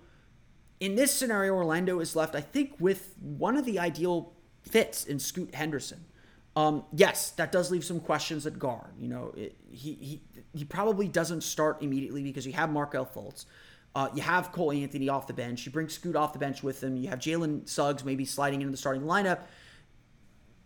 in 0.80 0.96
this 0.96 1.14
scenario, 1.14 1.54
Orlando 1.54 2.00
is 2.00 2.16
left, 2.16 2.34
I 2.34 2.40
think, 2.40 2.74
with 2.80 3.14
one 3.20 3.56
of 3.56 3.64
the 3.64 3.78
ideal 3.78 4.32
fits 4.62 5.04
in 5.04 5.18
Scoot 5.18 5.54
Henderson. 5.54 6.04
Um, 6.54 6.84
yes, 6.92 7.30
that 7.30 7.52
does 7.52 7.70
leave 7.70 7.84
some 7.84 8.00
questions 8.00 8.46
at 8.46 8.58
guard. 8.58 8.90
You 8.98 9.08
know, 9.08 9.32
it, 9.36 9.56
he, 9.70 9.94
he 9.94 10.22
he 10.52 10.64
probably 10.64 11.08
doesn't 11.08 11.42
start 11.42 11.82
immediately 11.82 12.22
because 12.22 12.46
you 12.46 12.52
have 12.52 12.70
Markelle 12.70 13.06
Fultz. 13.06 13.46
Uh, 13.94 14.08
you 14.14 14.22
have 14.22 14.52
Cole 14.52 14.72
Anthony 14.72 15.08
off 15.08 15.26
the 15.26 15.32
bench. 15.32 15.64
You 15.64 15.72
bring 15.72 15.88
Scoot 15.88 16.16
off 16.16 16.32
the 16.32 16.38
bench 16.38 16.62
with 16.62 16.82
him. 16.82 16.96
You 16.96 17.08
have 17.08 17.18
Jalen 17.18 17.68
Suggs 17.68 18.04
maybe 18.04 18.24
sliding 18.24 18.60
into 18.60 18.70
the 18.70 18.76
starting 18.76 19.02
lineup. 19.02 19.40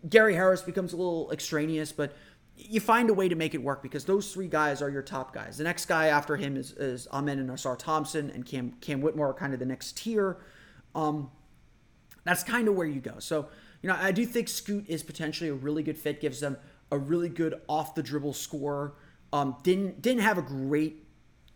Gary 0.08 0.34
Harris 0.34 0.62
becomes 0.62 0.92
a 0.92 0.96
little 0.96 1.30
extraneous, 1.32 1.92
but 1.92 2.16
you 2.56 2.80
find 2.80 3.10
a 3.10 3.14
way 3.14 3.28
to 3.28 3.34
make 3.34 3.54
it 3.54 3.62
work 3.62 3.82
because 3.82 4.04
those 4.04 4.32
three 4.32 4.48
guys 4.48 4.80
are 4.80 4.88
your 4.88 5.02
top 5.02 5.34
guys. 5.34 5.58
The 5.58 5.64
next 5.64 5.86
guy 5.86 6.06
after 6.06 6.36
him 6.36 6.56
is, 6.56 6.72
is 6.72 7.06
Amen 7.12 7.38
and 7.38 7.50
Ausar 7.50 7.78
Thompson 7.78 8.30
and 8.30 8.44
Cam 8.46 8.72
Cam 8.80 9.00
Whitmore 9.00 9.30
are 9.30 9.34
kind 9.34 9.52
of 9.52 9.58
the 9.58 9.66
next 9.66 9.96
tier. 9.98 10.38
Um, 10.94 11.30
that's 12.24 12.42
kind 12.42 12.66
of 12.66 12.74
where 12.74 12.86
you 12.86 13.00
go. 13.00 13.18
So, 13.18 13.48
you 13.82 13.88
know, 13.88 13.96
I 14.00 14.10
do 14.10 14.24
think 14.24 14.48
Scoot 14.48 14.88
is 14.88 15.02
potentially 15.02 15.50
a 15.50 15.54
really 15.54 15.82
good 15.82 15.98
fit, 15.98 16.20
gives 16.20 16.40
them 16.40 16.56
a 16.90 16.98
really 16.98 17.28
good 17.28 17.60
off 17.68 17.94
the 17.94 18.02
dribble 18.02 18.32
score 18.32 18.94
Um, 19.32 19.56
didn't 19.62 20.02
didn't 20.02 20.22
have 20.22 20.38
a 20.38 20.42
great 20.42 21.04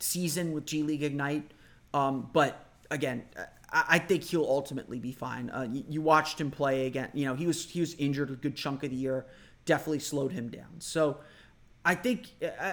season 0.01 0.53
with 0.53 0.67
G 0.67 0.83
League 0.83 1.03
Ignite, 1.03 1.51
um, 1.95 2.29
but 2.33 2.67
again, 2.91 3.25
I, 3.73 3.85
I, 3.89 3.99
think 3.99 4.25
he'll 4.25 4.45
ultimately 4.45 4.99
be 4.99 5.13
fine. 5.13 5.51
Uh, 5.51 5.69
you, 5.71 5.85
you, 5.89 6.03
watched 6.03 6.41
him 6.41 6.51
play 6.51 6.87
again. 6.87 7.11
You 7.15 7.27
know 7.27 7.35
he 7.35 7.47
was 7.47 7.69
he 7.69 7.81
was 7.81 7.95
injured 7.95 8.31
a 8.31 8.35
good 8.35 8.57
chunk 8.57 8.83
of 8.83 8.91
the 8.91 8.97
year. 8.97 9.27
Definitely 9.65 10.01
slowed 10.01 10.33
him 10.33 10.49
down. 10.49 10.81
So 10.81 11.19
I 11.85 11.95
think 11.95 12.29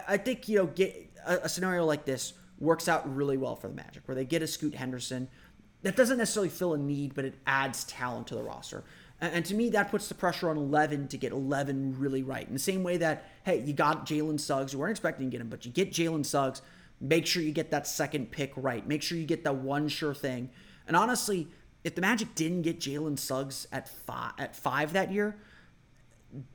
I, 0.08 0.18
think 0.18 0.48
you 0.48 0.58
know 0.58 0.66
get 0.68 1.12
a, 1.26 1.38
a 1.44 1.50
scenario 1.50 1.86
like 1.86 2.06
this 2.06 2.34
works 2.60 2.88
out 2.88 3.16
really 3.16 3.38
well 3.38 3.56
for 3.56 3.68
the 3.68 3.74
Magic, 3.74 4.04
where 4.08 4.16
they 4.16 4.26
get 4.26 4.42
a 4.42 4.48
Scoot 4.48 4.76
Henderson. 4.76 5.28
That 5.84 5.96
doesn't 5.96 6.18
necessarily 6.18 6.50
fill 6.50 6.74
a 6.74 6.78
need, 6.78 7.14
but 7.14 7.24
it 7.24 7.36
adds 7.46 7.84
talent 7.84 8.28
to 8.28 8.36
the 8.36 8.42
roster. 8.44 8.84
And, 9.22 9.36
and 9.36 9.46
to 9.46 9.56
me, 9.56 9.70
that 9.70 9.92
puts 9.92 10.08
the 10.08 10.16
pressure 10.16 10.50
on 10.50 10.58
11 10.58 11.10
to 11.10 11.18
get 11.18 11.32
11 11.32 12.00
really 12.00 12.24
right. 12.24 12.48
In 12.48 12.54
the 12.54 12.60
same 12.60 12.84
way 12.84 12.98
that, 12.98 13.26
hey, 13.44 13.60
you 13.62 13.74
got 13.74 14.06
Jalen 14.06 14.40
Suggs. 14.40 14.74
You 14.74 14.80
weren't 14.80 14.92
expecting 14.92 15.28
to 15.28 15.32
get 15.32 15.42
him, 15.42 15.50
but 15.50 15.66
you 15.66 15.72
get 15.72 15.92
Jalen 15.92 16.26
Suggs. 16.26 16.62
Make 17.00 17.28
sure 17.28 17.44
you 17.44 17.52
get 17.52 17.70
that 17.72 17.86
second 17.86 18.32
pick 18.32 18.54
right. 18.56 18.86
Make 18.88 19.04
sure 19.04 19.18
you 19.18 19.26
get 19.26 19.44
that 19.44 19.56
one 19.56 19.88
sure 19.88 20.16
thing. 20.16 20.50
And 20.88 20.96
honestly, 20.96 21.48
if 21.84 21.94
the 21.94 22.02
Magic 22.02 22.34
didn't 22.34 22.64
get 22.64 22.80
Jalen 22.80 23.20
Suggs 23.20 23.68
at 23.72 23.88
five, 23.88 24.34
at 24.40 24.56
five 24.56 24.94
that 24.94 25.12
year, 25.12 25.36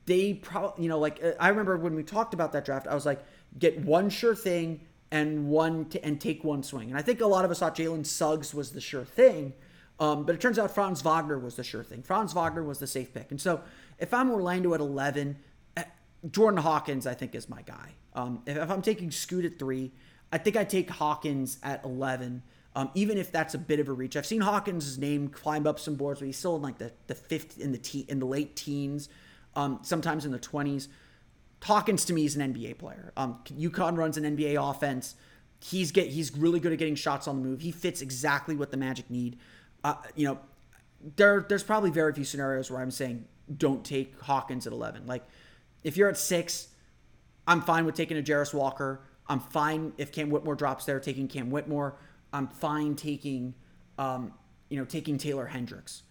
they 0.06 0.34
probably, 0.34 0.84
you 0.84 0.88
know, 0.88 0.98
like 0.98 1.22
I 1.40 1.48
remember 1.48 1.76
when 1.76 1.94
we 1.94 2.02
talked 2.02 2.34
about 2.34 2.52
that 2.52 2.64
draft, 2.64 2.86
I 2.86 2.94
was 2.94 3.06
like, 3.06 3.24
get 3.58 3.80
one 3.84 4.10
sure 4.10 4.34
thing 4.34 4.80
and 5.10 5.48
one 5.48 5.86
t- 5.86 6.00
and 6.02 6.20
take 6.20 6.44
one 6.44 6.62
swing. 6.62 6.88
And 6.88 6.98
I 6.98 7.02
think 7.02 7.20
a 7.20 7.26
lot 7.26 7.44
of 7.44 7.50
us 7.50 7.58
thought 7.58 7.76
Jalen 7.76 8.06
Suggs 8.06 8.54
was 8.54 8.72
the 8.72 8.80
sure 8.80 9.04
thing, 9.04 9.52
um, 10.00 10.24
but 10.24 10.34
it 10.34 10.40
turns 10.40 10.58
out 10.58 10.74
Franz 10.74 11.02
Wagner 11.02 11.38
was 11.38 11.56
the 11.56 11.64
sure 11.64 11.84
thing. 11.84 12.02
Franz 12.02 12.32
Wagner 12.32 12.62
was 12.62 12.78
the 12.78 12.86
safe 12.86 13.12
pick. 13.12 13.30
And 13.30 13.40
so 13.40 13.60
if 13.98 14.12
I'm 14.12 14.30
Orlando 14.30 14.74
at 14.74 14.80
11, 14.80 15.36
eh, 15.76 15.84
Jordan 16.30 16.60
Hawkins 16.60 17.06
I 17.06 17.14
think 17.14 17.34
is 17.34 17.48
my 17.48 17.62
guy. 17.62 17.92
Um, 18.14 18.42
if, 18.46 18.56
if, 18.56 18.70
I'm 18.70 18.82
taking 18.82 19.10
Scoot 19.10 19.44
at 19.44 19.58
three, 19.58 19.92
I 20.32 20.38
think 20.38 20.56
I 20.56 20.64
take 20.64 20.90
Hawkins 20.90 21.58
at 21.62 21.84
11. 21.84 22.42
Um, 22.74 22.90
even 22.94 23.18
if 23.18 23.30
that's 23.30 23.54
a 23.54 23.58
bit 23.58 23.80
of 23.80 23.88
a 23.88 23.92
reach, 23.92 24.16
I've 24.16 24.26
seen 24.26 24.40
Hawkins' 24.40 24.98
name 24.98 25.28
climb 25.28 25.66
up 25.66 25.78
some 25.78 25.94
boards, 25.94 26.20
but 26.20 26.26
he's 26.26 26.38
still 26.38 26.56
in 26.56 26.62
like 26.62 26.78
the, 26.78 26.92
the 27.06 27.14
fifth 27.14 27.60
in 27.60 27.72
the 27.72 27.78
te- 27.78 28.06
in 28.08 28.18
the 28.18 28.26
late 28.26 28.56
teens, 28.56 29.10
um, 29.56 29.80
sometimes 29.82 30.24
in 30.24 30.32
the 30.32 30.38
twenties. 30.38 30.88
Hawkins 31.62 32.04
to 32.06 32.12
me 32.12 32.24
is 32.24 32.34
an 32.34 32.52
NBA 32.52 32.78
player. 32.78 33.12
Um, 33.16 33.38
UConn 33.46 33.96
runs 33.96 34.16
an 34.16 34.24
NBA 34.36 34.58
offense. 34.70 35.14
He's 35.60 35.92
get 35.92 36.08
he's 36.08 36.36
really 36.36 36.58
good 36.58 36.72
at 36.72 36.78
getting 36.78 36.96
shots 36.96 37.28
on 37.28 37.40
the 37.40 37.48
move. 37.48 37.60
He 37.60 37.70
fits 37.70 38.02
exactly 38.02 38.56
what 38.56 38.70
the 38.70 38.76
Magic 38.76 39.08
need. 39.08 39.38
Uh, 39.84 39.94
you 40.16 40.26
know, 40.26 40.38
there 41.16 41.44
there's 41.48 41.62
probably 41.62 41.90
very 41.90 42.12
few 42.12 42.24
scenarios 42.24 42.70
where 42.70 42.80
I'm 42.80 42.90
saying 42.90 43.26
don't 43.56 43.84
take 43.84 44.20
Hawkins 44.20 44.66
at 44.66 44.72
11. 44.72 45.06
Like 45.06 45.24
if 45.84 45.96
you're 45.96 46.08
at 46.08 46.16
six, 46.16 46.68
I'm 47.46 47.60
fine 47.60 47.84
with 47.84 47.94
taking 47.94 48.18
a 48.18 48.22
Jarace 48.22 48.54
Walker. 48.54 49.02
I'm 49.28 49.40
fine 49.40 49.92
if 49.98 50.12
Cam 50.12 50.30
Whitmore 50.30 50.54
drops 50.54 50.84
there, 50.84 51.00
taking 51.00 51.28
Cam 51.28 51.50
Whitmore. 51.50 51.96
I'm 52.32 52.48
fine 52.48 52.96
taking, 52.96 53.54
um, 53.98 54.32
you 54.68 54.78
know, 54.78 54.84
taking 54.84 55.18
Taylor 55.18 55.46
Hendricks. 55.46 56.02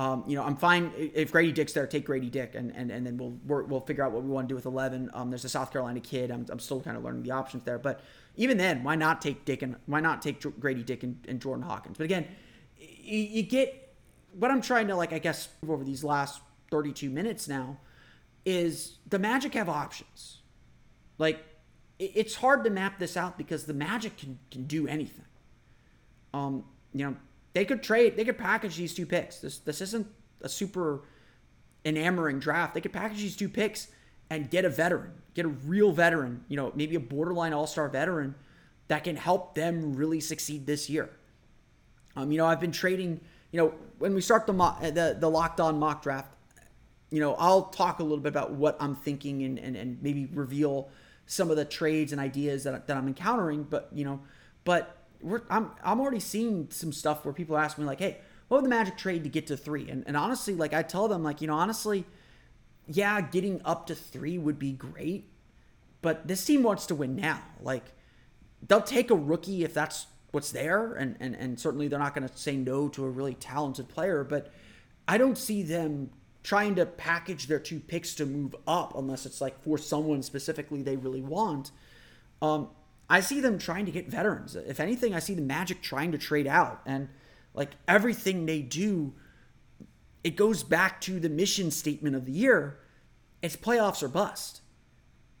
Um, 0.00 0.24
you 0.26 0.34
know, 0.34 0.42
I'm 0.42 0.56
fine 0.56 0.92
if 0.96 1.30
Grady 1.30 1.52
Dick's 1.52 1.74
there. 1.74 1.86
Take 1.86 2.06
Grady 2.06 2.30
Dick, 2.30 2.54
and 2.54 2.74
and, 2.74 2.90
and 2.90 3.06
then 3.06 3.18
we'll 3.18 3.36
we 3.46 3.66
will 3.66 3.82
figure 3.82 4.02
out 4.02 4.12
what 4.12 4.22
we 4.22 4.30
want 4.30 4.48
to 4.48 4.52
do 4.52 4.56
with 4.56 4.64
11. 4.64 5.10
Um, 5.12 5.28
there's 5.28 5.44
a 5.44 5.48
South 5.50 5.70
Carolina 5.70 6.00
kid. 6.00 6.30
I'm, 6.30 6.46
I'm 6.48 6.58
still 6.58 6.80
kind 6.80 6.96
of 6.96 7.04
learning 7.04 7.22
the 7.22 7.32
options 7.32 7.64
there, 7.64 7.78
but 7.78 8.00
even 8.34 8.56
then, 8.56 8.82
why 8.82 8.94
not 8.94 9.20
take 9.20 9.44
Dick 9.44 9.60
and 9.60 9.76
why 9.84 10.00
not 10.00 10.22
take 10.22 10.40
Grady 10.58 10.82
Dick 10.82 11.02
and, 11.02 11.22
and 11.28 11.38
Jordan 11.38 11.66
Hawkins? 11.66 11.98
But 11.98 12.04
again, 12.04 12.26
you, 12.78 13.42
get 13.42 13.94
what 14.32 14.50
I'm 14.50 14.62
trying 14.62 14.88
to 14.88 14.96
like. 14.96 15.12
I 15.12 15.18
guess 15.18 15.50
over 15.68 15.84
these 15.84 16.02
last 16.02 16.40
32 16.70 17.10
minutes 17.10 17.46
now 17.46 17.76
is 18.46 19.00
the 19.06 19.18
Magic 19.18 19.52
have 19.52 19.68
options. 19.68 20.38
Like 21.18 21.44
it's 21.98 22.36
hard 22.36 22.64
to 22.64 22.70
map 22.70 22.98
this 22.98 23.18
out 23.18 23.36
because 23.36 23.64
the 23.64 23.74
Magic 23.74 24.16
can 24.16 24.38
can 24.50 24.64
do 24.64 24.88
anything. 24.88 25.26
Um, 26.32 26.64
you 26.94 27.04
know, 27.04 27.16
they 27.52 27.64
could 27.64 27.82
trade, 27.82 28.16
they 28.16 28.24
could 28.24 28.38
package 28.38 28.76
these 28.76 28.94
two 28.94 29.06
picks. 29.06 29.38
This 29.40 29.58
this 29.58 29.80
isn't 29.80 30.06
a 30.42 30.48
super 30.48 31.02
enamoring 31.84 32.38
draft. 32.38 32.74
They 32.74 32.80
could 32.80 32.92
package 32.92 33.18
these 33.18 33.36
two 33.36 33.48
picks 33.48 33.88
and 34.28 34.48
get 34.50 34.64
a 34.64 34.68
veteran, 34.68 35.12
get 35.34 35.44
a 35.44 35.48
real 35.48 35.92
veteran, 35.92 36.44
you 36.48 36.56
know, 36.56 36.72
maybe 36.74 36.94
a 36.94 37.00
borderline 37.00 37.52
all-star 37.52 37.88
veteran 37.88 38.34
that 38.88 39.04
can 39.04 39.16
help 39.16 39.54
them 39.54 39.94
really 39.94 40.20
succeed 40.20 40.66
this 40.66 40.88
year. 40.88 41.10
Um, 42.16 42.30
you 42.30 42.38
know, 42.38 42.46
I've 42.46 42.60
been 42.60 42.72
trading, 42.72 43.20
you 43.50 43.58
know, 43.58 43.74
when 43.98 44.14
we 44.14 44.20
start 44.20 44.46
the 44.46 44.52
mock, 44.52 44.80
the, 44.82 45.16
the 45.18 45.28
locked 45.28 45.60
on 45.60 45.78
mock 45.78 46.02
draft, 46.02 46.32
you 47.10 47.20
know, 47.20 47.34
I'll 47.34 47.64
talk 47.64 47.98
a 47.98 48.02
little 48.02 48.18
bit 48.18 48.28
about 48.28 48.52
what 48.52 48.76
I'm 48.78 48.94
thinking 48.94 49.42
and, 49.42 49.58
and, 49.58 49.76
and 49.76 50.02
maybe 50.02 50.26
reveal 50.26 50.90
some 51.26 51.50
of 51.50 51.56
the 51.56 51.64
trades 51.64 52.12
and 52.12 52.20
ideas 52.20 52.64
that, 52.64 52.86
that 52.86 52.96
I'm 52.96 53.08
encountering, 53.08 53.64
but, 53.64 53.88
you 53.92 54.04
know, 54.04 54.20
but 54.64 54.99
we're 55.22 55.42
I'm 55.50 55.70
I'm 55.82 56.00
already 56.00 56.20
seeing 56.20 56.68
some 56.70 56.92
stuff 56.92 57.24
where 57.24 57.34
people 57.34 57.56
ask 57.56 57.78
me 57.78 57.84
like, 57.84 58.00
hey, 58.00 58.18
what 58.48 58.58
would 58.58 58.64
the 58.64 58.70
Magic 58.70 58.96
trade 58.96 59.24
to 59.24 59.30
get 59.30 59.46
to 59.48 59.56
three? 59.56 59.88
And 59.88 60.04
and 60.06 60.16
honestly, 60.16 60.54
like 60.54 60.74
I 60.74 60.82
tell 60.82 61.08
them, 61.08 61.22
like, 61.22 61.40
you 61.40 61.46
know, 61.46 61.54
honestly, 61.54 62.04
yeah, 62.86 63.20
getting 63.20 63.60
up 63.64 63.86
to 63.86 63.94
three 63.94 64.38
would 64.38 64.58
be 64.58 64.72
great, 64.72 65.30
but 66.02 66.26
this 66.26 66.44
team 66.44 66.62
wants 66.62 66.86
to 66.86 66.94
win 66.94 67.16
now. 67.16 67.42
Like, 67.60 67.84
they'll 68.66 68.80
take 68.80 69.10
a 69.10 69.14
rookie 69.14 69.64
if 69.64 69.74
that's 69.74 70.06
what's 70.32 70.52
there, 70.52 70.94
and 70.94 71.16
and, 71.20 71.34
and 71.34 71.60
certainly 71.60 71.88
they're 71.88 71.98
not 71.98 72.14
gonna 72.14 72.30
say 72.34 72.56
no 72.56 72.88
to 72.88 73.04
a 73.04 73.10
really 73.10 73.34
talented 73.34 73.88
player, 73.88 74.24
but 74.24 74.52
I 75.06 75.18
don't 75.18 75.38
see 75.38 75.62
them 75.62 76.10
trying 76.42 76.74
to 76.74 76.86
package 76.86 77.46
their 77.46 77.58
two 77.58 77.80
picks 77.80 78.14
to 78.14 78.24
move 78.24 78.54
up 78.66 78.96
unless 78.96 79.26
it's 79.26 79.40
like 79.40 79.62
for 79.62 79.76
someone 79.76 80.22
specifically 80.22 80.82
they 80.82 80.96
really 80.96 81.20
want. 81.20 81.70
Um, 82.40 82.68
I 83.10 83.20
see 83.20 83.40
them 83.40 83.58
trying 83.58 83.86
to 83.86 83.92
get 83.92 84.08
veterans. 84.08 84.54
If 84.56 84.80
anything, 84.80 85.14
I 85.14 85.18
see 85.18 85.34
the 85.34 85.42
Magic 85.42 85.82
trying 85.82 86.12
to 86.12 86.18
trade 86.18 86.46
out. 86.46 86.80
And 86.86 87.08
like 87.52 87.70
everything 87.88 88.46
they 88.46 88.62
do, 88.62 89.12
it 90.22 90.36
goes 90.36 90.62
back 90.62 91.00
to 91.02 91.18
the 91.18 91.28
mission 91.28 91.70
statement 91.70 92.14
of 92.14 92.24
the 92.24 92.32
year 92.32 92.78
it's 93.42 93.56
playoffs 93.56 94.02
or 94.02 94.08
bust. 94.08 94.60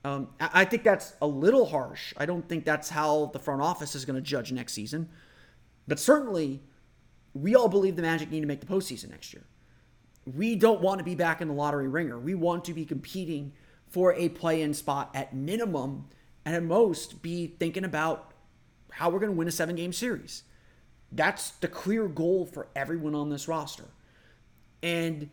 Um, 0.04 0.28
I 0.40 0.64
think 0.64 0.82
that's 0.82 1.14
a 1.20 1.26
little 1.26 1.66
harsh. 1.66 2.14
I 2.16 2.24
don't 2.24 2.48
think 2.48 2.64
that's 2.64 2.88
how 2.88 3.26
the 3.34 3.38
front 3.38 3.60
office 3.60 3.94
is 3.94 4.06
going 4.06 4.16
to 4.16 4.22
judge 4.22 4.50
next 4.50 4.72
season. 4.72 5.10
But 5.86 5.98
certainly, 5.98 6.62
we 7.34 7.54
all 7.54 7.68
believe 7.68 7.96
the 7.96 8.02
Magic 8.02 8.30
need 8.30 8.40
to 8.40 8.46
make 8.46 8.60
the 8.60 8.66
postseason 8.66 9.10
next 9.10 9.34
year. 9.34 9.44
We 10.24 10.56
don't 10.56 10.80
want 10.80 10.98
to 10.98 11.04
be 11.04 11.14
back 11.14 11.42
in 11.42 11.48
the 11.48 11.54
lottery 11.54 11.88
ringer. 11.88 12.18
We 12.18 12.34
want 12.34 12.64
to 12.64 12.74
be 12.74 12.86
competing 12.86 13.52
for 13.88 14.14
a 14.14 14.30
play 14.30 14.62
in 14.62 14.72
spot 14.72 15.10
at 15.14 15.34
minimum 15.34 16.06
and 16.44 16.54
at 16.54 16.62
most 16.62 17.22
be 17.22 17.46
thinking 17.46 17.84
about 17.84 18.32
how 18.92 19.10
we're 19.10 19.18
going 19.18 19.32
to 19.32 19.36
win 19.36 19.48
a 19.48 19.52
seven 19.52 19.76
game 19.76 19.92
series. 19.92 20.42
That's 21.12 21.50
the 21.50 21.68
clear 21.68 22.08
goal 22.08 22.46
for 22.46 22.68
everyone 22.74 23.14
on 23.14 23.30
this 23.30 23.48
roster. 23.48 23.84
And 24.82 25.30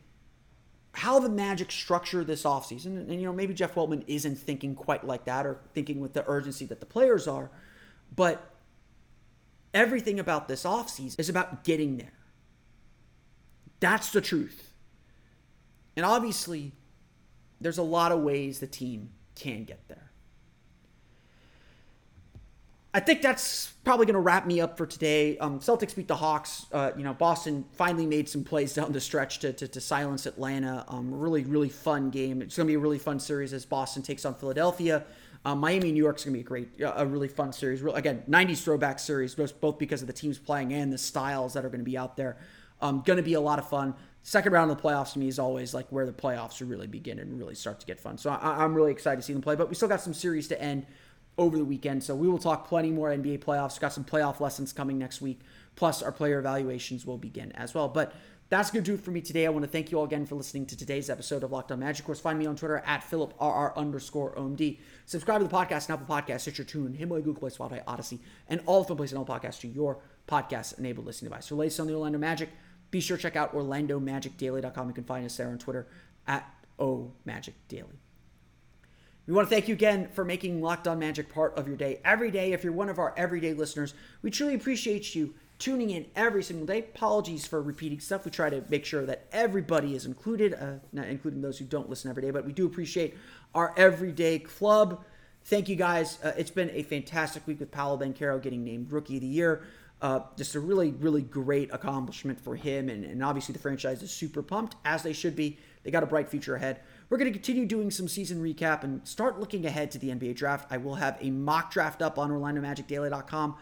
how 0.94 1.20
the 1.20 1.30
Magic 1.30 1.72
structure 1.72 2.24
this 2.24 2.44
offseason, 2.44 2.88
and, 2.88 3.10
and 3.10 3.22
you 3.22 3.28
know, 3.28 3.34
maybe 3.34 3.54
Jeff 3.54 3.76
Weltman 3.76 4.04
isn't 4.08 4.38
thinking 4.38 4.74
quite 4.74 5.06
like 5.06 5.26
that 5.26 5.46
or 5.46 5.60
thinking 5.74 6.00
with 6.00 6.14
the 6.14 6.26
urgency 6.28 6.66
that 6.66 6.80
the 6.80 6.88
players 6.88 7.28
are, 7.28 7.52
but 8.16 8.52
everything 9.74 10.20
about 10.20 10.48
this 10.48 10.64
offseason 10.64 11.20
is 11.20 11.30
about 11.30 11.64
getting 11.64 11.98
there. 11.98 12.14
That's 13.80 14.12
the 14.12 14.22
truth. 14.22 14.72
And 15.96 16.04
obviously, 16.04 16.72
there's 17.62 17.78
a 17.78 17.84
lot 17.84 18.12
of 18.12 18.22
ways 18.22 18.60
the 18.60 18.68
team 18.68 19.12
can 19.36 19.66
get 19.66 19.88
there. 19.88 20.07
I 22.98 23.00
think 23.00 23.22
that's 23.22 23.74
probably 23.84 24.08
going 24.08 24.16
to 24.16 24.22
wrap 24.22 24.48
me 24.48 24.60
up 24.60 24.76
for 24.76 24.88
today. 24.88 25.38
Um, 25.38 25.60
Celtics 25.60 25.96
beat 25.96 26.08
the 26.08 26.16
Hawks. 26.16 26.66
Uh, 26.74 26.90
you 26.98 27.04
know, 27.04 27.14
Boston 27.14 27.64
finally 27.74 28.08
made 28.08 28.28
some 28.28 28.44
plays 28.44 28.74
down 28.76 28.92
the 28.92 29.00
stretch 29.00 29.38
to, 29.40 29.54
to, 29.54 29.68
to 29.68 29.80
silence 29.80 30.26
Atlanta. 30.26 30.84
Um, 30.88 31.14
really, 31.14 31.44
really 31.44 31.70
fun 31.70 32.10
game. 32.10 32.42
It's 32.42 32.58
going 32.58 32.66
to 32.66 32.72
be 32.72 32.74
a 32.74 32.80
really 32.80 32.98
fun 32.98 33.20
series 33.20 33.54
as 33.54 33.68
Boston 33.68 34.02
takes 34.02 34.26
on 34.26 34.34
Philadelphia. 34.34 35.06
Um, 35.46 35.60
Miami, 35.60 35.92
New 35.92 36.02
York 36.02 36.18
is 36.18 36.24
going 36.24 36.34
to 36.34 36.38
be 36.40 36.42
a 36.42 36.44
great, 36.44 36.70
a 36.82 37.06
really 37.06 37.28
fun 37.28 37.54
series. 37.54 37.84
Again, 37.84 38.24
90s 38.28 38.64
throwback 38.64 38.98
series, 38.98 39.36
both 39.36 39.78
because 39.78 40.02
of 40.02 40.08
the 40.08 40.14
teams 40.14 40.40
playing 40.40 40.74
and 40.74 40.92
the 40.92 40.98
styles 40.98 41.54
that 41.54 41.64
are 41.64 41.70
going 41.70 41.82
to 41.82 41.86
be 41.86 42.00
out 42.00 42.18
there. 42.18 42.38
Um, 42.82 43.04
going 43.06 43.18
to 43.18 43.24
be 43.24 43.36
a 43.36 43.42
lot 43.42 43.60
of 43.60 43.70
fun. 43.70 43.94
Second 44.24 44.54
round 44.54 44.72
of 44.72 44.78
the 44.78 44.84
playoffs 44.84 45.14
to 45.14 45.20
me 45.20 45.28
is 45.28 45.38
always 45.38 45.76
like 45.76 45.88
where 45.92 46.08
the 46.08 46.14
playoffs 46.14 46.68
really 46.68 46.88
begin 46.88 47.20
and 47.20 47.38
really 47.38 47.56
start 47.56 47.80
to 47.80 47.86
get 47.86 48.00
fun. 48.00 48.18
So 48.18 48.32
I, 48.32 48.64
I'm 48.64 48.74
really 48.74 48.92
excited 48.92 49.18
to 49.18 49.22
see 49.22 49.34
them 49.34 49.44
play. 49.44 49.56
But 49.56 49.70
we 49.70 49.76
still 49.76 49.88
got 49.88 50.02
some 50.02 50.16
series 50.16 50.48
to 50.48 50.60
end 50.60 50.88
over 51.38 51.58
the 51.58 51.66
weekend. 51.66 52.04
So 52.04 52.16
we 52.16 52.28
will 52.28 52.38
talk 52.38 52.68
plenty 52.68 52.92
more 52.92 53.10
NBA 53.10 53.40
playoffs. 53.40 53.80
Got 53.80 53.94
some 53.94 54.04
playoff 54.04 54.40
lessons 54.40 54.74
coming 54.74 54.98
next 54.98 55.22
week. 55.22 55.42
Plus, 55.76 56.02
our 56.02 56.12
player 56.12 56.40
evaluations 56.40 57.06
will 57.06 57.18
begin 57.18 57.52
as 57.52 57.74
well. 57.74 57.88
But 57.88 58.14
that's 58.50 58.72
going 58.72 58.84
to 58.84 58.92
do 58.92 58.96
it 58.96 59.04
for 59.04 59.12
me 59.12 59.22
today. 59.22 59.46
I 59.46 59.50
want 59.50 59.66
to 59.66 59.72
thank 59.72 59.92
you 59.92 60.00
all 60.00 60.06
again 60.06 60.26
for 60.26 60.36
listening 60.36 60.66
to 60.68 60.78
today's 60.78 61.10
episode 61.10 61.44
of 61.44 61.52
Locked 61.52 61.72
On 61.72 61.80
Magic. 61.80 62.00
Of 62.00 62.06
course, 62.06 62.20
find 62.20 62.40
me 62.40 62.46
on 62.46 62.56
Twitter 62.56 62.82
at 62.86 63.02
PhilipRR 63.02 63.76
underscore 63.76 64.34
OMD. 64.36 64.80
Subscribe 65.06 65.42
to 65.42 65.48
the 65.48 65.54
podcast 65.54 65.90
on 65.90 66.00
Apple 66.00 66.16
Podcasts, 66.16 66.42
Stitcher, 66.42 66.64
Tune, 66.64 66.94
Himalaya, 66.94 67.24
Google 67.24 67.42
Play, 67.42 67.50
Spotify, 67.50 67.84
Audacy, 67.86 68.20
and 68.48 68.62
all 68.66 68.84
the 68.84 68.96
places 68.96 69.16
on 69.16 69.26
all 69.26 69.40
podcasts 69.40 69.60
to 69.62 69.68
your 69.68 70.00
podcast-enabled 70.28 71.06
listening 71.06 71.30
device. 71.30 71.48
For 71.48 71.56
latest 71.56 71.80
on 71.82 71.88
the 71.88 71.94
Orlando 71.94 72.18
Magic, 72.18 72.50
be 72.90 73.02
sure 73.02 73.18
to 73.18 73.24
check 73.24 73.36
out 73.36 73.54
OrlandoMagicDaily.com. 73.54 74.88
You 74.88 74.94
can 74.94 75.04
find 75.04 75.26
us 75.26 75.36
there 75.36 75.50
on 75.50 75.58
Twitter 75.58 75.88
at 76.26 76.50
O 76.80 77.12
Magic 77.26 77.54
Daily. 77.68 78.00
We 79.28 79.34
want 79.34 79.50
to 79.50 79.54
thank 79.54 79.68
you 79.68 79.74
again 79.74 80.08
for 80.14 80.24
making 80.24 80.62
Locked 80.62 80.88
On 80.88 81.00
Magic 81.00 81.28
part 81.34 81.58
of 81.58 81.68
your 81.68 81.76
day 81.76 82.00
every 82.06 82.32
day. 82.32 82.54
If 82.54 82.64
you're 82.64 82.72
one 82.72 82.88
of 82.88 82.98
our 82.98 83.14
everyday 83.18 83.54
listeners, 83.54 83.94
we 84.22 84.32
truly 84.32 84.54
appreciate 84.54 85.16
you 85.16 85.36
tuning 85.60 85.90
in 85.90 86.06
every 86.16 86.42
single 86.42 86.66
day. 86.66 86.80
Apologies 86.80 87.46
for 87.46 87.62
repeating 87.62 88.00
stuff. 88.00 88.24
We 88.24 88.32
try 88.32 88.50
to 88.50 88.64
make 88.70 88.86
sure 88.86 89.06
that 89.06 89.26
everybody 89.34 89.96
is 89.96 90.06
included, 90.06 90.54
uh, 90.54 90.76
not 90.94 91.08
including 91.08 91.42
those 91.42 91.60
who 91.60 91.66
don't 91.66 91.90
listen 91.90 92.10
every 92.10 92.24
day, 92.24 92.32
but 92.32 92.46
we 92.46 92.54
do 92.54 92.66
appreciate 92.66 93.18
our 93.54 93.74
everyday 93.76 94.40
club. 94.40 95.04
Thank 95.44 95.68
you 95.68 95.76
guys. 95.76 96.20
Uh, 96.24 96.32
it's 96.38 96.52
been 96.52 96.70
a 96.70 96.84
fantastic 96.84 97.46
week 97.48 97.60
with 97.60 97.70
Paolo 97.70 97.98
Banchero 97.98 98.42
getting 98.42 98.64
named 98.64 98.94
Rookie 98.94 99.16
of 99.16 99.22
the 99.22 99.28
Year. 99.28 99.64
Uh, 100.02 100.22
just 100.38 100.56
a 100.56 100.60
really, 100.62 100.92
really 100.92 101.24
great 101.24 101.70
accomplishment 101.74 102.40
for 102.40 102.56
him. 102.56 102.88
And, 102.88 103.04
and 103.04 103.22
obviously, 103.22 103.52
the 103.52 103.60
franchise 103.60 104.02
is 104.02 104.12
super 104.12 104.42
pumped, 104.42 104.78
as 104.86 105.04
they 105.04 105.12
should 105.12 105.36
be. 105.36 105.58
They 105.84 105.92
got 105.92 106.04
a 106.04 106.06
bright 106.06 106.30
future 106.30 106.56
ahead. 106.56 106.80
We're 107.10 107.18
going 107.18 107.32
to 107.32 107.38
continue 107.38 107.66
doing 107.66 107.90
some 107.90 108.08
season 108.08 108.42
recap 108.44 108.84
and 108.84 109.08
start 109.08 109.40
looking 109.40 109.66
ahead 109.66 109.92
to 109.92 110.00
the 110.00 110.10
NBA 110.10 110.36
draft. 110.36 110.68
I 110.72 110.78
will 110.78 110.96
have 110.96 111.18
a 111.22 111.30
mock 111.32 111.72
draft 111.72 112.02
up 112.02 112.20
on 112.20 112.32
OrlandoMagicDaily.com 112.32 113.56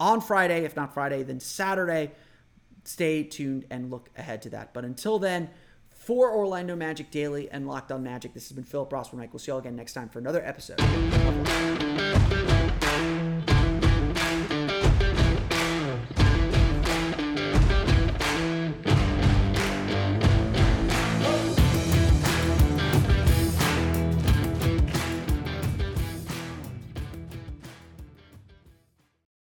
on 0.00 0.20
Friday. 0.20 0.64
If 0.64 0.76
not 0.76 0.94
Friday, 0.94 1.22
then 1.22 1.40
Saturday. 1.40 2.12
Stay 2.84 3.22
tuned 3.22 3.66
and 3.70 3.90
look 3.90 4.08
ahead 4.16 4.40
to 4.42 4.50
that. 4.50 4.72
But 4.72 4.84
until 4.84 5.18
then, 5.18 5.50
for 5.90 6.30
Orlando 6.32 6.76
Magic 6.76 7.10
Daily 7.10 7.50
and 7.50 7.66
Locked 7.66 7.90
On 7.92 8.02
Magic, 8.02 8.32
this 8.32 8.48
has 8.48 8.54
been 8.54 8.64
Philip 8.64 8.90
Rossman 8.90 9.18
Reich. 9.18 9.32
We'll 9.32 9.40
see 9.40 9.50
you 9.50 9.54
all 9.54 9.60
again 9.60 9.76
next 9.76 9.92
time 9.92 10.08
for 10.08 10.20
another 10.20 10.42
episode. 10.44 10.80